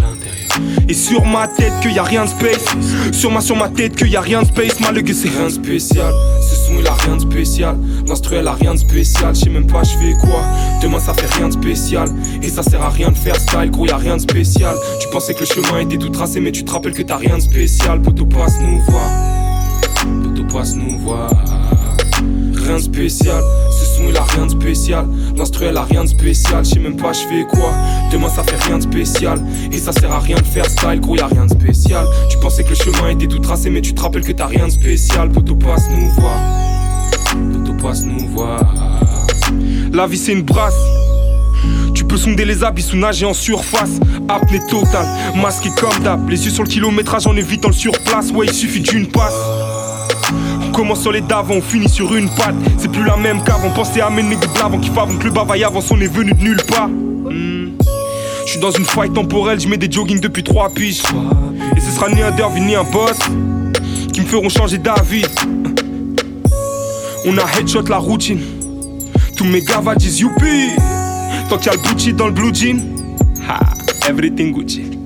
Et 0.89 0.95
sur 0.95 1.25
ma 1.25 1.49
tête 1.49 1.73
que 1.83 1.89
y 1.89 1.99
a 1.99 2.03
rien 2.03 2.25
de 2.25 2.31
space. 2.31 2.65
Sur 3.13 3.31
ma 3.31 3.41
sur 3.41 3.57
ma 3.57 3.69
tête 3.69 3.97
que 3.97 4.05
y 4.05 4.17
a 4.17 4.21
rien 4.21 4.43
de 4.43 4.47
space. 4.47 4.81
Malgré 4.81 5.15
c'est 5.15 5.29
rien 5.29 5.47
de 5.47 5.53
spécial. 5.53 6.13
Ce 6.41 6.57
son 6.67 6.79
il 6.79 6.87
a 6.87 6.95
rien 6.95 7.17
de 7.17 7.21
spécial. 7.23 7.77
L'instru 8.07 8.37
elle 8.37 8.49
a 8.49 8.53
rien 8.55 8.75
de 8.75 8.79
spécial. 8.79 9.35
Je 9.35 9.41
sais 9.41 9.51
même 9.51 9.67
pas 9.67 9.83
je 9.83 9.91
fais 9.91 10.15
quoi. 10.21 10.43
Demain 10.83 11.01
ça 11.01 11.15
fait 11.15 11.33
rien 11.37 11.49
de 11.49 11.53
spécial. 11.53 12.09
Et 12.43 12.49
ça 12.49 12.63
sert 12.63 12.83
à 12.83 12.91
rien 12.91 13.11
de 13.11 13.17
faire 13.17 13.37
style 13.37 13.71
Gros 13.71 13.87
y 13.87 13.91
a 13.91 13.97
rien 13.97 14.17
de 14.17 14.23
spécial. 14.23 14.75
Tu 15.01 15.09
pensais 15.09 15.35
que 15.35 15.41
le 15.41 15.47
chemin 15.47 15.81
était 15.81 15.99
tout 15.99 16.11
tracé 16.11 16.41
Mais 16.41 16.53
tu 16.53 16.65
te 16.65 16.71
rappelles 16.71 16.95
que 16.95 17.03
t'as 17.03 17.17
rien 17.17 17.37
de 17.37 17.43
spécial. 17.43 18.01
Poto 18.03 18.27
passe 18.27 18.59
nous 18.61 18.81
voir. 18.83 19.11
Poto 20.23 20.45
passe 20.45 20.75
nous 20.75 20.99
voir 20.99 21.31
Rien 22.65 22.77
de 22.77 22.83
spécial, 22.83 23.43
ce 23.71 23.85
son 23.85 24.09
il 24.09 24.17
a 24.17 24.23
rien 24.23 24.47
de 24.47 24.51
spécial. 24.51 25.07
L'instru 25.37 25.67
elle 25.67 25.77
a 25.77 25.83
rien 25.83 26.05
de 26.05 26.09
spécial, 26.09 26.65
je 26.65 26.71
sais 26.71 26.79
même 26.79 26.97
pas 26.97 27.13
je 27.13 27.19
fais 27.19 27.45
quoi. 27.45 27.71
Demain 28.11 28.31
ça 28.31 28.43
fait 28.43 28.57
rien 28.67 28.79
de 28.79 28.83
spécial. 28.83 29.39
Et 29.71 29.77
ça 29.77 29.93
sert 29.93 30.11
à 30.11 30.19
rien 30.19 30.37
de 30.37 30.45
faire 30.45 30.65
style, 30.65 30.99
gros 31.01 31.15
y 31.15 31.21
a 31.21 31.27
rien 31.27 31.45
de 31.45 31.51
spécial. 31.51 32.07
Tu 32.31 32.39
pensais 32.39 32.65
que 32.65 32.71
le 32.71 32.75
chemin 32.75 33.11
était 33.11 33.27
tout 33.27 33.39
tracé 33.39 33.69
mais 33.69 33.83
tu 33.83 33.93
te 33.93 34.01
rappelles 34.01 34.25
que 34.25 34.33
t'as 34.33 34.47
rien 34.47 34.67
de 34.67 34.73
spécial. 34.73 35.29
Poto 35.29 35.55
passe 35.57 35.85
nous 35.91 36.09
voir. 36.13 36.39
Poto 37.53 37.75
passe 37.83 38.03
nous 38.03 38.29
voir. 38.29 38.63
La 39.93 40.07
vie 40.07 40.17
c'est 40.17 40.33
une 40.33 40.43
brasse. 40.43 40.75
Tu 41.95 42.05
peux 42.05 42.17
sonder 42.17 42.47
les 42.47 42.65
abysses 42.65 42.95
ou 42.95 42.97
nager 42.97 43.27
en 43.27 43.35
surface. 43.35 44.01
Apnée 44.27 44.61
totale, 44.71 45.07
masqué 45.37 45.69
comme 45.79 46.03
d'hab. 46.03 46.31
Les 46.31 46.43
yeux 46.43 46.51
sur 46.51 46.63
le 46.63 46.69
kilométrage 46.71 47.27
en 47.27 47.37
évitant 47.37 47.69
le 47.69 47.75
surplace. 47.75 48.31
Ouais, 48.31 48.47
il 48.47 48.55
suffit 48.55 48.81
d'une 48.81 49.07
passe. 49.07 49.35
Commence 50.75 51.03
sur 51.03 51.13
les 51.13 51.21
d'avant, 51.21 51.55
on 51.55 51.63
finit 51.63 51.89
sur 51.89 52.13
une 52.17 52.29
patte. 52.29 52.57
C'est 52.79 52.91
plus 52.91 53.05
la 53.05 53.17
même 53.17 53.45
qu'avant. 53.45 53.71
Pensez 53.71 54.01
à 54.01 54.07
amener 54.07 54.35
des 54.35 54.49
blavants 54.49 54.81
qui 54.81 54.91
favent 54.91 55.17
le 55.23 55.31
bavaille 55.31 55.63
avance. 55.63 55.89
On 55.93 56.01
est 56.01 56.13
venu 56.13 56.33
de 56.33 56.43
nulle 56.43 56.63
part. 56.67 56.89
Hmm. 56.89 57.75
Je 58.45 58.51
suis 58.51 58.59
dans 58.59 58.73
une 58.73 58.85
faille 58.85 59.11
temporelle, 59.11 59.61
je 59.61 59.69
mets 59.69 59.77
des 59.77 59.91
jogging 59.91 60.19
depuis 60.19 60.43
trois 60.43 60.69
piges. 60.71 61.03
Et 61.77 61.81
ce 61.81 61.91
sera 61.93 62.11
ni 62.11 62.21
un 62.23 62.33
derby 62.33 62.61
ni 62.61 62.75
un 62.75 62.83
boss 62.83 63.19
qui 64.13 64.21
me 64.21 64.27
feront 64.27 64.49
changer 64.49 64.79
d'avis. 64.79 65.25
On 67.25 67.39
a 67.39 67.45
headshot 67.57 67.83
la 67.89 67.99
routine. 67.99 68.41
Tous 69.37 69.45
mes 69.45 69.63
gavas 69.63 69.95
disent 69.95 70.21
youpi. 70.21 70.71
Tant 71.49 71.57
qu'il 71.57 71.67
y 71.67 71.69
a 71.71 71.73
le 71.75 71.89
Gucci 71.89 72.13
dans 72.13 72.27
le 72.27 72.33
blue 72.33 72.53
jean. 72.53 72.81
Ha, 73.49 73.61
everything 74.09 74.53
Gucci. 74.53 75.04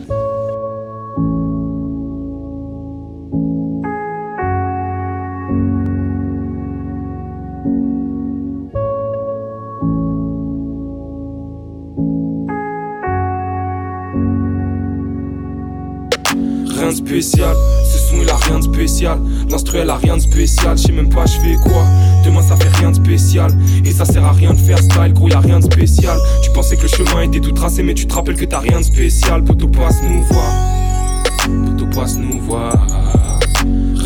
Ce 17.08 17.98
son 18.10 18.20
il 18.20 18.28
a 18.28 18.36
rien 18.36 18.58
de 18.58 18.64
spécial. 18.64 19.18
L'instru 19.48 19.78
elle 19.78 19.90
a 19.90 19.96
rien 19.96 20.16
de 20.16 20.22
spécial, 20.22 20.76
je 20.76 20.82
sais 20.84 20.92
même 20.92 21.08
pas 21.08 21.24
je 21.24 21.38
fais 21.38 21.54
quoi. 21.54 21.82
Demain 22.24 22.42
ça 22.42 22.54
fait 22.56 22.68
rien 22.68 22.90
de 22.90 22.96
spécial. 22.96 23.50
Et 23.84 23.90
ça 23.90 24.04
sert 24.04 24.24
à 24.24 24.32
rien 24.32 24.52
de 24.52 24.58
faire 24.58 24.78
style, 24.78 25.12
gros 25.14 25.28
y 25.28 25.32
a 25.32 25.40
rien 25.40 25.58
de 25.58 25.64
spécial. 25.64 26.18
Tu 26.42 26.50
pensais 26.50 26.76
que 26.76 26.82
le 26.82 26.88
chemin 26.88 27.22
était 27.22 27.40
tout 27.40 27.52
tracé 27.52 27.82
mais 27.82 27.94
tu 27.94 28.06
te 28.06 28.14
rappelles 28.14 28.36
que 28.36 28.44
t'as 28.44 28.60
rien 28.60 28.78
de 28.80 28.84
spécial. 28.84 29.42
Poto 29.42 29.68
passe 29.68 30.02
nous 30.02 30.22
voir. 30.24 30.52
Poto 31.66 31.86
passe 31.86 32.18
nous 32.18 32.40
voir 32.42 32.86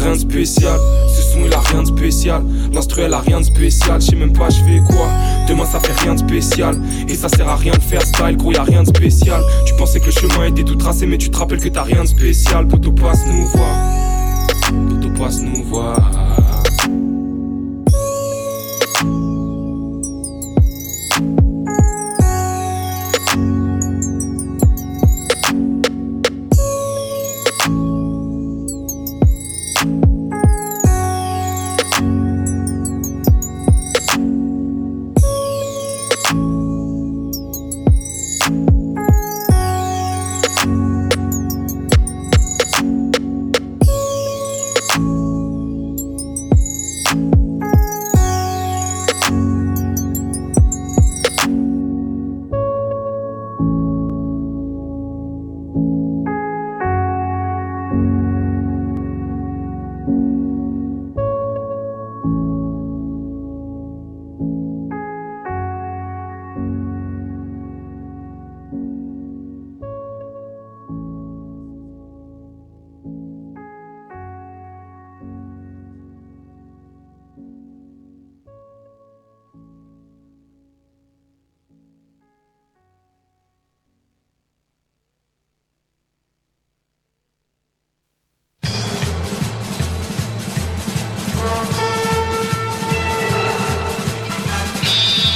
Rien 0.03 0.15
de 0.15 0.19
spécial, 0.19 0.81
ce 1.07 1.23
son 1.23 1.45
il 1.47 1.55
a 1.55 1.61
rien 1.61 1.83
de 1.83 1.87
spécial. 1.87 2.43
L'instru 2.73 3.03
elle 3.03 3.15
a 3.15 3.21
rien 3.21 3.39
de 3.39 3.45
spécial, 3.45 4.01
je 4.01 4.07
sais 4.09 4.17
même 4.17 4.33
pas 4.33 4.51
je 4.51 4.57
fais 4.57 4.81
quoi. 4.85 5.07
Demain 5.49 5.65
ça 5.65 5.79
fait 5.79 5.93
rien 6.03 6.15
de 6.15 6.19
spécial. 6.19 6.77
Et 7.09 7.15
ça 7.15 7.29
sert 7.29 7.49
à 7.49 7.55
rien 7.55 7.73
de 7.73 7.81
faire 7.81 8.03
style, 8.03 8.37
gros 8.37 8.51
y 8.51 8.57
a 8.57 8.65
rien 8.65 8.83
de 8.83 8.89
spécial. 8.89 9.41
Tu 9.65 9.75
pensais 9.75 10.01
que 10.01 10.07
le 10.07 10.13
chemin 10.13 10.47
était 10.47 10.65
tout 10.65 10.75
tracé 10.75 11.07
mais 11.07 11.19
tu 11.19 11.31
te 11.31 11.39
rappelles 11.39 11.61
que 11.61 11.69
t'as 11.69 11.85
rien 11.85 12.03
de 12.03 12.09
spécial. 12.09 12.67
Poto 12.67 12.91
passe 12.91 13.25
nous 13.27 13.47
voir. 13.47 13.77
Poto 14.91 15.09
passe 15.17 15.41
nous 15.41 15.63
voir 15.65 16.32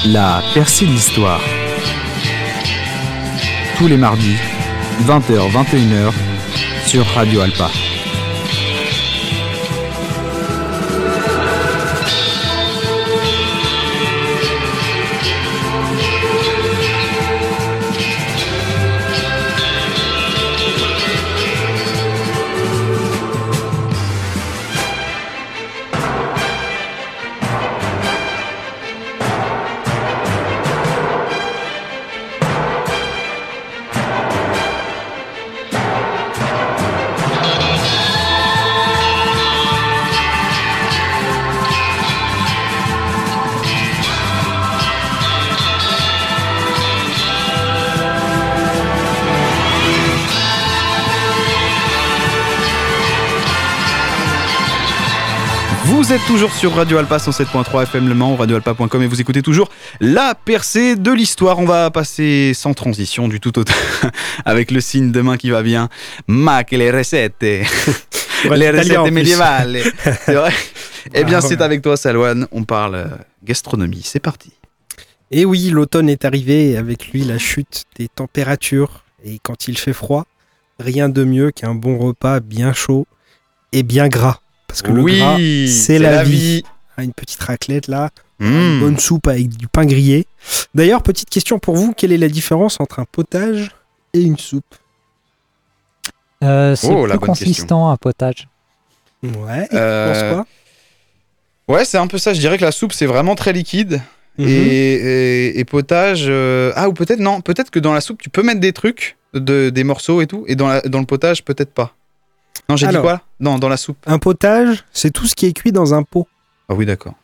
La 0.09 0.41
percée 0.55 0.87
de 0.87 0.93
l'histoire. 0.93 1.41
Tous 3.77 3.89
les 3.89 3.97
mardis, 3.97 4.37
20h, 5.05 5.51
21h, 5.51 6.13
sur 6.87 7.05
Radio 7.07 7.41
Alpa. 7.41 7.69
Toujours 56.27 56.53
sur 56.53 56.75
Radio 56.75 56.99
Alpa 56.99 57.19
107.3 57.19 57.85
FM 57.85 58.09
Le 58.09 58.15
Mans, 58.15 58.35
radioalpa.com 58.35 59.03
et 59.03 59.07
vous 59.07 59.21
écoutez 59.21 59.43
toujours 59.43 59.71
la 60.01 60.35
percée 60.35 60.97
de 60.97 61.13
l'histoire. 61.13 61.59
On 61.61 61.65
va 61.65 61.91
passer 61.91 62.53
sans 62.53 62.75
transition 62.75 63.29
du 63.29 63.39
tout 63.39 63.57
au 63.61 63.65
avec 64.45 64.73
le 64.73 64.81
signe 64.81 65.13
de 65.13 65.21
main 65.21 65.37
qui 65.37 65.51
va 65.51 65.63
bien. 65.63 65.89
Ma 66.27 66.63
recette. 66.63 67.37
les 67.41 67.63
italien 68.45 69.01
en 69.01 69.03
recettes 69.03 69.13
médiévales. 69.13 69.79
C'est 70.25 70.35
vrai 70.35 70.53
Eh 71.15 71.23
bien, 71.23 71.39
Ah, 71.39 71.41
c'est 71.43 71.61
avec 71.61 71.83
toi, 71.83 71.97
Salouane. 71.97 72.49
On 72.51 72.65
parle 72.65 72.95
euh, 72.97 73.07
gastronomie. 73.45 74.03
C'est 74.03 74.21
parti. 74.21 74.53
Et 75.31 75.45
oui, 75.45 75.71
l'automne 75.71 76.09
est 76.09 76.25
arrivé 76.25 76.71
et 76.71 76.77
avec 76.77 77.09
lui 77.13 77.23
la 77.23 77.39
chute 77.39 77.85
des 77.97 78.09
températures. 78.09 79.05
Et 79.25 79.39
quand 79.43 79.69
il 79.69 79.79
fait 79.79 79.93
froid, 79.93 80.27
rien 80.81 81.09
de 81.09 81.23
mieux 81.23 81.53
qu'un 81.53 81.75
bon 81.75 81.99
repas 81.99 82.41
bien 82.41 82.73
chaud 82.73 83.07
et 83.73 83.85
bien 83.85 84.09
gras. 84.09 84.41
Parce 84.83 84.95
que 84.95 85.01
Oui, 85.01 85.13
le 85.15 85.19
gras, 85.19 85.37
c'est 85.73 85.99
la, 85.99 86.11
la 86.11 86.23
vie. 86.23 86.31
vie. 86.57 86.63
Ah, 86.99 87.03
Une 87.03 87.13
petite 87.15 87.43
raclette 87.43 87.89
là, 87.89 88.11
Mmh. 88.39 88.45
une 88.47 88.81
bonne 88.81 88.99
soupe 88.99 89.27
avec 89.29 89.49
du 89.49 89.67
pain 89.67 89.87
grillé. 89.87 90.27
D'ailleurs, 90.75 91.03
petite 91.03 91.31
question 91.31 91.59
pour 91.59 91.75
vous, 91.77 91.95
quelle 91.95 92.13
est 92.13 92.19
la 92.19 92.29
différence 92.29 92.79
entre 92.81 92.99
un 92.99 93.07
potage 93.11 93.71
et 94.13 94.21
une 94.21 94.37
soupe 94.37 94.75
Euh, 96.45 96.77
c'est 96.77 96.89
Oh, 96.89 97.07
la 97.07 97.15
plus 97.15 97.21
bonne 97.21 97.29
consistant 97.29 97.91
un 97.91 97.97
potage. 97.97 98.49
Ouais, 99.23 99.67
Euh, 99.73 100.13
pense 100.13 100.35
quoi 101.67 101.75
Ouais, 101.77 101.85
c'est 101.87 101.97
un 101.97 102.07
peu 102.07 102.19
ça. 102.19 102.35
Je 102.35 102.41
dirais 102.41 102.59
que 102.59 102.65
la 102.65 102.73
soupe, 102.73 102.93
c'est 102.93 103.07
vraiment 103.07 103.35
très 103.35 103.53
liquide. 103.55 104.03
Mhm. 104.39 104.47
et, 104.49 104.53
et- 104.53 105.59
et 105.59 105.65
potage. 105.65 106.27
euh, 106.29 106.71
Ah, 106.77 106.91
ou 106.91 106.93
peut-être 106.93 107.21
non. 107.21 107.41
Peut-être 107.41 107.71
que 107.71 107.79
dans 107.79 107.95
la 107.95 108.03
soupe, 108.03 108.21
tu 108.21 108.29
peux 108.29 108.43
mettre 108.43 108.61
des 108.61 108.75
trucs, 108.75 109.17
de, 109.33 109.71
des 109.71 109.83
morceaux 109.83 110.21
et 110.21 110.27
tout. 110.27 110.45
Et 110.47 110.57
dans, 110.57 110.69
la- 110.69 110.83
dans 110.83 110.99
le 111.01 111.07
potage, 111.07 111.43
peut-être 111.43 111.73
pas. 111.73 111.95
Non, 112.69 112.77
j'ai 112.77 112.87
dit 112.89 112.97
quoi? 112.99 113.23
Non, 113.41 113.59
dans 113.59 113.69
la 113.69 113.77
soupe. 113.77 113.99
Un 114.07 114.19
potage, 114.19 114.85
c'est 114.93 115.11
tout 115.13 115.27
ce 115.27 115.35
qui 115.35 115.47
est 115.47 115.53
cuit 115.53 115.73
dans 115.73 115.95
un 115.95 116.03
pot. 116.03 116.27
Ah 116.69 116.75
oui, 116.75 116.85
d'accord. 116.87 117.15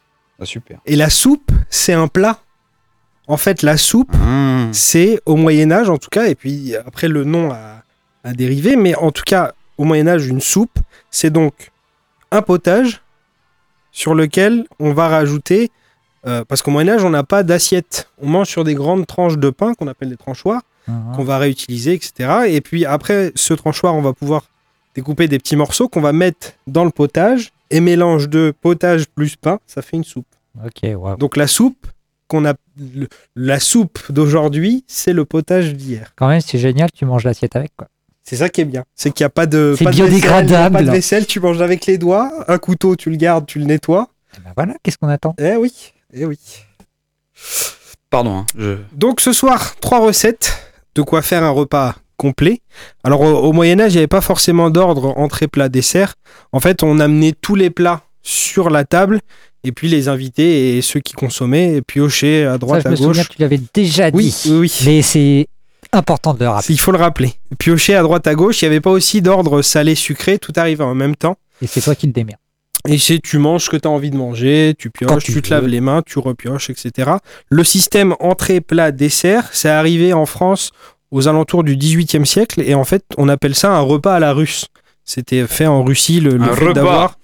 Ah, 0.40 0.44
super. 0.44 0.78
Et 0.86 0.96
la 0.96 1.10
soupe, 1.10 1.50
c'est 1.68 1.92
un 1.92 2.08
plat. 2.08 2.38
En 3.28 3.36
fait, 3.36 3.62
la 3.62 3.76
soupe, 3.76 4.14
Mmh. 4.16 4.72
c'est 4.72 5.20
au 5.26 5.36
Moyen 5.36 5.70
Âge 5.72 5.88
en 5.90 5.96
tout 5.98 6.08
cas, 6.10 6.26
et 6.26 6.34
puis 6.34 6.74
après 6.76 7.08
le 7.08 7.24
nom 7.24 7.50
a, 7.52 7.82
a 8.24 8.32
dérivé, 8.32 8.76
mais 8.76 8.94
en 8.96 9.10
tout 9.12 9.22
cas, 9.24 9.52
au 9.78 9.84
Moyen 9.84 10.06
Âge, 10.08 10.26
une 10.26 10.40
soupe, 10.40 10.78
c'est 11.10 11.30
donc 11.30 11.70
un 12.30 12.42
potage 12.42 13.00
sur 13.92 14.14
lequel 14.14 14.66
on 14.80 14.92
va 14.92 15.08
rajouter, 15.08 15.70
euh, 16.26 16.44
parce 16.44 16.62
qu'au 16.62 16.70
Moyen 16.70 16.94
Âge, 16.94 17.04
on 17.04 17.10
n'a 17.10 17.24
pas 17.24 17.42
d'assiette. 17.42 18.08
On 18.20 18.28
mange 18.28 18.48
sur 18.48 18.64
des 18.64 18.74
grandes 18.74 19.06
tranches 19.06 19.38
de 19.38 19.50
pain 19.50 19.74
qu'on 19.74 19.86
appelle 19.88 20.08
des 20.10 20.16
tranchoirs, 20.16 20.62
Mhm. 20.88 21.12
qu'on 21.14 21.24
va 21.24 21.38
réutiliser, 21.38 21.94
etc. 21.94 22.30
Et 22.48 22.60
puis 22.60 22.84
après 22.86 23.32
ce 23.36 23.54
tranchoir, 23.54 23.94
on 23.94 24.02
va 24.02 24.12
pouvoir 24.12 24.44
découper 24.94 25.28
des 25.28 25.38
petits 25.38 25.56
morceaux 25.56 25.88
qu'on 25.88 26.00
va 26.00 26.12
mettre 26.12 26.52
dans 26.66 26.84
le 26.84 26.90
potage, 26.90 27.52
et 27.70 27.80
mélange 27.80 28.28
de 28.28 28.52
potage 28.60 29.06
plus 29.06 29.36
pain, 29.36 29.58
ça 29.66 29.80
fait 29.82 29.96
une 29.96 30.04
soupe. 30.04 30.26
Ok. 30.64 30.90
Donc 31.18 31.36
la 31.38 31.46
soupe 31.46 31.86
qu'on 32.28 32.44
a, 32.44 32.54
le- 32.78 33.08
la 33.34 33.58
soupe 33.60 33.98
d'aujourd'hui, 34.10 34.84
c'est 34.86 35.12
le 35.14 35.24
potage 35.24 35.74
d'hier. 35.74 36.12
Quand 36.16 36.28
même, 36.28 36.40
c'est 36.42 36.58
génial, 36.58 36.90
tu 36.92 37.04
manges 37.06 37.24
l'assiette 37.24 37.56
avec. 37.56 37.72
Quoi. 37.76 37.88
C'est 38.24 38.36
ça 38.36 38.48
qui 38.50 38.60
est 38.60 38.64
bien. 38.66 38.84
C'est 38.94 39.10
qu'il 39.10 39.24
n'y 39.24 39.26
a 39.26 39.30
pas 39.30 39.46
de, 39.46 39.74
C'est 39.78 39.84
pas 39.84 39.90
de 39.90 39.96
vaisselle, 39.96 40.10
biodégradable. 40.10 40.76
Pas 40.76 40.82
de 40.82 40.90
vaisselle, 40.90 41.26
tu 41.26 41.40
manges 41.40 41.60
avec 41.62 41.86
les 41.86 41.96
doigts. 41.98 42.30
Un 42.48 42.58
couteau, 42.58 42.94
tu 42.96 43.08
le 43.10 43.16
gardes, 43.16 43.46
tu 43.46 43.58
le 43.58 43.64
nettoies. 43.64 44.08
Ben 44.44 44.52
voilà, 44.54 44.74
qu'est-ce 44.82 44.98
qu'on 44.98 45.08
attend? 45.08 45.34
Eh 45.38 45.56
oui, 45.56 45.72
eh 46.12 46.24
oui. 46.26 46.38
Pardon. 48.10 48.38
hein, 48.40 48.46
je... 48.58 48.76
Donc 48.92 49.20
ce 49.20 49.32
soir, 49.32 49.76
trois 49.80 50.00
recettes 50.00 50.52
de 50.94 51.02
quoi 51.02 51.22
faire 51.22 51.42
un 51.42 51.50
repas 51.50 51.96
complet. 52.22 52.60
Alors 53.02 53.20
au, 53.20 53.48
au 53.48 53.52
Moyen 53.52 53.80
Âge, 53.80 53.92
il 53.92 53.96
n'y 53.96 53.98
avait 53.98 54.06
pas 54.06 54.20
forcément 54.20 54.70
d'ordre 54.70 55.18
entrée, 55.18 55.48
plat, 55.48 55.68
dessert. 55.68 56.14
En 56.52 56.60
fait, 56.60 56.84
on 56.84 57.00
amenait 57.00 57.32
tous 57.32 57.56
les 57.56 57.70
plats 57.70 58.02
sur 58.22 58.70
la 58.70 58.84
table 58.84 59.20
et 59.64 59.72
puis 59.72 59.88
les 59.88 60.08
invités 60.08 60.76
et 60.76 60.82
ceux 60.82 61.00
qui 61.00 61.14
consommaient 61.14 61.76
et 61.76 61.82
piochaient 61.82 62.44
à 62.44 62.52
Ça, 62.52 62.58
droite, 62.58 62.82
je 62.84 62.88
à 62.88 62.90
me 62.92 62.96
gauche. 62.96 63.28
que 63.28 63.34
tu 63.34 63.42
l'avais 63.42 63.60
déjà 63.74 64.10
dit. 64.10 64.16
Oui, 64.16 64.34
oui, 64.46 64.58
oui. 64.58 64.72
Mais 64.84 65.02
c'est 65.02 65.48
important 65.92 66.34
de 66.34 66.44
le 66.44 66.48
rappeler. 66.48 66.74
Il 66.74 66.78
faut 66.78 66.92
le 66.92 66.98
rappeler. 66.98 67.34
Piocher 67.58 67.96
à 67.96 68.02
droite 68.02 68.26
à 68.28 68.34
gauche, 68.34 68.62
il 68.62 68.66
n'y 68.66 68.70
avait 68.70 68.80
pas 68.80 68.90
aussi 68.90 69.20
d'ordre 69.20 69.62
salé-sucré, 69.62 70.38
tout 70.38 70.52
arrivait 70.56 70.84
en 70.84 70.94
même 70.94 71.16
temps. 71.16 71.36
Et 71.60 71.66
c'est 71.66 71.80
toi 71.80 71.94
qui 71.94 72.06
le 72.06 72.12
démerdes. 72.12 72.38
Et 72.88 72.98
c'est 72.98 73.20
tu 73.20 73.38
manges 73.38 73.64
ce 73.64 73.70
que 73.70 73.76
tu 73.76 73.86
as 73.86 73.90
envie 73.90 74.10
de 74.10 74.16
manger, 74.16 74.74
tu 74.76 74.90
pioches, 74.90 75.22
tu 75.22 75.32
tu, 75.34 75.42
te 75.42 75.48
veux. 75.48 75.54
laves 75.54 75.66
les 75.68 75.80
mains, 75.80 76.02
tu 76.04 76.18
repioches, 76.18 76.68
etc. 76.70 77.12
Le 77.48 77.64
système 77.64 78.16
entrée, 78.18 78.60
plat, 78.60 78.90
dessert, 78.90 79.50
c'est 79.52 79.68
arrivé 79.68 80.12
en 80.12 80.26
France 80.26 80.72
aux 81.12 81.28
alentours 81.28 81.62
du 81.62 81.76
18e 81.76 82.24
siècle 82.24 82.60
et 82.60 82.74
en 82.74 82.84
fait, 82.84 83.04
on 83.16 83.28
appelle 83.28 83.54
ça 83.54 83.72
un 83.76 83.80
repas 83.80 84.16
à 84.16 84.18
la 84.18 84.32
russe. 84.32 84.66
C'était 85.04 85.46
fait 85.46 85.66
en 85.66 85.84
Russie, 85.84 86.20
le, 86.20 86.36
le 86.36 86.44
Un 86.44 86.54
fait 86.54 86.72
d'avoir 86.72 87.18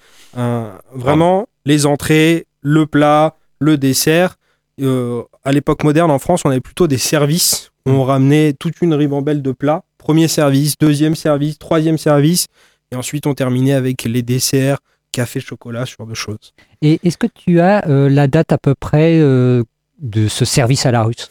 vraiment 0.95 1.49
les 1.64 1.86
entrées, 1.86 2.47
le 2.61 2.86
plat, 2.86 3.34
le 3.61 3.76
dessert. 3.76 4.36
Euh, 4.80 5.22
à 5.45 5.53
l'époque 5.53 5.82
moderne 5.84 6.11
en 6.11 6.18
France, 6.18 6.43
on 6.45 6.51
avait 6.51 6.61
plutôt 6.61 6.86
des 6.86 6.99
services. 6.99 7.70
On 7.86 8.05
ramenait 8.05 8.53
toute 8.53 8.80
une 8.80 8.95
ribambelle 8.95 9.43
de 9.43 9.53
plats. 9.53 9.82
Premier 9.97 10.28
service, 10.28 10.76
deuxième 10.78 11.14
service, 11.14 11.59
troisième 11.59 11.99
service. 11.99 12.47
Et 12.93 12.97
ensuite, 12.97 13.26
on 13.26 13.34
terminait 13.34 13.72
avec 13.72 14.05
les 14.05 14.22
desserts, 14.22 14.78
café, 15.12 15.41
chocolat, 15.41 15.86
ce 15.86 15.97
genre 15.99 16.07
de 16.07 16.14
choses. 16.14 16.55
Et 16.82 17.01
est-ce 17.03 17.18
que 17.18 17.26
tu 17.26 17.61
as 17.61 17.86
euh, 17.89 18.09
la 18.09 18.28
date 18.28 18.53
à 18.53 18.59
peu 18.59 18.74
près 18.74 19.18
euh, 19.18 19.62
de 20.01 20.28
ce 20.28 20.45
service 20.45 20.86
à 20.86 20.91
la 20.91 21.03
russe? 21.03 21.28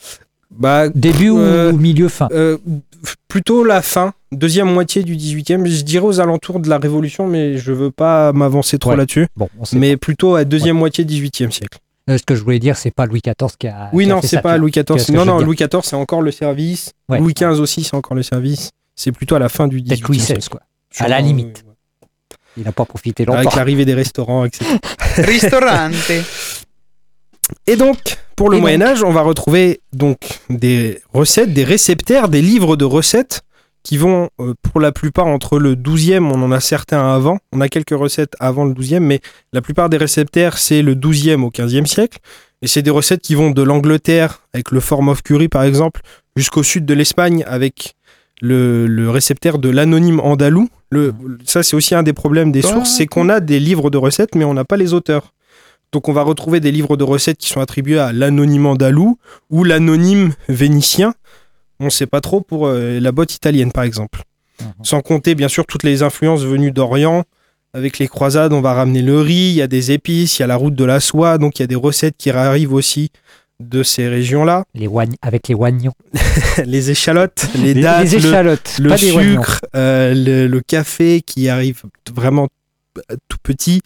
Bah, 0.51 0.89
Début 0.89 1.29
ou- 1.29 1.39
euh, 1.39 1.71
ou 1.73 1.77
milieu 1.77 2.07
fin 2.09 2.29
euh, 2.31 2.57
plutôt 3.27 3.63
la 3.63 3.81
fin, 3.81 4.13
deuxième 4.31 4.71
moitié 4.73 5.03
du 5.03 5.15
18e. 5.15 5.65
Je 5.67 5.83
dirais 5.83 6.05
aux 6.05 6.19
alentours 6.19 6.59
de 6.59 6.69
la 6.69 6.77
Révolution, 6.77 7.27
mais 7.27 7.57
je 7.57 7.71
veux 7.71 7.91
pas 7.91 8.31
m'avancer 8.33 8.79
trop 8.79 8.91
Ouais. 8.91 8.97
là-dessus. 8.97 9.27
Bon, 9.35 9.49
Mais 9.73 9.97
plutôt 9.97 10.35
à 10.35 10.45
deuxième 10.45 10.77
moitié 10.77 11.03
18e 11.05 11.51
siècle. 11.51 11.77
Euh, 12.09 12.17
Ce 12.17 12.23
que 12.23 12.35
je 12.35 12.43
voulais 12.43 12.59
dire, 12.59 12.77
c'est 12.77 12.91
pas 12.91 13.05
Louis 13.05 13.21
XIV 13.21 13.51
qui 13.59 13.67
a. 13.67 13.89
Oui, 13.91 14.05
qui 14.05 14.09
non, 14.09 14.21
c'est 14.23 14.41
pas 14.41 14.57
Louis 14.57 14.71
XIV. 14.71 14.97
ce 14.97 15.11
Non, 15.11 15.25
non. 15.25 15.39
Louis 15.39 15.57
XIV, 15.57 15.81
c'est 15.83 15.95
encore 15.97 16.21
le 16.21 16.31
service. 16.31 16.91
Ouais. 17.09 17.19
Louis 17.19 17.33
XV 17.33 17.59
aussi, 17.59 17.83
c'est 17.83 17.95
encore 17.95 18.15
le 18.15 18.23
service. 18.23 18.71
C'est 18.95 19.11
plutôt 19.11 19.35
à 19.35 19.39
la 19.39 19.49
fin 19.49 19.67
du 19.67 19.81
18e 19.81 19.87
Peut-être 19.89 20.07
Louis 20.07 20.17
XVI, 20.17 20.25
siècle. 20.27 20.47
quoi. 20.49 20.61
À 20.99 21.07
la 21.09 21.19
limite. 21.19 21.63
Il 22.55 22.63
n'a 22.63 22.71
pas 22.71 22.85
profité 22.85 23.25
oui. 23.27 23.33
Avec 23.33 23.45
longtemps. 23.45 23.57
l'arrivée 23.57 23.85
des 23.85 23.93
restaurants, 23.93 24.45
etc. 24.45 24.65
Ristorante. 25.17 25.93
Et 27.67 27.75
donc, 27.75 28.17
pour 28.37 28.49
le 28.49 28.57
Et 28.57 28.61
Moyen 28.61 28.81
Âge, 28.81 29.03
on 29.03 29.11
va 29.11 29.23
retrouver 29.23 29.81
donc 29.91 30.19
des 30.49 31.01
recettes, 31.11 31.53
des 31.53 31.65
réceptaires, 31.65 32.29
des 32.29 32.41
livres 32.41 32.77
de 32.77 32.85
recettes 32.85 33.41
qui 33.81 33.97
vont 33.97 34.29
euh, 34.39 34.53
pour 34.61 34.79
la 34.79 34.91
plupart 34.91 35.25
entre 35.25 35.59
le 35.59 35.75
12e, 35.75 36.23
on 36.23 36.43
en 36.43 36.51
a 36.51 36.59
certains 36.59 37.13
avant, 37.13 37.39
on 37.51 37.61
a 37.61 37.67
quelques 37.67 37.97
recettes 37.97 38.35
avant 38.39 38.65
le 38.65 38.73
12e, 38.73 38.99
mais 38.99 39.21
la 39.53 39.61
plupart 39.61 39.89
des 39.89 39.97
réceptaires, 39.97 40.57
c'est 40.59 40.83
le 40.83 40.93
12e 40.93 41.41
au 41.41 41.49
15e 41.49 41.85
siècle. 41.85 42.19
Et 42.61 42.67
c'est 42.67 42.81
des 42.81 42.91
recettes 42.91 43.21
qui 43.21 43.33
vont 43.33 43.49
de 43.49 43.61
l'Angleterre, 43.63 44.41
avec 44.53 44.71
le 44.71 44.79
form 44.81 45.09
of 45.09 45.23
curry 45.23 45.47
par 45.47 45.63
exemple, 45.63 46.01
jusqu'au 46.35 46.63
sud 46.63 46.85
de 46.85 46.93
l'Espagne, 46.93 47.43
avec 47.47 47.95
le, 48.41 48.85
le 48.85 49.09
réceptaire 49.09 49.57
de 49.57 49.69
l'anonyme 49.69 50.19
andalou. 50.19 50.69
Le, 50.91 51.13
ça, 51.43 51.63
c'est 51.63 51.75
aussi 51.75 51.95
un 51.95 52.03
des 52.03 52.13
problèmes 52.13 52.51
des 52.51 52.61
sources, 52.61 52.97
c'est 52.97 53.07
qu'on 53.07 53.29
a 53.29 53.39
des 53.39 53.59
livres 53.59 53.89
de 53.89 53.97
recettes, 53.97 54.35
mais 54.35 54.45
on 54.45 54.53
n'a 54.53 54.65
pas 54.65 54.77
les 54.77 54.93
auteurs. 54.93 55.33
Donc 55.91 56.09
on 56.09 56.13
va 56.13 56.21
retrouver 56.23 56.59
des 56.59 56.71
livres 56.71 56.97
de 56.97 57.03
recettes 57.03 57.37
qui 57.37 57.49
sont 57.49 57.61
attribués 57.61 57.99
à 57.99 58.11
l'anonyme 58.13 58.65
andalou 58.65 59.17
ou 59.49 59.63
l'anonyme 59.63 60.33
vénitien. 60.49 61.13
On 61.79 61.85
ne 61.85 61.89
sait 61.89 62.07
pas 62.07 62.21
trop 62.21 62.41
pour 62.41 62.67
euh, 62.67 62.99
la 62.99 63.11
botte 63.11 63.33
italienne 63.35 63.71
par 63.71 63.83
exemple. 63.83 64.23
Sans 64.81 65.01
compter 65.01 65.35
bien 65.35 65.47
sûr 65.47 65.65
toutes 65.67 65.83
les 65.83 66.01
influences 66.03 66.41
venues 66.43 66.71
d'Orient. 66.71 67.23
Avec 67.73 67.99
les 67.99 68.07
croisades, 68.07 68.53
on 68.53 68.61
va 68.61 68.73
ramener 68.73 69.03
le 69.03 69.19
riz, 69.21 69.49
il 69.49 69.53
y 69.53 69.61
a 69.61 69.67
des 69.67 69.91
épices, 69.91 70.39
il 70.39 70.41
y 70.41 70.43
a 70.43 70.47
la 70.47 70.55
route 70.55 70.73
de 70.73 70.83
la 70.85 70.99
soie, 70.99 71.37
donc 71.37 71.59
il 71.59 71.61
y 71.61 71.65
a 71.65 71.67
des 71.67 71.75
recettes 71.75 72.15
qui 72.17 72.31
arrivent 72.31 72.73
aussi 72.73 73.11
de 73.59 73.83
ces 73.83 74.07
régions-là. 74.07 74.63
Les 74.73 74.89
avec 75.21 75.47
les 75.47 75.53
oignons. 75.55 75.93
les 76.65 76.89
échalotes, 76.89 77.47
les 77.55 77.75
Les- 77.75 77.81
dattes, 77.81 78.09
les 78.11 78.19
le- 78.19 78.27
échalotes, 78.29 78.77
le, 78.79 78.97
sucre, 78.97 79.61
euh, 79.75 80.13
le, 80.15 80.47
le 80.47 80.61
café 80.61 81.21
qui 81.21 81.49
arrive 81.49 81.83
vraiment 82.11 82.47
tout 83.27 83.37
petit. 83.43 83.81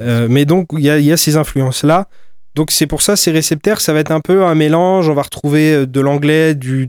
Euh, 0.00 0.28
mais 0.30 0.44
donc, 0.44 0.68
il 0.72 0.80
y 0.80 1.12
a, 1.12 1.16
ces 1.16 1.36
influences-là. 1.36 2.08
Donc, 2.54 2.70
c'est 2.70 2.86
pour 2.86 3.02
ça, 3.02 3.16
ces 3.16 3.30
récepteurs, 3.30 3.80
ça 3.80 3.92
va 3.92 4.00
être 4.00 4.12
un 4.12 4.20
peu 4.20 4.44
un 4.44 4.54
mélange. 4.54 5.08
On 5.08 5.14
va 5.14 5.22
retrouver 5.22 5.74
euh, 5.74 5.86
de 5.86 6.00
l'anglais, 6.00 6.54
du, 6.54 6.86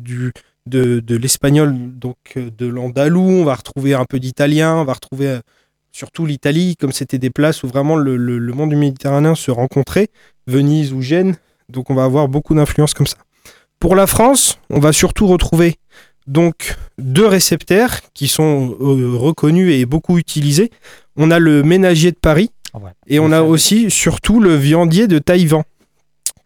de, 0.67 1.01
l'espagnol, 1.15 1.73
donc 1.75 2.17
euh, 2.38 2.49
de 2.55 2.67
l'andalou. 2.67 3.21
On 3.21 3.43
va 3.43 3.55
retrouver 3.55 3.93
un 3.93 4.05
peu 4.05 4.19
d'italien. 4.19 4.75
On 4.75 4.83
va 4.83 4.93
retrouver 4.93 5.39
surtout 5.91 6.25
l'Italie, 6.25 6.75
comme 6.75 6.91
c'était 6.91 7.17
des 7.17 7.29
places 7.29 7.63
où 7.63 7.67
vraiment 7.67 7.95
le, 7.95 8.39
monde 8.53 8.69
du 8.69 8.75
Méditerranéen 8.75 9.36
se 9.36 9.51
rencontrait, 9.51 10.09
Venise 10.47 10.93
ou 10.93 11.01
Gênes. 11.01 11.38
Donc, 11.69 11.89
on 11.89 11.95
va 11.95 12.03
avoir 12.03 12.27
beaucoup 12.27 12.53
d'influences 12.53 12.93
comme 12.93 13.07
ça. 13.07 13.17
Pour 13.79 13.95
la 13.95 14.07
France, 14.07 14.59
on 14.69 14.79
va 14.79 14.93
surtout 14.93 15.27
retrouver 15.27 15.75
donc 16.27 16.75
deux 16.97 17.27
récepteurs 17.27 17.99
qui 18.13 18.27
sont 18.27 18.75
reconnus 18.79 19.75
et 19.75 19.86
beaucoup 19.86 20.17
utilisés. 20.17 20.71
On 21.17 21.29
a 21.29 21.39
le 21.39 21.61
ménagier 21.61 22.11
de 22.11 22.17
Paris 22.17 22.49
et 23.07 23.19
on 23.19 23.32
a 23.32 23.41
aussi 23.41 23.89
surtout 23.91 24.39
le 24.39 24.55
viandier 24.55 25.07
de 25.07 25.19
Taïwan. 25.19 25.63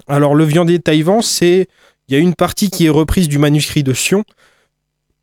Alors 0.07 0.36
le 0.36 0.43
viandier 0.43 0.77
de 0.77 0.84
Taïwan, 0.84 1.21
c'est 1.21 1.67
il 2.07 2.13
y 2.13 2.15
a 2.15 2.19
une 2.19 2.36
partie 2.36 2.69
qui 2.69 2.88
est 2.88 2.89
reprise 2.89 3.27
du 3.27 3.38
manuscrit 3.38 3.84
de 3.84 3.93
Sion. 3.93 4.23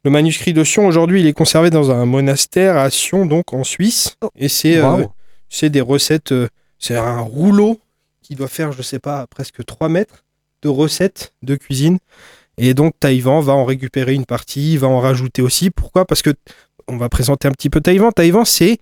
Le 0.04 0.10
manuscrit 0.10 0.52
de 0.52 0.62
Sion 0.62 0.86
aujourd'hui, 0.86 1.20
il 1.20 1.26
est 1.26 1.32
conservé 1.32 1.70
dans 1.70 1.90
un 1.90 2.04
monastère 2.04 2.76
à 2.76 2.90
Sion 2.90 3.26
donc 3.26 3.52
en 3.52 3.64
Suisse 3.64 4.16
et 4.36 4.48
c'est 4.48 4.76
euh, 4.76 4.98
Wow. 4.98 5.12
c'est 5.48 5.70
des 5.70 5.80
recettes 5.80 6.32
euh, 6.32 6.48
c'est 6.78 6.96
un 6.96 7.20
rouleau 7.20 7.80
qui 8.22 8.34
doit 8.34 8.48
faire 8.48 8.72
je 8.72 8.82
sais 8.82 8.98
pas 8.98 9.26
presque 9.26 9.64
3 9.64 9.88
mètres 9.88 10.24
de 10.62 10.68
recettes 10.68 11.34
de 11.42 11.56
cuisine 11.56 11.98
et 12.58 12.74
donc 12.74 12.94
Taïwan 12.98 13.42
va 13.42 13.52
en 13.54 13.64
récupérer 13.64 14.14
une 14.14 14.24
partie, 14.24 14.76
va 14.76 14.88
en 14.88 15.00
rajouter 15.00 15.42
aussi. 15.42 15.70
Pourquoi? 15.70 16.04
Parce 16.06 16.22
que 16.22 16.30
on 16.88 16.96
va 16.96 17.08
présenter 17.08 17.48
un 17.48 17.52
petit 17.52 17.68
peu 17.68 17.80
Taïwan. 17.80 18.12
Taïwan, 18.12 18.44
c'est 18.44 18.78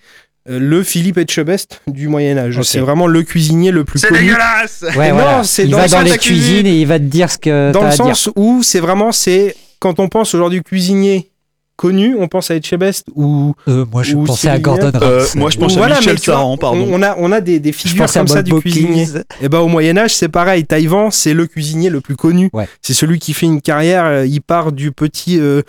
le 0.47 0.83
Philippe 0.83 1.17
Etchebest 1.19 1.81
du 1.87 2.09
Moyen 2.09 2.37
Âge. 2.37 2.61
C'est 2.63 2.79
vraiment 2.81 3.07
le 3.07 3.23
cuisinier 3.23 3.71
le 3.71 3.85
plus 3.85 3.99
C'est 3.99 4.09
connu. 4.09 4.21
dégueulasse 4.21 4.85
Ouais, 4.97 5.09
Non, 5.09 5.15
voilà. 5.15 5.45
c'est 5.45 5.65
il 5.65 5.71
dans 5.71 5.79
va 5.79 5.85
le 5.87 5.91
dans 5.91 6.01
les 6.03 6.11
la 6.11 6.19
cuisine. 6.19 6.37
cuisines 6.45 6.67
et 6.67 6.81
il 6.81 6.87
va 6.87 6.99
te 6.99 7.05
dire 7.05 7.31
ce 7.31 7.39
que 7.39 7.73
Dans 7.73 7.81
t'as 7.81 7.87
le 7.87 7.93
à 7.93 7.97
dire. 8.05 8.17
sens 8.17 8.31
où 8.37 8.63
c'est 8.63 8.81
vraiment 8.81 9.11
c'est 9.13 9.57
quand 9.81 10.01
on 10.01 10.09
pense 10.09 10.35
aujourd'hui 10.35 10.63
cuisinier 10.63 11.31
connu, 11.77 12.15
on 12.17 12.29
pense 12.29 12.51
à 12.53 12.55
Etchebest 12.57 13.07
ou 13.17 13.55
Euh, 13.69 13.85
moi, 13.91 14.03
je 14.05 14.15
ou 14.15 14.25
pensais 14.25 14.49
à 14.49 14.59
Gordon. 14.61 14.93
Euh, 15.03 15.19
Ramsay. 15.21 15.39
moi, 15.39 15.51
je 15.51 15.59
pense 15.59 15.73
à 15.73 15.77
Voilà, 15.79 15.97
Michel 15.97 16.15
mais 16.15 16.21
tu 16.21 16.27
vois, 16.31 16.35
Saran, 16.39 16.57
pardon. 16.57 16.87
On 16.89 17.03
a, 17.03 17.17
on 17.19 17.33
a 17.33 17.41
des, 17.41 17.59
des 17.59 17.73
figures 17.73 18.07
comme 18.13 18.29
ça 18.29 18.43
Bob 18.43 18.45
du 18.45 18.61
cuisinier. 18.61 19.07
Et 19.43 19.49
ben 19.49 19.59
au 19.59 19.67
Moyen 19.69 19.97
Âge, 19.97 20.15
c'est 20.15 20.29
pareil. 20.29 20.65
Taïwan, 20.67 21.11
c'est 21.11 21.35
le 21.35 21.47
cuisinier 21.49 21.91
le 21.91 22.01
plus 22.01 22.15
connu. 22.17 22.49
Ouais. 22.53 22.69
C'est 22.81 22.95
celui 22.95 23.19
qui 23.19 23.33
fait 23.35 23.47
une 23.47 23.61
carrière. 23.61 24.05
euh, 24.05 24.25
Il 24.27 24.41
part 24.41 24.71
du 24.71 24.93
petit 24.93 25.41
euh, 25.41 25.63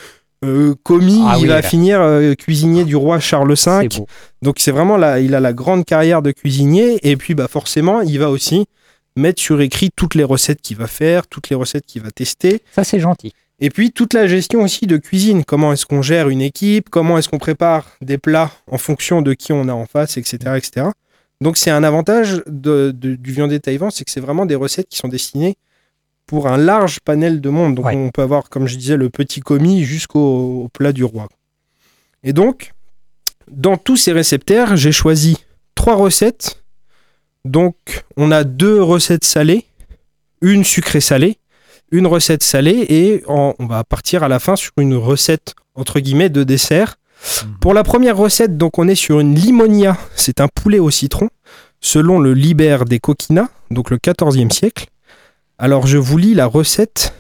euh, 0.48 0.76
commis, 0.84 1.22
Ah 1.26 1.36
il 1.38 1.44
oui, 1.44 1.48
va 1.50 1.56
là. 1.56 1.62
finir 1.62 2.02
euh, 2.02 2.34
cuisinier 2.36 2.84
du 2.86 2.96
roi 2.96 3.20
Charles 3.20 3.54
V. 3.54 3.90
Donc 4.42 4.56
c'est 4.60 4.72
vraiment 4.72 4.98
là, 4.98 5.20
il 5.20 5.36
a 5.36 5.40
la 5.40 5.54
grande 5.54 5.86
carrière 5.86 6.22
de 6.22 6.32
cuisinier. 6.32 7.00
Et 7.04 7.18
puis 7.18 7.34
bah 7.36 7.48
forcément, 7.48 8.02
il 8.02 8.20
va 8.20 8.30
aussi 8.30 8.66
mettre 9.18 9.42
sur 9.42 9.62
écrit 9.62 9.90
toutes 9.96 10.16
les 10.16 10.24
recettes 10.24 10.62
qu'il 10.62 10.78
va 10.78 10.88
faire, 10.88 11.28
toutes 11.28 11.50
les 11.50 11.56
recettes 11.56 11.86
qu'il 11.86 12.02
va 12.02 12.12
tester. 12.12 12.62
Ça, 12.74 12.84
c'est 12.84 13.00
gentil. 13.00 13.32
Et 13.62 13.70
puis 13.70 13.92
toute 13.92 14.14
la 14.14 14.28
gestion 14.28 14.62
aussi 14.64 14.86
de 14.88 14.98
cuisine. 14.98 15.46
Comment 15.46 15.72
est-ce 15.72 15.86
qu'on 15.86 16.02
gère 16.02 16.28
une 16.28 16.42
équipe? 16.42 16.90
Comment 16.90 17.18
est-ce 17.18 17.30
qu'on 17.30 17.38
prépare 17.38 17.86
des 18.02 18.18
plats 18.18 18.52
en 18.70 18.78
fonction 18.78 19.22
de 19.22 19.34
qui 19.34 19.54
on 19.54 19.70
a 19.70 19.74
en 19.74 19.86
face, 19.86 20.18
etc. 20.18 20.38
etc. 20.58 20.88
Donc 21.42 21.56
c'est 21.58 21.72
un 21.72 21.84
avantage 21.84 22.42
de- 22.48 22.92
de- 22.94 23.16
du 23.16 23.32
viandier 23.32 23.60
Taïwan, 23.62 23.92
c'est 23.92 24.04
que 24.04 24.12
c'est 24.12 24.20
vraiment 24.20 24.46
des 24.46 24.56
recettes 24.56 24.88
qui 24.90 24.98
sont 24.98 25.08
destinées 25.08 25.56
pour 26.28 26.48
un 26.48 26.58
large 26.58 27.00
panel 27.02 27.42
de 27.42 27.50
monde. 27.50 27.76
Donc 27.76 27.86
Ouais. 27.86 27.96
on 27.96 28.10
peut 28.10 28.22
avoir, 28.22 28.50
comme 28.50 28.68
je 28.68 28.78
disais, 28.78 28.98
le 28.98 29.10
petit 29.10 29.42
commis 29.42 29.84
jusqu'au 29.84 30.64
au 30.66 30.70
plat 30.70 30.92
du 30.92 31.04
roi. 31.04 31.28
Et 32.24 32.34
donc, 32.34 32.72
dans 33.52 33.78
tous 33.78 33.98
ces 33.98 34.12
récepteurs, 34.12 34.76
j'ai 34.76 34.92
choisi 34.92 35.38
trois 35.76 35.96
recettes. 35.96 36.64
Donc 37.44 37.76
on 38.18 38.32
a 38.32 38.44
deux 38.44 38.82
recettes 38.82 39.24
salées, 39.26 39.66
une 40.42 40.64
sucrée 40.64 41.02
salée 41.02 41.38
une 41.92 42.08
recette 42.08 42.42
salée 42.42 42.84
et 42.90 43.24
en- 43.28 43.54
on 43.60 43.68
va 43.68 43.84
partir 43.84 44.24
à 44.24 44.28
la 44.28 44.40
fin 44.40 44.56
sur 44.56 44.72
une 44.78 44.96
recette 44.96 45.54
entre 45.76 46.00
guillemets 46.00 46.30
de 46.30 46.44
dessert. 46.44 46.96
Pour 47.62 47.76
la 47.76 47.84
première 47.84 48.18
recette, 48.18 48.58
donc 48.58 48.80
on 48.80 48.88
est 48.88 48.96
sur 48.96 49.20
une 49.20 49.36
limonia, 49.36 49.96
c'est 50.16 50.42
un 50.42 50.48
poulet 50.48 50.80
au 50.80 50.90
citron, 50.90 51.30
selon 51.82 52.20
le 52.20 52.34
Liber 52.34 52.80
des 52.88 53.00
Coquina, 53.00 53.50
donc 53.70 53.92
le 53.92 53.98
14e 53.98 54.50
siècle. 54.52 54.88
Alors 55.58 55.88
je 55.88 55.98
vous 55.98 56.18
lis 56.18 56.34
la 56.34 56.48
recette 56.48 57.14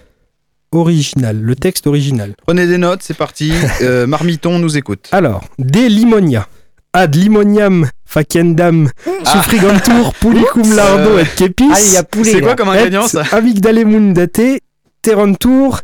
originale, 0.72 1.40
le 1.40 1.56
texte 1.56 1.88
original. 1.88 2.36
Prenez 2.46 2.68
des 2.68 2.78
notes, 2.78 3.02
c'est 3.02 3.18
parti. 3.18 3.54
Euh, 3.82 4.08
Marmiton 4.08 4.58
nous 4.60 4.78
écoute. 4.78 5.10
Alors, 5.12 5.44
des 5.60 5.90
limonia. 5.90 6.48
Ad 6.94 7.14
limoniam 7.16 7.90
facendam 8.06 8.90
suffrigantur 9.26 10.14
pulicum 10.20 10.76
lardo 10.76 11.20
et 11.20 11.26
kepis. 11.26 11.70
Ah, 11.72 11.82
il 11.82 11.94
y 11.94 11.98
a 11.98 12.04
poulet. 12.04 12.32
C'est 12.32 12.42
quoi 12.42 12.56
comme 12.56 12.70
ingrédient 12.70 13.08
ça? 13.08 13.24
Et 13.32 13.36
amygdalemundate 13.36 14.62
terentur 15.02 15.82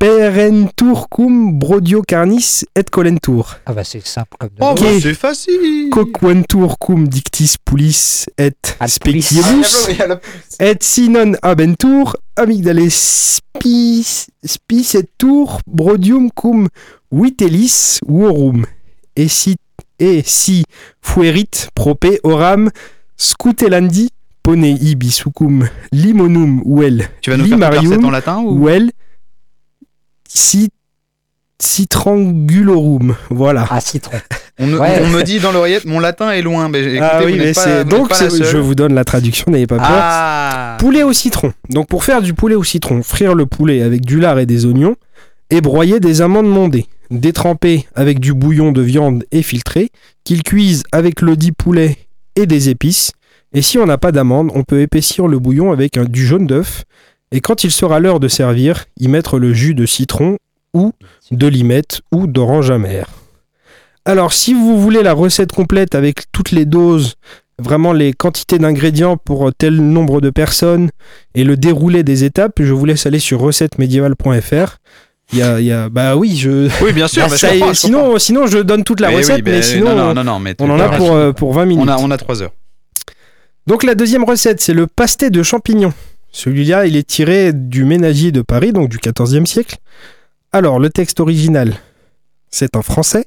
distemperentur 0.00 1.08
cum 1.08 1.52
brodio 1.58 2.02
carnis 2.02 2.64
et 2.74 2.84
colentur. 2.90 3.58
Ah 3.66 3.72
bah 3.72 3.84
c'est 3.84 4.04
simple 4.06 4.36
comme 4.38 4.48
de 4.50 4.54
Oh, 4.60 4.70
Ok. 4.72 4.80
bah, 4.80 4.86
c'est 5.00 5.14
facile. 5.14 5.90
Coquentur 5.90 6.78
cum 6.78 7.06
dictis 7.08 7.56
pulis 7.64 8.26
et 8.38 8.52
Ad 8.80 8.88
spectibus 8.88 9.88
et 10.58 10.82
si 10.82 11.08
non 11.08 11.32
abentur 11.42 12.16
amygdale 12.36 12.88
spis 12.90 14.28
spicetur 14.44 15.58
brodium 15.66 16.30
cum 16.30 16.68
vitellis 17.12 17.98
vorum 18.06 18.64
et 19.16 19.28
si 19.28 19.56
et 19.98 20.22
si 20.24 20.64
fuerit 21.02 21.68
prope 21.74 22.18
oram 22.22 22.70
scutelandi 23.18 24.08
pone 24.42 24.70
ibi 24.80 25.10
sucum 25.10 25.66
limonum 25.92 26.62
uel 26.64 27.08
Tu 27.20 27.30
vas 27.30 27.36
nous 27.36 27.44
faire 27.44 27.58
ta 27.58 27.70
limarium 27.70 27.92
recette 27.92 28.04
en 28.04 28.10
latin 28.10 28.38
ou? 28.40 28.64
uel 28.66 28.90
cit 30.32 30.70
citrangulorum 31.60 33.14
voilà 33.30 33.66
Ah, 33.70 33.80
citron. 33.80 34.16
on, 34.58 34.66
me- 34.66 34.78
Ouais. 34.78 35.00
on 35.02 35.08
me 35.08 35.22
dit 35.22 35.40
dans 35.40 35.52
l'oreillette, 35.52 35.84
mon 35.84 36.00
latin 36.00 36.30
est 36.32 36.40
loin. 36.42 36.68
Mais 36.68 36.80
écoutez, 36.82 37.00
ah 37.02 37.20
oui 37.24 37.32
vous 37.32 37.38
mais 37.38 37.44
n'êtes 37.46 37.54
pas- 37.54 37.84
donc 37.84 38.12
je 38.14 38.56
vous 38.56 38.74
donne 38.74 38.94
la 38.94 39.04
traduction 39.04 39.50
n'ayez 39.50 39.66
pas 39.66 39.76
peur 39.76 39.86
Ah 39.90 40.76
Poulet 40.78 41.02
au 41.02 41.12
citron. 41.12 41.52
Donc 41.68 41.88
pour 41.88 42.04
faire 42.04 42.22
du 42.22 42.32
poulet 42.34 42.54
au 42.54 42.64
citron, 42.64 43.02
frire 43.02 43.34
le 43.34 43.44
poulet 43.46 43.82
avec 43.82 44.04
du 44.06 44.20
lard 44.20 44.38
et 44.38 44.46
des 44.46 44.64
oignons 44.66 44.96
et 45.50 45.60
broyer 45.60 46.00
des 46.00 46.22
amandes 46.22 46.48
mondées. 46.48 46.86
Détremper 47.10 47.86
avec 47.94 48.20
du 48.20 48.32
bouillon 48.32 48.70
de 48.72 48.80
viande 48.82 49.24
et 49.32 49.42
filtré, 49.42 49.90
qu'il 50.24 50.42
cuise 50.44 50.84
avec 50.92 51.20
le 51.20 51.36
dit 51.36 51.52
poulet 51.52 51.96
et 52.36 52.46
des 52.46 52.68
épices. 52.68 53.12
Et 53.52 53.62
si 53.62 53.78
on 53.78 53.84
n'a 53.86 53.98
pas 53.98 54.12
d'amandes, 54.12 54.50
on 54.54 54.62
peut 54.62 54.80
épaissir 54.80 55.26
le 55.26 55.40
bouillon 55.40 55.72
avec 55.72 55.96
un, 55.96 56.04
du 56.04 56.24
jaune 56.24 56.46
d'œuf. 56.46 56.84
Et 57.32 57.40
quand 57.40 57.64
il 57.64 57.70
sera 57.70 58.00
l'heure 58.00 58.20
de 58.20 58.28
servir, 58.28 58.86
y 58.98 59.08
mettre 59.08 59.38
le 59.38 59.52
jus 59.52 59.74
de 59.74 59.86
citron 59.86 60.36
ou 60.74 60.92
de 61.30 61.46
limette 61.46 62.00
ou 62.12 62.26
d'orange 62.26 62.70
amère. 62.70 63.06
Alors 64.04 64.32
si 64.32 64.54
vous 64.54 64.80
voulez 64.80 65.02
la 65.02 65.12
recette 65.12 65.52
complète 65.52 65.94
avec 65.94 66.24
toutes 66.32 66.50
les 66.50 66.64
doses 66.64 67.14
vraiment 67.58 67.92
les 67.92 68.12
quantités 68.14 68.58
d'ingrédients 68.58 69.16
pour 69.18 69.52
tel 69.56 69.76
nombre 69.76 70.20
de 70.22 70.30
personnes 70.30 70.90
et 71.34 71.44
le 71.44 71.56
déroulé 71.56 72.02
des 72.02 72.24
étapes, 72.24 72.54
je 72.62 72.72
vous 72.72 72.84
laisse 72.86 73.04
aller 73.06 73.18
sur 73.18 73.40
recettemedievale.fr. 73.40 74.78
Il 75.32 75.38
y 75.38 75.42
a, 75.42 75.60
il 75.60 75.66
y 75.66 75.72
a- 75.72 75.88
bah 75.90 76.16
oui, 76.16 76.36
je. 76.36 76.68
Oui, 76.82 76.92
bien 76.92 77.06
sûr. 77.06 77.22
Bah, 77.28 77.34
je 77.34 77.36
ça 77.36 77.54
y 77.54 77.60
est, 77.62 77.68
je 77.68 77.72
sinon, 77.74 78.18
sinon, 78.18 78.46
je 78.48 78.58
donne 78.58 78.82
toute 78.82 78.98
la 79.00 79.10
recette, 79.10 79.36
oui, 79.36 79.42
mais 79.44 79.62
sinon, 79.62 79.90
non, 79.94 80.06
non, 80.06 80.14
non, 80.14 80.24
non, 80.24 80.38
mais 80.40 80.56
on 80.58 80.70
en 80.70 80.80
a 80.80 80.88
pour, 80.88 81.12
euh, 81.12 81.32
pour 81.32 81.52
20 81.52 81.66
minutes. 81.66 81.84
On 81.86 81.88
a, 81.88 81.98
on 81.98 82.10
a 82.10 82.16
3 82.16 82.42
heures. 82.42 82.50
Donc 83.66 83.84
la 83.84 83.94
deuxième 83.94 84.24
recette, 84.24 84.60
c'est 84.60 84.72
le 84.74 84.86
pasté 84.88 85.30
de 85.30 85.42
champignons. 85.44 85.92
Celui-là, 86.32 86.86
il 86.86 86.96
est 86.96 87.06
tiré 87.06 87.52
du 87.52 87.84
ménagier 87.84 88.32
de 88.32 88.42
Paris, 88.42 88.72
donc 88.72 88.88
du 88.88 88.98
XIVe 88.98 89.46
siècle. 89.46 89.78
Alors, 90.52 90.78
le 90.78 90.90
texte 90.90 91.20
original, 91.20 91.74
c'est 92.50 92.76
en 92.76 92.82
français. 92.82 93.26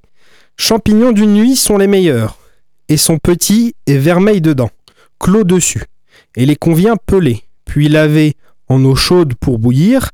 Champignons 0.58 1.12
d'une 1.12 1.34
nuit 1.34 1.56
sont 1.56 1.78
les 1.78 1.88
meilleurs, 1.88 2.38
et 2.90 2.98
sont 2.98 3.18
petits 3.18 3.76
et 3.88 3.98
vermeils 3.98 4.42
dedans, 4.42 4.70
clos 5.20 5.44
dessus, 5.44 5.84
et 6.36 6.46
les 6.46 6.56
convient 6.56 6.96
peler, 6.96 7.44
puis 7.66 7.90
laver 7.90 8.36
en 8.68 8.84
eau 8.86 8.96
chaude 8.96 9.36
pour 9.36 9.60
bouillir. 9.60 10.10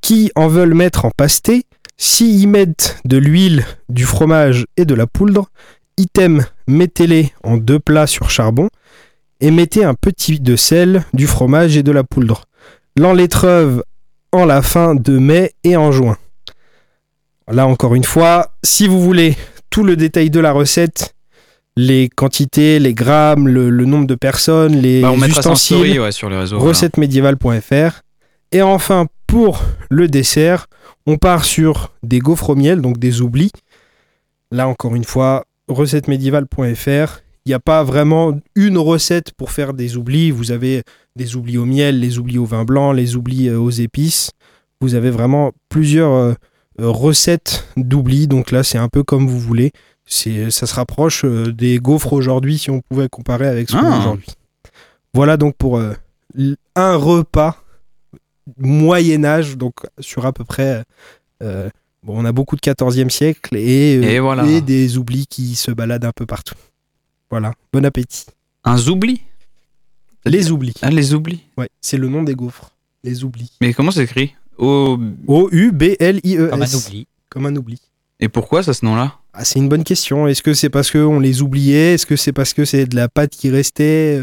Qui 0.00 0.30
en 0.34 0.48
veulent 0.48 0.74
mettre 0.74 1.06
en 1.06 1.10
pasté, 1.10 1.64
si 1.96 2.42
y 2.42 2.46
mettent 2.46 2.98
de 3.06 3.16
l'huile, 3.16 3.64
du 3.88 4.04
fromage 4.04 4.66
et 4.76 4.84
de 4.84 4.94
la 4.94 5.06
poudre, 5.06 5.48
item, 5.96 6.44
mettez-les 6.66 7.32
en 7.42 7.56
deux 7.56 7.78
plats 7.78 8.06
sur 8.06 8.28
charbon, 8.28 8.68
et 9.44 9.50
mettez 9.50 9.84
un 9.84 9.94
petit 9.94 10.40
de 10.40 10.56
sel, 10.56 11.04
du 11.12 11.26
fromage 11.26 11.76
et 11.76 11.82
de 11.82 11.92
la 11.92 12.02
poudre. 12.02 12.44
L'enlaitreuve 12.96 13.82
en 14.32 14.46
la 14.46 14.62
fin 14.62 14.94
de 14.94 15.18
mai 15.18 15.52
et 15.64 15.76
en 15.76 15.92
juin. 15.92 16.16
Là 17.48 17.66
encore 17.66 17.94
une 17.94 18.04
fois, 18.04 18.54
si 18.62 18.88
vous 18.88 19.00
voulez 19.02 19.36
tout 19.68 19.84
le 19.84 19.96
détail 19.96 20.30
de 20.30 20.40
la 20.40 20.52
recette, 20.52 21.14
les 21.76 22.08
quantités, 22.08 22.78
les 22.78 22.94
grammes, 22.94 23.48
le, 23.48 23.68
le 23.68 23.84
nombre 23.84 24.06
de 24.06 24.14
personnes, 24.14 24.76
les 24.76 25.02
Bah, 25.02 25.10
on 25.12 25.20
ustensiles. 25.22 25.76
story, 25.76 25.98
ouais, 25.98 26.12
sur 26.12 26.30
les 26.30 26.38
réseaux, 26.38 26.56
voilà. 26.58 26.70
Recettemedievale.fr. 26.70 28.00
Et 28.52 28.62
enfin, 28.62 29.06
pour 29.26 29.62
le 29.90 30.08
dessert, 30.08 30.68
on 31.06 31.18
part 31.18 31.44
sur 31.44 31.92
des 32.02 32.20
gaufres 32.20 32.50
au 32.50 32.54
miel, 32.54 32.80
donc 32.80 32.98
des 32.98 33.20
oublis. 33.20 33.50
Là, 34.52 34.68
encore 34.68 34.94
une 34.94 35.04
fois, 35.04 35.44
recettemedievale.fr. 35.68 37.20
Il 37.46 37.50
n'y 37.50 37.54
a 37.54 37.60
pas 37.60 37.84
vraiment 37.84 38.40
une 38.54 38.78
recette 38.78 39.32
pour 39.32 39.50
faire 39.50 39.74
des 39.74 39.96
oublis. 39.96 40.30
Vous 40.30 40.50
avez 40.50 40.82
des 41.16 41.36
oublis 41.36 41.58
au 41.58 41.66
miel, 41.66 42.00
les 42.00 42.18
oublis 42.18 42.38
au 42.38 42.44
vin 42.46 42.64
blanc, 42.64 42.92
les 42.92 43.16
oublis 43.16 43.48
euh, 43.48 43.58
aux 43.58 43.70
épices. 43.70 44.30
Vous 44.80 44.94
avez 44.94 45.10
vraiment 45.10 45.52
plusieurs 45.68 46.12
euh, 46.12 46.32
euh, 46.80 46.88
recettes 46.88 47.66
d'oublis. 47.76 48.26
Donc 48.28 48.50
là, 48.50 48.62
c'est 48.62 48.78
un 48.78 48.88
peu 48.88 49.02
comme 49.02 49.26
vous 49.28 49.38
voulez. 49.38 49.72
C'est, 50.06 50.50
ça 50.50 50.66
se 50.66 50.74
rapproche 50.74 51.24
des 51.24 51.78
gaufres 51.78 52.12
aujourd'hui 52.14 52.58
si 52.58 52.70
on 52.70 52.80
pouvait 52.80 53.08
comparer 53.08 53.46
avec 53.46 53.68
ce 53.70 53.76
qu'on 53.76 53.86
a 53.86 53.94
Ah. 53.94 53.98
aujourd'hui. 54.00 54.28
Voilà 55.14 55.36
donc 55.36 55.54
pour 55.56 55.80
un 55.80 56.96
repas 56.96 57.62
Moyen 58.58 59.24
Âge, 59.24 59.56
donc 59.56 59.74
sur 60.00 60.26
à 60.26 60.32
peu 60.32 60.44
près. 60.44 60.82
euh, 61.42 61.70
bon, 62.02 62.20
on 62.20 62.24
a 62.24 62.32
beaucoup 62.32 62.56
de 62.56 62.60
14e 62.60 63.08
siècle 63.10 63.56
et, 63.56 63.96
euh, 63.98 64.02
Et 64.02 64.18
voilà. 64.20 64.44
et 64.46 64.60
des 64.60 64.98
oublis 64.98 65.26
qui 65.26 65.54
se 65.54 65.70
baladent 65.70 66.04
un 66.04 66.12
peu 66.14 66.26
partout. 66.26 66.54
Voilà, 67.30 67.52
bon 67.72 67.84
appétit. 67.84 68.26
Un 68.64 68.76
zoubli 68.76 69.20
Les 70.24 70.50
oublis. 70.50 70.74
Ah, 70.82 70.90
les 70.90 71.14
oublis 71.14 71.40
Ouais, 71.58 71.68
c'est 71.80 71.96
le 71.96 72.08
nom 72.08 72.22
des 72.22 72.34
gaufres. 72.34 72.70
Les 73.02 73.24
oublis. 73.24 73.52
Mais 73.60 73.74
comment 73.74 73.90
c'est 73.90 74.04
écrit? 74.04 74.34
O... 74.56 74.98
O-U-B-L-I-E-S. 75.26 76.50
Comme 76.50 76.62
un 76.62 76.66
oubli. 76.74 77.06
Comme 77.30 77.46
un 77.46 77.56
oubli. 77.56 77.80
Et 78.20 78.28
pourquoi 78.28 78.62
ça 78.62 78.72
ce 78.72 78.84
nom-là? 78.84 79.14
Ah, 79.32 79.44
c'est 79.44 79.58
une 79.58 79.68
bonne 79.68 79.84
question. 79.84 80.28
Est-ce 80.28 80.42
que 80.42 80.54
c'est 80.54 80.70
parce 80.70 80.90
qu'on 80.90 81.18
les 81.20 81.42
oubliait? 81.42 81.94
Est-ce 81.94 82.06
que 82.06 82.16
c'est 82.16 82.32
parce 82.32 82.54
que 82.54 82.64
c'est 82.64 82.86
de 82.86 82.94
la 82.96 83.08
pâte 83.08 83.30
qui 83.30 83.50
restait? 83.50 84.22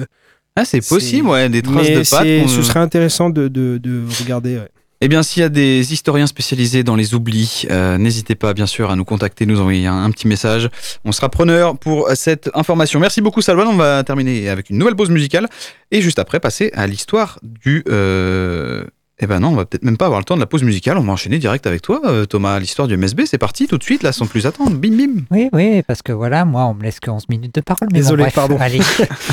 Ah, 0.56 0.66
c'est 0.66 0.86
possible, 0.88 1.28
ouais, 1.28 1.49
des 1.49 1.62
traces 1.62 1.88
Mais 1.88 1.95
de 2.04 2.10
pâte. 2.10 2.49
Ce 2.49 2.62
serait 2.64 2.80
intéressant 2.80 3.30
de, 3.30 3.47
de- 3.47 3.78
de 3.78 4.04
regarder. 4.22 4.58
ouais. 4.58 4.72
Eh 5.04 5.08
bien, 5.08 5.24
s'il 5.24 5.41
y 5.41 5.43
a 5.43 5.49
des 5.49 5.93
historiens 5.93 6.28
spécialisés 6.28 6.84
dans 6.84 6.95
les 6.95 7.16
oublis, 7.16 7.66
euh, 7.72 7.97
n'hésitez 7.97 8.36
pas, 8.36 8.54
bien 8.54 8.68
sûr, 8.68 8.91
à 8.91 8.95
nous 8.95 9.04
contacter, 9.04 9.47
nous 9.47 9.60
envoyer 9.60 9.88
un, 9.88 10.12
petit 10.12 10.28
message. 10.28 10.70
On 11.06 11.12
sera 11.12 11.28
preneur 11.28 11.76
pour 11.76 12.08
cette 12.14 12.52
information. 12.54 12.99
Merci 12.99 13.20
beaucoup, 13.20 13.41
Salvan. 13.41 13.66
On 13.66 13.78
va 13.78 14.04
terminer 14.04 14.47
avec 14.47 14.70
une 14.70 14.78
nouvelle 14.78 14.95
pause 14.95 15.10
musicale 15.10 15.47
et 15.89 16.02
juste 16.02 16.20
après 16.20 16.39
passer 16.39 16.70
à 16.76 16.86
l'histoire 16.86 17.39
du. 17.41 17.84
Euh... 17.89 18.86
Eh 19.24 19.28
ben 19.28 19.39
non, 19.39 19.49
on 19.49 19.55
va 19.55 19.65
peut-être 19.65 19.84
même 19.84 19.97
pas 19.97 20.07
avoir 20.07 20.19
le 20.19 20.26
temps 20.26 20.34
de 20.36 20.39
la 20.39 20.47
pause 20.47 20.63
musicale. 20.63 20.97
On 20.97 21.03
va 21.03 21.11
enchaîner 21.13 21.38
direct 21.38 21.67
avec 21.67 21.84
toi, 21.84 22.01
euh, 22.05 22.26
Thomas. 22.26 22.57
L'histoire 22.59 22.88
du 22.88 22.97
MSB, 22.97 23.22
c'est 23.28 23.38
parti 23.38 23.67
tout 23.67 23.78
de 23.78 23.84
suite, 23.84 24.01
là, 24.01 24.11
sans 24.11 24.26
plus 24.26 24.47
attendre. 24.47 24.72
Bim, 24.76 24.97
bim. 24.97 25.26
Oui, 25.30 25.49
oui, 25.53 25.84
parce 25.84 26.01
que 26.01 26.11
voilà, 26.11 26.43
moi, 26.43 26.65
on 26.65 26.74
me 26.74 26.82
laisse 26.82 26.99
que 26.99 27.11
11 27.11 27.30
minutes 27.30 27.53
de 27.53 27.61
parole. 27.61 27.88
Mais 27.91 27.99
bon, 27.99 28.03
Désolé, 28.05 28.24
bref, 28.24 28.34
pardon. 28.34 28.57
Allez, 28.59 28.82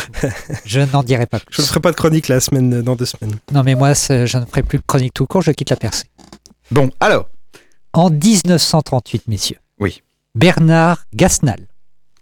je 0.66 0.80
n'en 0.92 1.02
dirai 1.02 1.24
pas 1.24 1.40
plus. 1.40 1.56
Je 1.56 1.62
ne 1.62 1.66
ferai 1.66 1.80
pas 1.80 1.90
de 1.90 1.96
chronique 1.96 2.28
la 2.28 2.40
semaine 2.40 2.82
dans 2.82 2.96
deux 2.96 3.06
semaines. 3.06 3.36
Non, 3.50 3.62
mais 3.64 3.74
moi, 3.74 3.94
je 3.94 4.38
ne 4.38 4.44
ferai 4.44 4.62
plus 4.62 4.78
de 4.78 4.84
chronique 4.86 5.14
tout 5.14 5.26
court, 5.26 5.40
je 5.40 5.52
quitte 5.52 5.70
la 5.70 5.76
percée. 5.76 6.04
Bon, 6.70 6.90
alors. 7.00 7.28
En 7.94 8.10
1938, 8.10 9.26
messieurs. 9.28 9.56
Oui. 9.80 10.02
Bernard 10.34 11.04
Gasnal, 11.14 11.66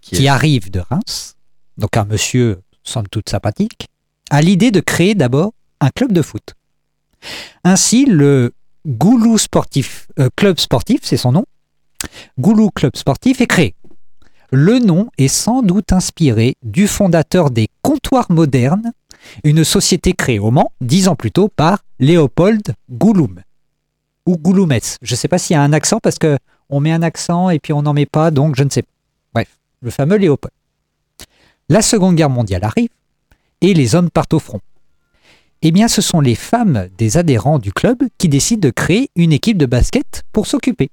qui, 0.01 0.23
est- 0.25 0.29
arrive 0.29 0.71
de 0.71 0.79
Reims, 0.79 1.35
donc 1.77 1.97
un 1.97 2.05
monsieur 2.05 2.59
somme 2.83 3.07
toute 3.09 3.29
sympathique, 3.29 3.87
a 4.29 4.41
l'idée 4.41 4.71
de 4.71 4.79
créer 4.79 5.15
d'abord 5.15 5.51
un 5.81 5.89
club 5.89 6.13
de 6.13 6.21
foot. 6.21 6.53
Ainsi, 7.63 8.05
le 8.05 8.53
Goulou 8.85 9.37
Sportif, 9.37 10.07
euh, 10.19 10.29
Club 10.35 10.59
Sportif, 10.59 11.01
c'est 11.03 11.17
son 11.17 11.31
nom, 11.31 11.45
Goulou 12.39 12.69
Club 12.69 12.95
Sportif 12.95 13.41
est 13.41 13.47
créé. 13.47 13.75
Le 14.51 14.79
nom 14.79 15.09
est 15.17 15.27
sans 15.27 15.61
doute 15.61 15.91
inspiré 15.91 16.55
du 16.63 16.87
fondateur 16.87 17.51
des 17.51 17.67
comptoirs 17.81 18.31
modernes, 18.31 18.93
une 19.43 19.65
société 19.65 20.13
créée 20.13 20.39
au 20.39 20.51
Mans 20.51 20.71
dix 20.79 21.09
ans 21.09 21.15
plus 21.15 21.31
tôt 21.31 21.49
par 21.49 21.79
Léopold 21.99 22.73
Gouloum 22.89 23.41
ou 24.25 24.37
Gouloumès. 24.37 24.97
Je 25.01 25.13
ne 25.13 25.17
sais 25.17 25.27
pas 25.27 25.37
s'il 25.37 25.55
y 25.55 25.57
a 25.57 25.61
un 25.61 25.73
accent 25.73 25.99
parce 26.01 26.17
que 26.17 26.37
on 26.69 26.79
met 26.79 26.91
un 26.91 27.01
accent 27.01 27.49
et 27.49 27.59
puis 27.59 27.73
on 27.73 27.81
n'en 27.81 27.93
met 27.93 28.05
pas, 28.05 28.31
donc 28.31 28.55
je 28.55 28.63
ne 28.63 28.69
sais 28.69 28.83
pas. 28.83 28.91
Bref, 29.33 29.57
le 29.81 29.89
fameux 29.89 30.17
Léopold. 30.17 30.53
La 31.69 31.81
Seconde 31.81 32.15
Guerre 32.15 32.29
mondiale 32.29 32.63
arrive 32.63 32.89
et 33.61 33.73
les 33.73 33.95
hommes 33.95 34.09
partent 34.09 34.33
au 34.33 34.39
front. 34.39 34.61
Eh 35.69 35.71
bien, 35.71 35.89
ce 35.89 36.01
sont 36.01 36.21
les 36.21 36.35
femmes 36.35 36.87
des 36.97 37.17
adhérents 37.17 37.59
du 37.59 37.73
club 37.73 38.01
qui 38.17 38.29
décident 38.29 38.65
de 38.65 38.69
créer 38.69 39.09
une 39.17 39.33
équipe 39.33 39.57
de 39.57 39.65
basket 39.65 40.23
pour 40.31 40.47
s'occuper. 40.47 40.91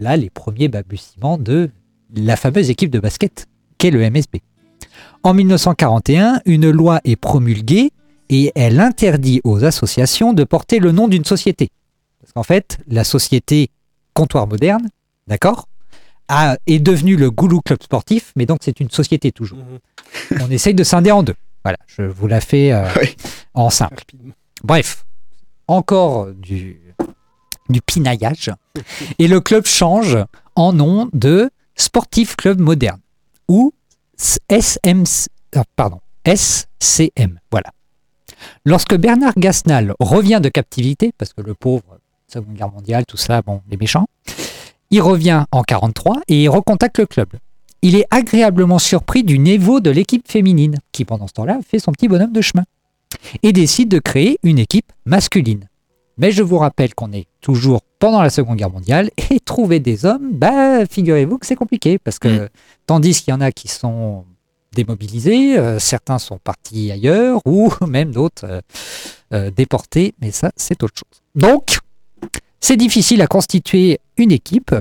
Là, 0.00 0.16
les 0.16 0.30
premiers 0.30 0.68
balbutiements 0.68 1.36
de 1.36 1.68
la 2.16 2.36
fameuse 2.36 2.70
équipe 2.70 2.88
de 2.88 3.00
basket 3.00 3.48
qu'est 3.76 3.90
le 3.90 4.00
MSB. 4.08 4.38
En 5.22 5.34
1941, 5.34 6.40
une 6.46 6.70
loi 6.70 7.02
est 7.04 7.16
promulguée 7.16 7.90
et 8.30 8.50
elle 8.54 8.80
interdit 8.80 9.42
aux 9.44 9.62
associations 9.62 10.32
de 10.32 10.44
porter 10.44 10.78
le 10.78 10.90
nom 10.90 11.06
d'une 11.06 11.26
société. 11.26 11.68
Parce 12.18 12.32
qu'en 12.32 12.44
fait, 12.44 12.78
la 12.88 13.04
société 13.04 13.68
Comptoir 14.14 14.46
Moderne, 14.46 14.88
d'accord, 15.26 15.68
est 16.66 16.78
devenue 16.78 17.16
le 17.16 17.30
Goulou 17.30 17.60
Club 17.60 17.82
Sportif, 17.82 18.32
mais 18.36 18.46
donc 18.46 18.60
c'est 18.62 18.80
une 18.80 18.88
société 18.88 19.32
toujours. 19.32 19.58
On 20.40 20.50
essaye 20.50 20.74
de 20.74 20.82
scinder 20.82 21.12
en 21.12 21.22
deux. 21.22 21.34
Voilà, 21.64 21.78
je 21.86 22.02
vous 22.02 22.26
la 22.26 22.40
fais 22.40 22.72
euh, 22.72 22.88
en 23.54 23.70
simple. 23.70 24.04
Bref, 24.64 25.04
encore 25.68 26.32
du, 26.32 26.94
du 27.68 27.80
pinaillage. 27.80 28.50
Et 29.18 29.28
le 29.28 29.40
club 29.40 29.66
change 29.66 30.18
en 30.54 30.72
nom 30.72 31.08
de 31.12 31.50
Sportif 31.74 32.36
Club 32.36 32.60
Moderne 32.60 33.00
ou 33.48 33.72
SM, 34.48 35.04
ah, 35.56 35.64
pardon, 35.76 36.00
SCM. 36.26 37.38
Voilà. 37.50 37.70
Lorsque 38.64 38.96
Bernard 38.96 39.34
Gasnal 39.36 39.94
revient 40.00 40.40
de 40.42 40.48
captivité, 40.48 41.12
parce 41.16 41.32
que 41.32 41.42
le 41.42 41.54
pauvre, 41.54 41.98
Seconde 42.26 42.54
Guerre 42.54 42.72
mondiale, 42.72 43.04
tout 43.06 43.16
ça, 43.16 43.42
bon, 43.42 43.62
les 43.68 43.76
méchants, 43.76 44.06
il 44.90 45.00
revient 45.00 45.44
en 45.52 45.62
43 45.62 46.20
et 46.28 46.44
il 46.44 46.48
recontacte 46.48 46.98
le 46.98 47.06
club. 47.06 47.28
Il 47.82 47.96
est 47.96 48.06
agréablement 48.10 48.78
surpris 48.78 49.24
du 49.24 49.40
niveau 49.40 49.80
de 49.80 49.90
l'équipe 49.90 50.30
féminine, 50.30 50.78
qui 50.92 51.04
pendant 51.04 51.26
ce 51.26 51.32
temps-là 51.32 51.58
fait 51.68 51.80
son 51.80 51.90
petit 51.90 52.06
bonhomme 52.06 52.32
de 52.32 52.40
chemin, 52.40 52.64
et 53.42 53.52
décide 53.52 53.88
de 53.88 53.98
créer 53.98 54.38
une 54.44 54.60
équipe 54.60 54.92
masculine. 55.04 55.68
Mais 56.16 56.30
je 56.30 56.42
vous 56.42 56.58
rappelle 56.58 56.94
qu'on 56.94 57.12
est 57.12 57.26
toujours 57.40 57.82
pendant 57.98 58.22
la 58.22 58.30
Seconde 58.30 58.56
Guerre 58.56 58.70
mondiale 58.70 59.10
et 59.30 59.40
trouver 59.44 59.80
des 59.80 60.04
hommes, 60.04 60.30
bah, 60.32 60.86
figurez-vous 60.86 61.38
que 61.38 61.46
c'est 61.46 61.56
compliqué 61.56 61.98
parce 61.98 62.18
que 62.18 62.48
tandis 62.86 63.22
qu'il 63.22 63.32
y 63.32 63.34
en 63.34 63.40
a 63.40 63.50
qui 63.50 63.68
sont 63.68 64.24
démobilisés, 64.74 65.58
euh, 65.58 65.78
certains 65.78 66.18
sont 66.18 66.38
partis 66.38 66.90
ailleurs 66.90 67.40
ou 67.46 67.72
même 67.86 68.12
d'autres 68.12 68.44
euh, 68.44 68.60
euh, 69.32 69.50
déportés, 69.50 70.14
mais 70.20 70.30
ça 70.30 70.50
c'est 70.56 70.82
autre 70.82 70.94
chose. 70.94 71.22
Donc, 71.34 71.78
c'est 72.60 72.76
difficile 72.76 73.22
à 73.22 73.26
constituer 73.26 73.98
une 74.16 74.30
équipe. 74.30 74.74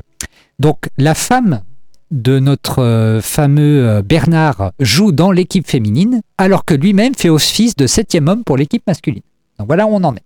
Donc, 0.59 0.89
la 0.97 1.15
femme 1.15 1.63
de 2.11 2.39
notre 2.39 2.83
euh, 2.83 3.21
fameux 3.21 3.87
euh, 3.87 4.01
Bernard 4.01 4.71
joue 4.79 5.11
dans 5.11 5.31
l'équipe 5.31 5.67
féminine, 5.67 6.21
alors 6.37 6.65
que 6.65 6.73
lui-même 6.73 7.15
fait 7.15 7.29
office 7.29 7.75
de 7.75 7.87
septième 7.87 8.27
homme 8.27 8.43
pour 8.43 8.57
l'équipe 8.57 8.85
masculine. 8.85 9.23
Donc 9.57 9.67
voilà 9.67 9.87
où 9.87 9.91
on 9.91 10.03
en 10.03 10.15
est. 10.15 10.23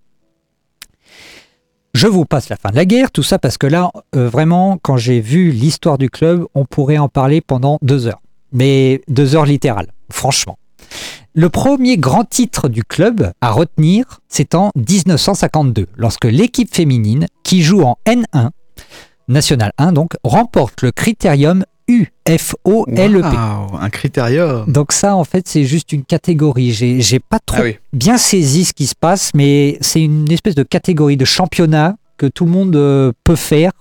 Je 1.93 2.07
vous 2.07 2.25
passe 2.25 2.49
la 2.49 2.57
fin 2.57 2.71
de 2.71 2.75
la 2.75 2.85
guerre, 2.85 3.09
tout 3.11 3.23
ça 3.23 3.39
parce 3.39 3.57
que 3.57 3.67
là, 3.67 3.91
euh, 4.15 4.27
vraiment, 4.27 4.77
quand 4.81 4.97
j'ai 4.97 5.21
vu 5.21 5.51
l'histoire 5.51 5.97
du 5.97 6.09
club, 6.09 6.45
on 6.53 6.65
pourrait 6.65 6.97
en 6.97 7.07
parler 7.07 7.39
pendant 7.39 7.77
deux 7.81 8.07
heures. 8.07 8.21
Mais 8.51 9.01
deux 9.07 9.35
heures 9.35 9.45
littérales, 9.45 9.91
franchement. 10.11 10.57
Le 11.33 11.49
premier 11.49 11.97
grand 11.97 12.23
titre 12.23 12.69
du 12.69 12.83
club 12.83 13.31
à 13.41 13.51
retenir, 13.51 14.19
c'est 14.27 14.55
en 14.55 14.71
1952, 14.75 15.87
lorsque 15.95 16.25
l'équipe 16.25 16.73
féminine, 16.73 17.27
qui 17.43 17.61
joue 17.61 17.81
en 17.81 17.97
N1, 18.05 18.49
National 19.27 19.71
1 19.77 19.91
donc, 19.91 20.13
remporte 20.23 20.81
le 20.81 20.91
critérium 20.91 21.65
UFOLEP. 21.87 23.23
Waouh, 23.23 23.77
un 23.79 23.89
critérium. 23.89 24.65
Donc 24.67 24.91
ça, 24.91 25.15
en 25.15 25.23
fait, 25.23 25.47
c'est 25.47 25.63
juste 25.65 25.91
une 25.91 26.03
catégorie. 26.03 26.71
J'ai, 26.71 27.01
j'ai 27.01 27.19
pas 27.19 27.39
trop 27.45 27.57
Ah 27.59 27.63
oui. 27.65 27.77
bien 27.93 28.17
saisi 28.17 28.65
ce 28.65 28.73
qui 28.73 28.87
se 28.87 28.95
passe, 28.95 29.31
mais 29.35 29.77
c'est 29.81 30.01
une 30.01 30.31
espèce 30.31 30.55
de 30.55 30.63
catégorie 30.63 31.17
de 31.17 31.25
championnat 31.25 31.95
que 32.17 32.25
tout 32.25 32.45
le 32.45 32.51
monde 32.51 32.75
euh, 32.75 33.11
peut 33.23 33.35
faire. 33.35 33.71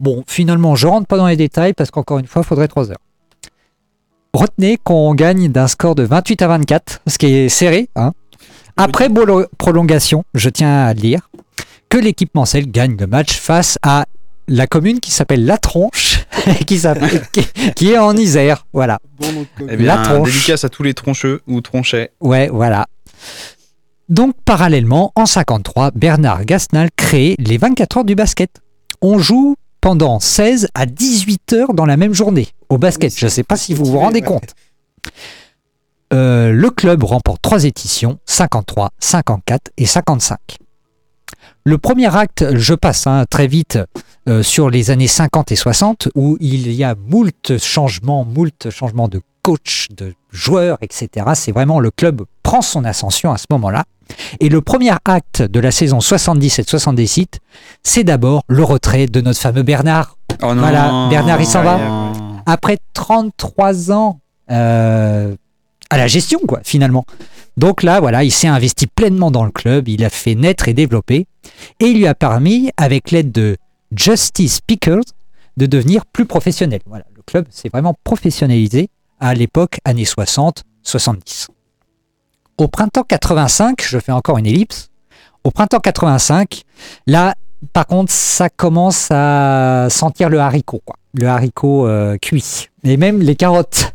Bon, 0.00 0.22
finalement, 0.26 0.76
je 0.76 0.86
rentre 0.86 1.06
pas 1.06 1.16
dans 1.16 1.26
les 1.26 1.36
détails 1.36 1.72
parce 1.72 1.90
qu'encore 1.90 2.18
une 2.18 2.26
fois, 2.26 2.42
il 2.44 2.46
faudrait 2.48 2.68
3 2.68 2.90
heures. 2.90 2.98
Retenez 4.34 4.78
qu'on 4.84 5.14
gagne 5.14 5.48
d'un 5.50 5.66
score 5.66 5.94
de 5.94 6.02
28 6.04 6.42
à 6.42 6.48
24, 6.48 7.00
ce 7.06 7.18
qui 7.18 7.26
est 7.26 7.48
serré. 7.48 7.88
hein. 7.96 8.12
Après 8.76 9.08
prolongation, 9.58 10.22
je 10.34 10.48
tiens 10.50 10.84
à 10.84 10.94
le 10.94 11.00
dire, 11.00 11.28
que 11.88 11.98
l'équipe 11.98 12.32
Mancel 12.36 12.70
gagne 12.70 12.96
le 12.96 13.08
match 13.08 13.32
face 13.36 13.76
à 13.82 14.04
la 14.48 14.66
commune 14.66 14.98
qui 15.00 15.10
s'appelle 15.10 15.44
La 15.44 15.58
Tronche, 15.58 16.24
qui, 16.66 16.78
s'appelle- 16.78 17.22
qui, 17.32 17.42
qui 17.76 17.90
est 17.92 17.98
en 17.98 18.16
Isère. 18.16 18.66
Voilà. 18.72 18.98
Eh 19.68 19.76
bien, 19.76 19.96
La 19.96 20.02
tronche. 20.02 20.32
dédicace 20.32 20.64
à 20.64 20.68
tous 20.68 20.82
les 20.82 20.94
troncheux 20.94 21.42
ou 21.46 21.60
tronchets. 21.60 22.12
Ouais, 22.20 22.48
voilà. 22.48 22.86
Donc, 24.08 24.34
parallèlement, 24.44 25.12
en 25.16 25.26
53, 25.26 25.90
Bernard 25.94 26.44
Gasnal 26.46 26.88
crée 26.96 27.36
les 27.38 27.58
24 27.58 27.98
heures 27.98 28.04
du 28.04 28.14
basket. 28.14 28.50
On 29.02 29.18
joue 29.18 29.54
pendant 29.80 30.18
16 30.18 30.68
à 30.74 30.86
18 30.86 31.52
heures 31.52 31.74
dans 31.74 31.84
la 31.86 31.96
même 31.96 32.14
journée. 32.14 32.48
au 32.70 32.78
basket. 32.78 33.16
Je 33.16 33.26
ne 33.26 33.30
sais 33.30 33.44
pas 33.44 33.56
si 33.56 33.74
vous 33.74 33.84
vous 33.84 33.98
rendez 33.98 34.22
compte. 34.22 34.54
Euh, 36.14 36.52
le 36.52 36.70
club 36.70 37.04
remporte 37.04 37.42
trois 37.42 37.64
éditions, 37.64 38.18
53, 38.24 38.90
54 38.98 39.70
et 39.76 39.84
55. 39.86 40.38
Le 41.64 41.76
premier 41.76 42.14
acte, 42.16 42.56
je 42.56 42.72
passe 42.74 43.06
hein, 43.06 43.24
très 43.28 43.46
vite 43.46 43.78
euh, 44.28 44.42
sur 44.42 44.70
les 44.70 44.90
années 44.90 45.06
50 45.06 45.52
et 45.52 45.56
60, 45.56 46.08
où 46.14 46.36
il 46.40 46.70
y 46.72 46.84
a 46.84 46.94
moult 46.94 47.58
changements, 47.58 48.24
moult 48.24 48.70
changements 48.70 49.08
de 49.08 49.20
coach, 49.42 49.88
de 49.90 50.14
joueurs, 50.30 50.78
etc. 50.82 51.26
C'est 51.34 51.52
vraiment 51.52 51.80
le 51.80 51.90
club 51.90 52.24
prend 52.42 52.60
son 52.60 52.84
ascension 52.84 53.32
à 53.32 53.38
ce 53.38 53.46
moment-là. 53.50 53.84
Et 54.40 54.48
le 54.48 54.60
premier 54.60 54.92
acte 55.04 55.42
de 55.42 55.60
la 55.60 55.70
saison 55.70 55.98
77-78, 55.98 57.38
c'est 57.82 58.04
d'abord 58.04 58.42
le 58.48 58.64
retrait 58.64 59.06
de 59.06 59.20
notre 59.20 59.40
fameux 59.40 59.62
Bernard. 59.62 60.16
Oh 60.42 60.54
non. 60.54 60.60
voilà, 60.60 61.08
Bernard, 61.10 61.40
il 61.40 61.46
s'en 61.46 61.62
va. 61.62 61.78
Après 62.46 62.78
33 62.94 63.92
ans 63.92 64.20
euh, 64.50 65.34
à 65.90 65.96
la 65.96 66.06
gestion, 66.06 66.40
quoi, 66.46 66.60
finalement. 66.64 67.04
Donc 67.56 67.82
là, 67.82 68.00
voilà, 68.00 68.24
il 68.24 68.30
s'est 68.30 68.46
investi 68.46 68.86
pleinement 68.86 69.30
dans 69.30 69.44
le 69.44 69.50
club, 69.50 69.88
il 69.88 70.04
a 70.04 70.10
fait 70.10 70.34
naître 70.34 70.68
et 70.68 70.74
développer, 70.74 71.26
et 71.80 71.86
il 71.86 71.98
lui 71.98 72.06
a 72.06 72.14
permis, 72.14 72.70
avec 72.76 73.10
l'aide 73.10 73.32
de 73.32 73.56
Justice 73.94 74.60
Pickers, 74.60 75.02
de 75.56 75.66
devenir 75.66 76.06
plus 76.06 76.24
professionnel. 76.26 76.80
Voilà, 76.86 77.04
le 77.16 77.22
club 77.22 77.46
s'est 77.50 77.68
vraiment 77.68 77.94
professionnalisé 78.04 78.88
à 79.20 79.34
l'époque, 79.34 79.78
années 79.84 80.04
60-70. 80.04 81.48
Au 82.58 82.68
printemps 82.68 83.02
85, 83.04 83.82
je 83.88 83.98
fais 83.98 84.12
encore 84.12 84.38
une 84.38 84.46
ellipse, 84.46 84.90
au 85.44 85.50
printemps 85.50 85.80
85, 85.80 86.62
là, 87.06 87.34
par 87.72 87.86
contre, 87.86 88.12
ça 88.12 88.48
commence 88.50 89.08
à 89.10 89.88
sentir 89.90 90.28
le 90.28 90.38
haricot, 90.38 90.80
quoi. 90.84 90.96
Le 91.14 91.26
haricot 91.26 91.86
euh, 91.88 92.16
cuit. 92.18 92.68
Et 92.84 92.96
même 92.96 93.20
les 93.20 93.34
carottes. 93.34 93.92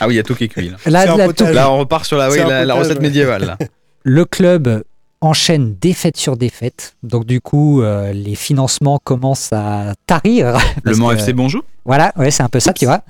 Ah 0.00 0.06
oui, 0.06 0.14
il 0.14 0.16
y 0.16 0.20
a 0.20 0.22
tout 0.22 0.34
qui 0.34 0.44
est 0.44 0.48
cuit. 0.48 0.68
Là, 0.84 1.06
Là, 1.06 1.28
tout- 1.32 1.44
on 1.44 1.78
repart 1.78 2.04
sur 2.04 2.18
la, 2.18 2.28
oui, 2.30 2.38
recette 2.40 2.96
ouais. 2.98 3.02
médiévale. 3.02 3.44
là. 3.46 3.58
Le 4.02 4.24
club 4.26 4.82
enchaîne 5.26 5.74
défaite 5.80 6.16
sur 6.16 6.36
défaite. 6.36 6.96
Donc 7.02 7.24
du 7.26 7.40
coup, 7.40 7.82
euh, 7.82 8.12
les 8.12 8.34
financements 8.34 8.98
commencent 9.02 9.52
à 9.52 9.94
tarir. 10.06 10.56
Le 10.84 10.96
Mans 10.96 11.08
que- 11.10 11.14
FC, 11.14 11.32
bonjour. 11.32 11.62
Voilà, 11.84 12.12
ouais, 12.16 12.30
c'est 12.30 12.42
un 12.42 12.48
peu 12.48 12.60
ça, 12.60 12.72
tu 12.72 12.86
vois. 12.86 13.02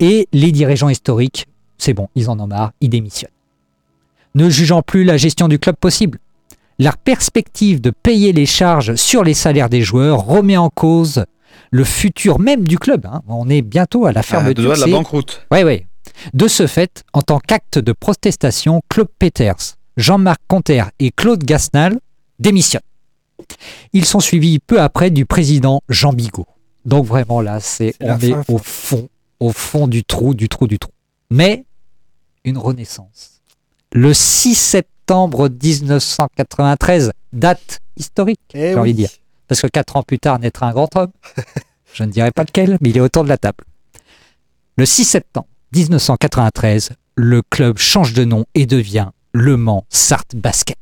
Et 0.00 0.28
les 0.32 0.52
dirigeants 0.52 0.88
historiques, 0.88 1.46
c'est 1.78 1.94
bon, 1.94 2.08
ils 2.14 2.28
en 2.30 2.38
ont 2.40 2.46
marre, 2.46 2.72
ils 2.80 2.90
démissionnent. 2.90 3.30
Ne 4.34 4.48
jugeant 4.48 4.82
plus 4.82 5.04
la 5.04 5.16
gestion 5.16 5.48
du 5.48 5.58
club 5.58 5.76
possible, 5.76 6.18
la 6.78 6.92
perspective 6.92 7.80
de 7.80 7.90
payer 7.90 8.32
les 8.32 8.46
charges 8.46 8.94
sur 8.94 9.24
les 9.24 9.34
salaires 9.34 9.68
des 9.68 9.82
joueurs 9.82 10.24
remet 10.24 10.56
en 10.56 10.70
cause 10.70 11.24
le 11.72 11.84
futur 11.84 12.38
même 12.38 12.66
du 12.66 12.78
club. 12.78 13.06
hein. 13.06 13.22
On 13.28 13.48
est 13.48 13.62
bientôt 13.62 14.06
à 14.06 14.12
la 14.12 14.20
Ah, 14.20 14.22
fermeture. 14.22 14.64
doigts 14.64 14.76
de 14.76 14.80
la 14.80 14.86
banqueroute. 14.86 15.46
oui, 15.50 15.62
oui. 15.64 15.84
De 16.34 16.48
ce 16.48 16.66
fait, 16.66 17.02
en 17.12 17.22
tant 17.22 17.38
qu'acte 17.40 17.78
de 17.78 17.92
protestation, 17.92 18.80
Claude 18.88 19.08
Peters, 19.18 19.76
Jean-Marc 19.96 20.40
Conter 20.48 20.84
et 20.98 21.10
Claude 21.10 21.44
Gasnal 21.44 21.98
démissionnent. 22.38 22.82
Ils 23.92 24.04
sont 24.04 24.20
suivis 24.20 24.58
peu 24.58 24.80
après 24.80 25.10
du 25.10 25.26
président 25.26 25.82
Jean 25.88 26.12
Bigot. 26.12 26.46
Donc 26.84 27.06
vraiment 27.06 27.40
là, 27.40 27.60
c'est 27.60 27.94
on 28.00 28.18
est 28.18 28.32
fin, 28.32 28.44
au 28.48 28.58
fond, 28.58 29.08
au 29.38 29.52
fond 29.52 29.88
du 29.88 30.04
trou, 30.04 30.34
du 30.34 30.48
trou, 30.48 30.66
du 30.66 30.78
trou. 30.78 30.92
Mais 31.30 31.64
une 32.44 32.58
renaissance. 32.58 33.40
Le 33.92 34.14
6 34.14 34.54
septembre 34.54 35.48
1993, 35.48 37.12
date 37.32 37.80
historique, 37.96 38.40
Eh 38.54 38.72
j'ai 38.72 38.78
envie 38.78 38.92
de 38.92 38.98
dire. 38.98 39.10
Parce 39.48 39.60
que 39.60 39.66
quatre 39.66 39.96
ans 39.96 40.02
plus 40.02 40.18
tard 40.18 40.38
naîtra 40.38 40.68
un 40.68 40.72
grand 40.72 40.94
homme. 40.96 41.10
Je 41.92 42.04
ne 42.04 42.10
dirai 42.12 42.30
pas 42.30 42.44
lequel, 42.44 42.78
mais 42.80 42.90
il 42.90 42.96
est 42.96 43.00
autour 43.00 43.24
de 43.24 43.28
la 43.28 43.36
table. 43.36 43.64
Le 44.76 44.86
6 44.86 45.04
septembre 45.04 45.48
1993, 45.74 46.90
le 47.16 47.42
club 47.42 47.78
change 47.78 48.12
de 48.12 48.24
nom 48.24 48.44
et 48.54 48.66
devient 48.66 49.08
Le 49.32 49.56
Mans 49.56 49.84
Sarthe 49.88 50.34
Basket. 50.36 50.76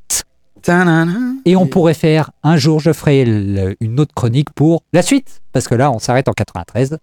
Et 1.46 1.56
on 1.56 1.66
pourrait 1.66 1.94
faire, 1.94 2.30
un 2.42 2.56
jour, 2.58 2.78
je 2.80 2.92
ferai 2.92 3.24
le- 3.24 3.74
une 3.80 3.98
autre 4.00 4.12
chronique 4.14 4.50
pour 4.50 4.82
la 4.92 5.00
suite, 5.02 5.40
parce 5.52 5.66
que 5.66 5.74
là, 5.74 5.90
on 5.90 5.98
s'arrête 5.98 6.28
en 6.28 6.32
93. 6.32 6.98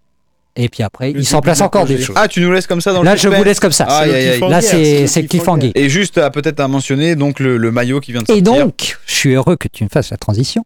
Et 0.56 0.70
puis 0.70 0.84
après, 0.84 1.12
Le 1.12 1.20
il 1.20 1.26
s'en 1.26 1.42
place 1.42 1.62
encore 1.62 1.86
des 1.86 1.98
choses. 2.00 2.16
Ah, 2.18 2.28
tu 2.28 2.42
nous 2.42 2.52
laisses 2.52 2.68
comme 2.68 2.80
ça 2.80 2.94
dans 2.94 3.00
le 3.02 3.06
Là, 3.06 3.16
je 3.16 3.28
vous 3.28 3.44
laisse 3.44 3.60
comme 3.60 3.72
ça. 3.72 3.86
Aïe. 3.86 4.40
Là, 4.40 4.62
c'est 4.62 5.26
cliffhanger. 5.28 5.72
Et 5.76 5.90
juste 5.90 6.18
à 6.18 6.30
peut-être 6.30 6.60
à 6.60 6.68
mentionner 6.68 7.16
donc 7.16 7.40
le, 7.40 7.58
le 7.58 7.72
maillot 7.72 8.00
qui 8.00 8.12
vient 8.12 8.22
de 8.22 8.32
Et 8.32 8.44
sortir. 8.44 8.66
donc, 8.66 8.98
je 9.06 9.14
suis 9.14 9.34
heureux 9.34 9.56
que 9.58 9.68
tu 9.68 9.84
me 9.84 9.90
fasses 9.90 10.12
la 10.12 10.18
transition. 10.18 10.64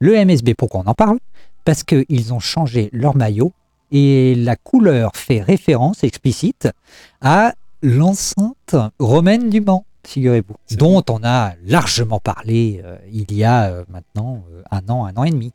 Le 0.00 0.14
MSB, 0.24 0.54
pourquoi 0.54 0.82
on 0.86 0.88
en 0.90 0.94
parle? 0.94 1.18
Parce 1.64 1.84
qu'ils 1.84 2.32
ont 2.32 2.40
changé 2.40 2.88
leur 2.92 3.14
maillot 3.16 3.52
et 3.92 4.34
la 4.34 4.56
couleur 4.56 5.12
fait 5.14 5.42
référence 5.42 6.02
explicite 6.04 6.68
à 7.20 7.52
l'enceinte 7.82 8.74
romaine 8.98 9.50
du 9.50 9.60
Mans, 9.60 9.84
figurez-vous, 10.06 10.54
dont 10.76 11.02
on 11.10 11.20
a 11.24 11.52
largement 11.66 12.18
parlé 12.20 12.80
euh, 12.84 12.96
il 13.12 13.32
y 13.32 13.44
a 13.44 13.64
euh, 13.70 13.84
maintenant 13.90 14.44
euh, 14.52 14.62
un 14.70 14.88
an, 14.92 15.06
un 15.06 15.14
an 15.16 15.24
et 15.24 15.30
demi. 15.30 15.52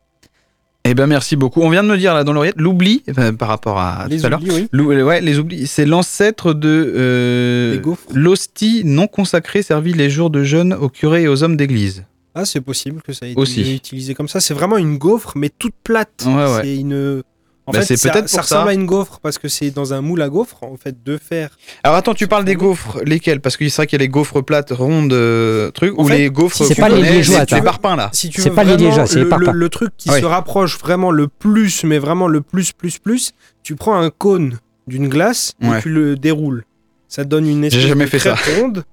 Eh 0.88 0.94
ben 0.94 1.08
merci 1.08 1.34
beaucoup. 1.34 1.62
On 1.62 1.68
vient 1.70 1.82
de 1.82 1.88
me 1.88 1.96
dire 1.98 2.14
là 2.14 2.22
dans 2.22 2.32
l'oreillette 2.32 2.60
l'oubli 2.60 3.02
euh, 3.18 3.32
par 3.32 3.48
rapport 3.48 3.78
à 3.78 4.06
Les 4.08 4.20
tout 4.20 4.26
à 4.26 4.28
l'heure. 4.28 4.40
oublis, 4.40 4.68
oui. 4.72 5.02
Ouais, 5.02 5.20
les 5.20 5.38
oublis, 5.40 5.66
c'est 5.66 5.84
l'ancêtre 5.84 6.52
de 6.54 6.92
euh, 6.96 7.80
l'hostie 8.14 8.82
non 8.84 9.08
consacrée 9.08 9.62
servie 9.62 9.94
les 9.94 10.08
jours 10.10 10.30
de 10.30 10.44
jeûne 10.44 10.72
aux 10.74 10.88
curés 10.88 11.22
et 11.24 11.28
aux 11.28 11.42
hommes 11.42 11.56
d'église. 11.56 12.04
Ah, 12.36 12.44
c'est 12.44 12.60
possible 12.60 13.02
que 13.02 13.12
ça 13.12 13.26
ait 13.26 13.32
été 13.32 13.40
Aussi. 13.40 13.74
utilisé 13.74 14.14
comme 14.14 14.28
ça. 14.28 14.38
C'est 14.40 14.54
vraiment 14.54 14.76
une 14.76 14.98
gaufre, 14.98 15.32
mais 15.36 15.48
toute 15.48 15.74
plate. 15.82 16.24
Ouais, 16.26 16.34
ouais. 16.34 16.60
C'est 16.62 16.76
une. 16.76 17.22
En 17.68 17.72
Bah, 17.72 17.80
fait, 17.80 17.86
c'est 17.86 17.96
ça, 17.96 18.10
peut-être 18.10 18.28
ça 18.28 18.36
ça. 18.36 18.42
ressemble 18.42 18.68
à 18.70 18.74
une 18.74 18.86
gaufre 18.86 19.18
parce 19.20 19.38
que 19.38 19.48
c'est 19.48 19.70
dans 19.70 19.92
un 19.92 20.00
moule 20.00 20.22
à 20.22 20.28
gaufre, 20.28 20.62
en 20.62 20.76
fait, 20.76 21.02
de 21.04 21.18
fer. 21.18 21.50
Alors 21.82 21.96
attends, 21.96 22.14
tu 22.14 22.28
parles 22.28 22.44
des 22.44 22.54
gaufres, 22.54 22.98
lesquelles? 23.04 23.40
Parce 23.40 23.56
que 23.56 23.68
c'est 23.68 23.74
vrai 23.76 23.86
qu'il 23.88 23.98
y 23.98 24.02
a 24.02 24.04
les 24.04 24.08
gaufres 24.08 24.40
plates, 24.44 24.70
rondes, 24.70 25.12
euh, 25.12 25.72
trucs, 25.72 25.98
En 25.98 26.04
ou 26.04 26.06
fait, 26.08 26.18
les 26.18 26.30
gaufres. 26.30 26.56
c'est 26.56 26.76
qu'on 26.76 26.82
pas 26.82 26.88
les 26.88 27.02
liégeois, 27.02 27.44
les, 27.50 27.62
parpaings 27.62 27.96
là. 27.96 28.10
Si 28.12 28.30
tu 28.30 28.40
C'est 28.40 28.50
pas 28.50 28.62
les 28.62 28.76
liégeois, 28.76 29.06
c'est 29.06 29.16
les 29.18 29.24
le, 29.24 29.50
le- 29.52 29.68
truc 29.68 29.90
qui 29.96 30.08
se 30.10 30.24
rapproche 30.24 30.78
vraiment 30.78 31.10
le 31.10 31.26
plus, 31.26 31.82
mais 31.82 31.98
vraiment 31.98 32.28
le 32.28 32.40
plus, 32.40 32.70
plus, 32.72 32.98
plus, 32.98 33.32
tu 33.64 33.74
prends 33.74 33.96
un 33.98 34.10
cône 34.10 34.58
d'une 34.86 35.08
glace 35.08 35.54
Ouais. 35.60 35.78
et 35.78 35.82
tu 35.82 35.88
le 35.88 36.14
déroules. 36.16 36.64
Ça 37.08 37.24
te 37.24 37.28
donne 37.30 37.48
une 37.48 37.64
espèce 37.64 37.82
jamais 37.86 38.04
de 38.04 38.10
fait 38.10 38.18
ça. 38.20 38.36
ronde. 38.60 38.84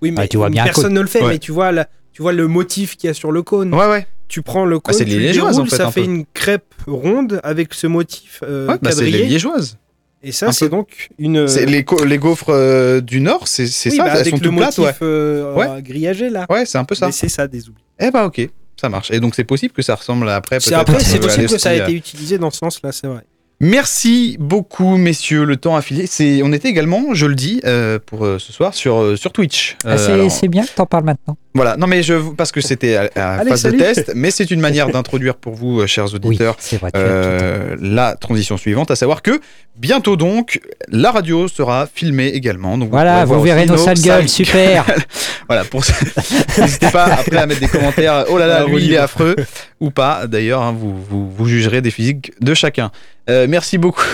Oui, 0.00 0.10
mais 0.10 0.20
Ouais, 0.20 0.28
tu 0.28 0.36
vois 0.38 0.48
bien 0.50 0.64
personne 0.64 0.92
ne 0.94 1.00
le 1.00 1.06
fait, 1.06 1.22
Ouais. 1.22 1.32
mais 1.32 1.38
tu 1.38 1.52
vois, 1.52 1.70
la- 1.72 1.86
tu 2.12 2.22
vois 2.22 2.32
le 2.32 2.46
motif 2.48 2.96
qu'il 2.96 3.08
y 3.08 3.10
a 3.10 3.14
sur 3.14 3.30
le 3.32 3.42
cône. 3.42 3.74
Ouais, 3.74 3.86
ouais. 3.88 4.06
Tu 4.28 4.42
prends 4.42 4.64
le 4.64 4.80
cône, 4.80 4.94
c'est 4.94 5.04
tu 5.04 5.18
les 5.18 5.32
déroules, 5.32 5.50
en 5.60 5.64
fait, 5.66 5.76
ça 5.76 5.86
un 5.86 5.90
fait 5.90 6.00
peu. 6.02 6.06
une 6.06 6.24
crêpe 6.34 6.74
ronde 6.86 7.40
avec 7.44 7.72
ce 7.74 7.86
motif 7.86 8.40
euh, 8.42 8.66
Ouais, 8.68 8.74
bah, 8.82 8.90
c'est 8.92 9.04
les 9.04 9.24
liégeoises. 9.26 9.78
Et 10.22 10.32
ça, 10.32 10.50
c'est 10.50 10.68
donc 10.68 11.10
une. 11.18 11.46
C'est 11.46 11.66
les, 11.66 11.84
les 12.06 12.18
gaufres 12.18 12.46
euh, 12.50 13.00
du 13.00 13.20
Nord, 13.20 13.46
c'est 13.46 13.66
c'est 13.68 13.90
Oui, 13.90 13.96
ça, 13.96 14.04
bah, 14.04 14.10
elles 14.14 14.20
avec 14.22 14.36
sont 14.36 14.40
le 14.42 14.50
plates, 14.56 14.78
motif 14.78 15.00
ouais. 15.00 15.06
euh, 15.06 15.54
Ouais. 15.54 15.82
grillagé 15.82 16.30
là. 16.30 16.46
Ouais, 16.50 16.66
c'est 16.66 16.78
un 16.78 16.84
peu 16.84 16.94
ça. 16.96 17.06
Mais 17.06 17.12
c'est 17.12 17.28
ça 17.28 17.46
des 17.46 17.68
oublis. 17.68 17.82
Eh 18.00 18.10
bah 18.10 18.26
ok, 18.26 18.48
ça 18.80 18.88
marche. 18.88 19.10
Et 19.12 19.20
donc 19.20 19.34
c'est 19.36 19.44
possible 19.44 19.72
que 19.72 19.82
ça 19.82 19.94
ressemble 19.94 20.28
après 20.28 20.58
peut-être 20.58 20.72
après, 20.72 20.96
à- 20.96 21.00
c'est 21.00 21.18
à 21.18 21.20
possible 21.20 21.46
que 21.48 21.58
ça 21.58 21.70
a 21.70 21.74
été 21.74 21.92
euh. 21.92 21.96
utilisé 21.96 22.38
dans 22.38 22.50
ce 22.50 22.58
sens-là, 22.58 22.90
c'est 22.92 23.06
vrai. 23.06 23.20
Merci 23.60 24.36
beaucoup, 24.38 24.96
messieurs. 24.98 25.44
Le 25.44 25.56
temps 25.56 25.76
a 25.76 25.82
filé. 25.82 26.06
C'est, 26.06 26.42
on 26.42 26.52
était 26.52 26.68
également, 26.68 27.14
je 27.14 27.24
le 27.24 27.34
dis, 27.34 27.62
euh, 27.64 27.98
pour 28.04 28.26
euh, 28.26 28.38
ce 28.38 28.52
soir 28.52 28.74
sur 28.74 28.98
euh, 29.00 29.16
sur 29.16 29.32
Twitch. 29.32 29.76
Ah, 29.84 29.92
Euh, 29.92 29.96
c'est 29.96 30.12
alors, 30.12 30.30
c'est 30.30 30.48
bien 30.48 30.64
que 30.64 30.72
t'en 30.74 30.84
parles 30.84 31.04
maintenant. 31.04 31.38
Voilà. 31.56 31.76
Non, 31.76 31.86
mais 31.86 32.02
je 32.02 32.14
parce 32.36 32.52
que 32.52 32.60
c'était 32.60 32.96
à, 32.96 33.10
à 33.16 33.38
Allez, 33.40 33.50
phase 33.50 33.64
de 33.64 33.70
test, 33.72 34.12
mais 34.14 34.30
c'est 34.30 34.50
une 34.50 34.60
manière 34.60 34.88
d'introduire 34.92 35.34
pour 35.36 35.54
vous, 35.54 35.80
euh, 35.80 35.86
chers 35.86 36.14
auditeurs, 36.14 36.56
vrai. 36.72 36.90
euh, 36.96 37.76
la 37.80 38.14
transition 38.16 38.56
suivante, 38.56 38.90
à 38.90 38.96
savoir 38.96 39.22
que 39.22 39.40
bientôt 39.76 40.16
donc 40.16 40.60
la 40.88 41.10
radio 41.10 41.48
sera 41.48 41.88
filmée 41.92 42.28
également. 42.28 42.78
Donc 42.78 42.90
Voilà, 42.90 43.24
vous 43.24 43.40
verrez 43.40 43.66
nos 43.66 43.76
sales 43.76 44.00
gueules, 44.00 44.28
super. 44.28 44.84
voilà, 45.48 45.64
pour 45.64 45.84
ça. 45.84 45.94
N'hésitez 46.58 46.90
pas 46.90 47.04
après 47.04 47.36
à 47.38 47.46
mettre 47.46 47.60
des 47.60 47.68
commentaires. 47.68 48.24
Oh 48.28 48.38
là 48.38 48.46
là, 48.46 48.64
lui, 48.66 48.84
il 48.84 48.92
est 48.92 48.96
affreux. 48.98 49.36
Ou 49.80 49.90
pas, 49.90 50.26
d'ailleurs, 50.26 50.62
hein, 50.62 50.74
vous, 50.78 50.94
vous, 50.96 51.30
vous 51.30 51.46
jugerez 51.46 51.80
des 51.80 51.90
physiques 51.90 52.32
de 52.40 52.54
chacun. 52.54 52.90
Euh, 53.28 53.46
merci 53.48 53.78
beaucoup. 53.78 54.04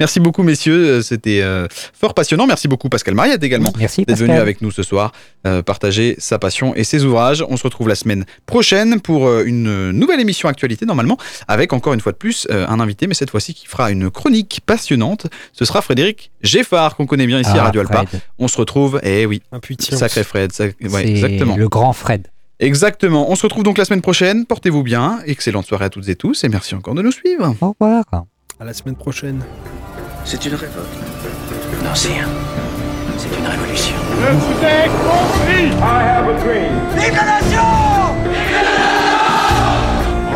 Merci 0.00 0.20
beaucoup, 0.20 0.42
messieurs. 0.42 0.84
Euh, 0.98 1.02
C'était 1.02 1.40
euh, 1.42 1.66
fort 1.70 2.14
passionnant. 2.14 2.46
Merci 2.46 2.68
beaucoup, 2.68 2.88
Pascal 2.88 3.14
Mariette, 3.14 3.42
également, 3.42 3.72
Merci 3.78 4.04
d'être 4.04 4.18
venu 4.18 4.32
avec 4.34 4.62
nous 4.62 4.70
ce 4.70 4.82
soir, 4.82 5.12
euh, 5.46 5.62
partager 5.62 6.14
sa 6.18 6.38
passion 6.38 6.74
et 6.74 6.84
ses 6.84 7.04
ouvrages. 7.04 7.44
On 7.48 7.56
se 7.56 7.62
retrouve 7.64 7.88
la 7.88 7.94
semaine 7.94 8.24
prochaine 8.46 9.00
pour 9.00 9.26
euh, 9.26 9.44
une 9.44 9.90
nouvelle 9.90 10.20
émission 10.20 10.48
actualité, 10.48 10.86
normalement, 10.86 11.16
avec 11.48 11.72
encore 11.72 11.94
une 11.94 12.00
fois 12.00 12.12
de 12.12 12.16
plus 12.18 12.46
euh, 12.50 12.66
un 12.68 12.80
invité, 12.80 13.06
mais 13.06 13.14
cette 13.14 13.30
fois-ci 13.30 13.54
qui 13.54 13.66
fera 13.66 13.90
une 13.90 14.10
chronique 14.10 14.60
passionnante. 14.66 15.26
Ce 15.52 15.64
sera 15.64 15.82
Frédéric 15.82 16.30
Geffard, 16.42 16.96
qu'on 16.96 17.06
connaît 17.06 17.26
bien 17.26 17.40
ici 17.40 17.50
à 17.50 17.60
Ah, 17.60 17.64
Radio 17.64 17.80
Alpa. 17.82 18.04
Fred. 18.06 18.20
On 18.38 18.48
se 18.48 18.56
retrouve, 18.56 19.00
eh 19.02 19.26
oui, 19.26 19.42
Intuition. 19.52 19.96
Sacré 19.96 20.24
Fred, 20.24 20.52
sac- 20.52 20.74
ouais, 20.82 20.88
C'est 20.90 21.08
exactement. 21.10 21.56
le 21.56 21.68
grand 21.68 21.92
Fred. 21.92 22.28
Exactement. 22.60 23.28
On 23.30 23.34
se 23.34 23.42
retrouve 23.42 23.64
donc 23.64 23.76
la 23.76 23.84
semaine 23.84 24.02
prochaine. 24.02 24.46
Portez-vous 24.46 24.82
bien. 24.84 25.18
Excellente 25.26 25.66
soirée 25.66 25.86
à 25.86 25.90
toutes 25.90 26.08
et 26.08 26.14
tous 26.16 26.44
et 26.44 26.48
merci 26.48 26.74
encore 26.76 26.94
de 26.94 27.02
nous 27.02 27.10
suivre. 27.12 27.54
Au 27.60 27.70
revoir. 27.72 28.24
À 28.62 28.64
la 28.64 28.72
semaine 28.72 28.94
prochaine. 28.94 29.42
C'est 30.24 30.46
une 30.46 30.54
révolte. 30.54 30.86
Non, 31.82 31.90
c'est 31.94 32.10
un. 32.10 32.28
C'est 33.18 33.36
une 33.36 33.44
révolution. 33.44 33.96
Vive 36.94 37.12
la 37.16 37.24
nation 37.24 37.60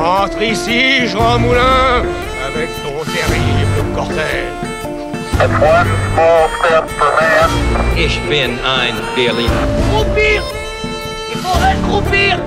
Entre 0.02 0.42
ici, 0.42 1.06
Jean 1.06 1.38
Moulin, 1.38 2.02
avec 2.48 2.68
ton 2.82 3.04
terrible 3.12 3.94
cortège. 3.94 4.50
One 5.38 5.86
small 6.12 6.48
step 6.58 6.88
for 6.98 7.12
man. 7.20 7.50
Ich 7.96 8.20
bin 8.28 8.58
ein 8.66 8.96
Berliner. 9.14 9.66
Groupir 9.92 10.42
Il 11.32 11.38
faudrait 11.38 11.76
se 11.76 11.82
groupir 11.82 12.40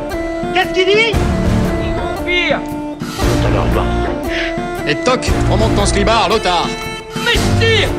Qu'est-ce 0.53 0.73
qu'il 0.73 0.87
dit? 0.87 1.13
Groupir 1.95 2.59
Et 4.89 4.95
toc, 5.05 5.31
remonte 5.51 5.75
ton 5.75 5.85
slibard, 5.85 6.29
Lothar 6.29 6.67
Messire 7.17 7.89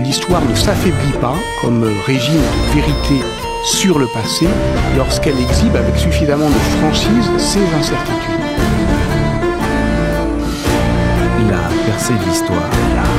L'histoire 0.00 0.44
ne 0.44 0.52
s'affaiblit 0.52 1.16
pas 1.20 1.36
comme 1.60 1.84
régime 2.04 2.40
de 2.40 2.74
vérité 2.74 3.24
sur 3.64 4.00
le 4.00 4.08
passé 4.08 4.48
lorsqu'elle 4.96 5.38
exhibe 5.38 5.76
avec 5.76 5.96
suffisamment 5.96 6.48
de 6.48 6.58
franchise 6.80 7.30
ses 7.36 7.62
incertitudes. 7.78 8.40
La 11.48 11.86
percée 11.86 12.14
de 12.14 12.28
l'histoire. 12.28 13.17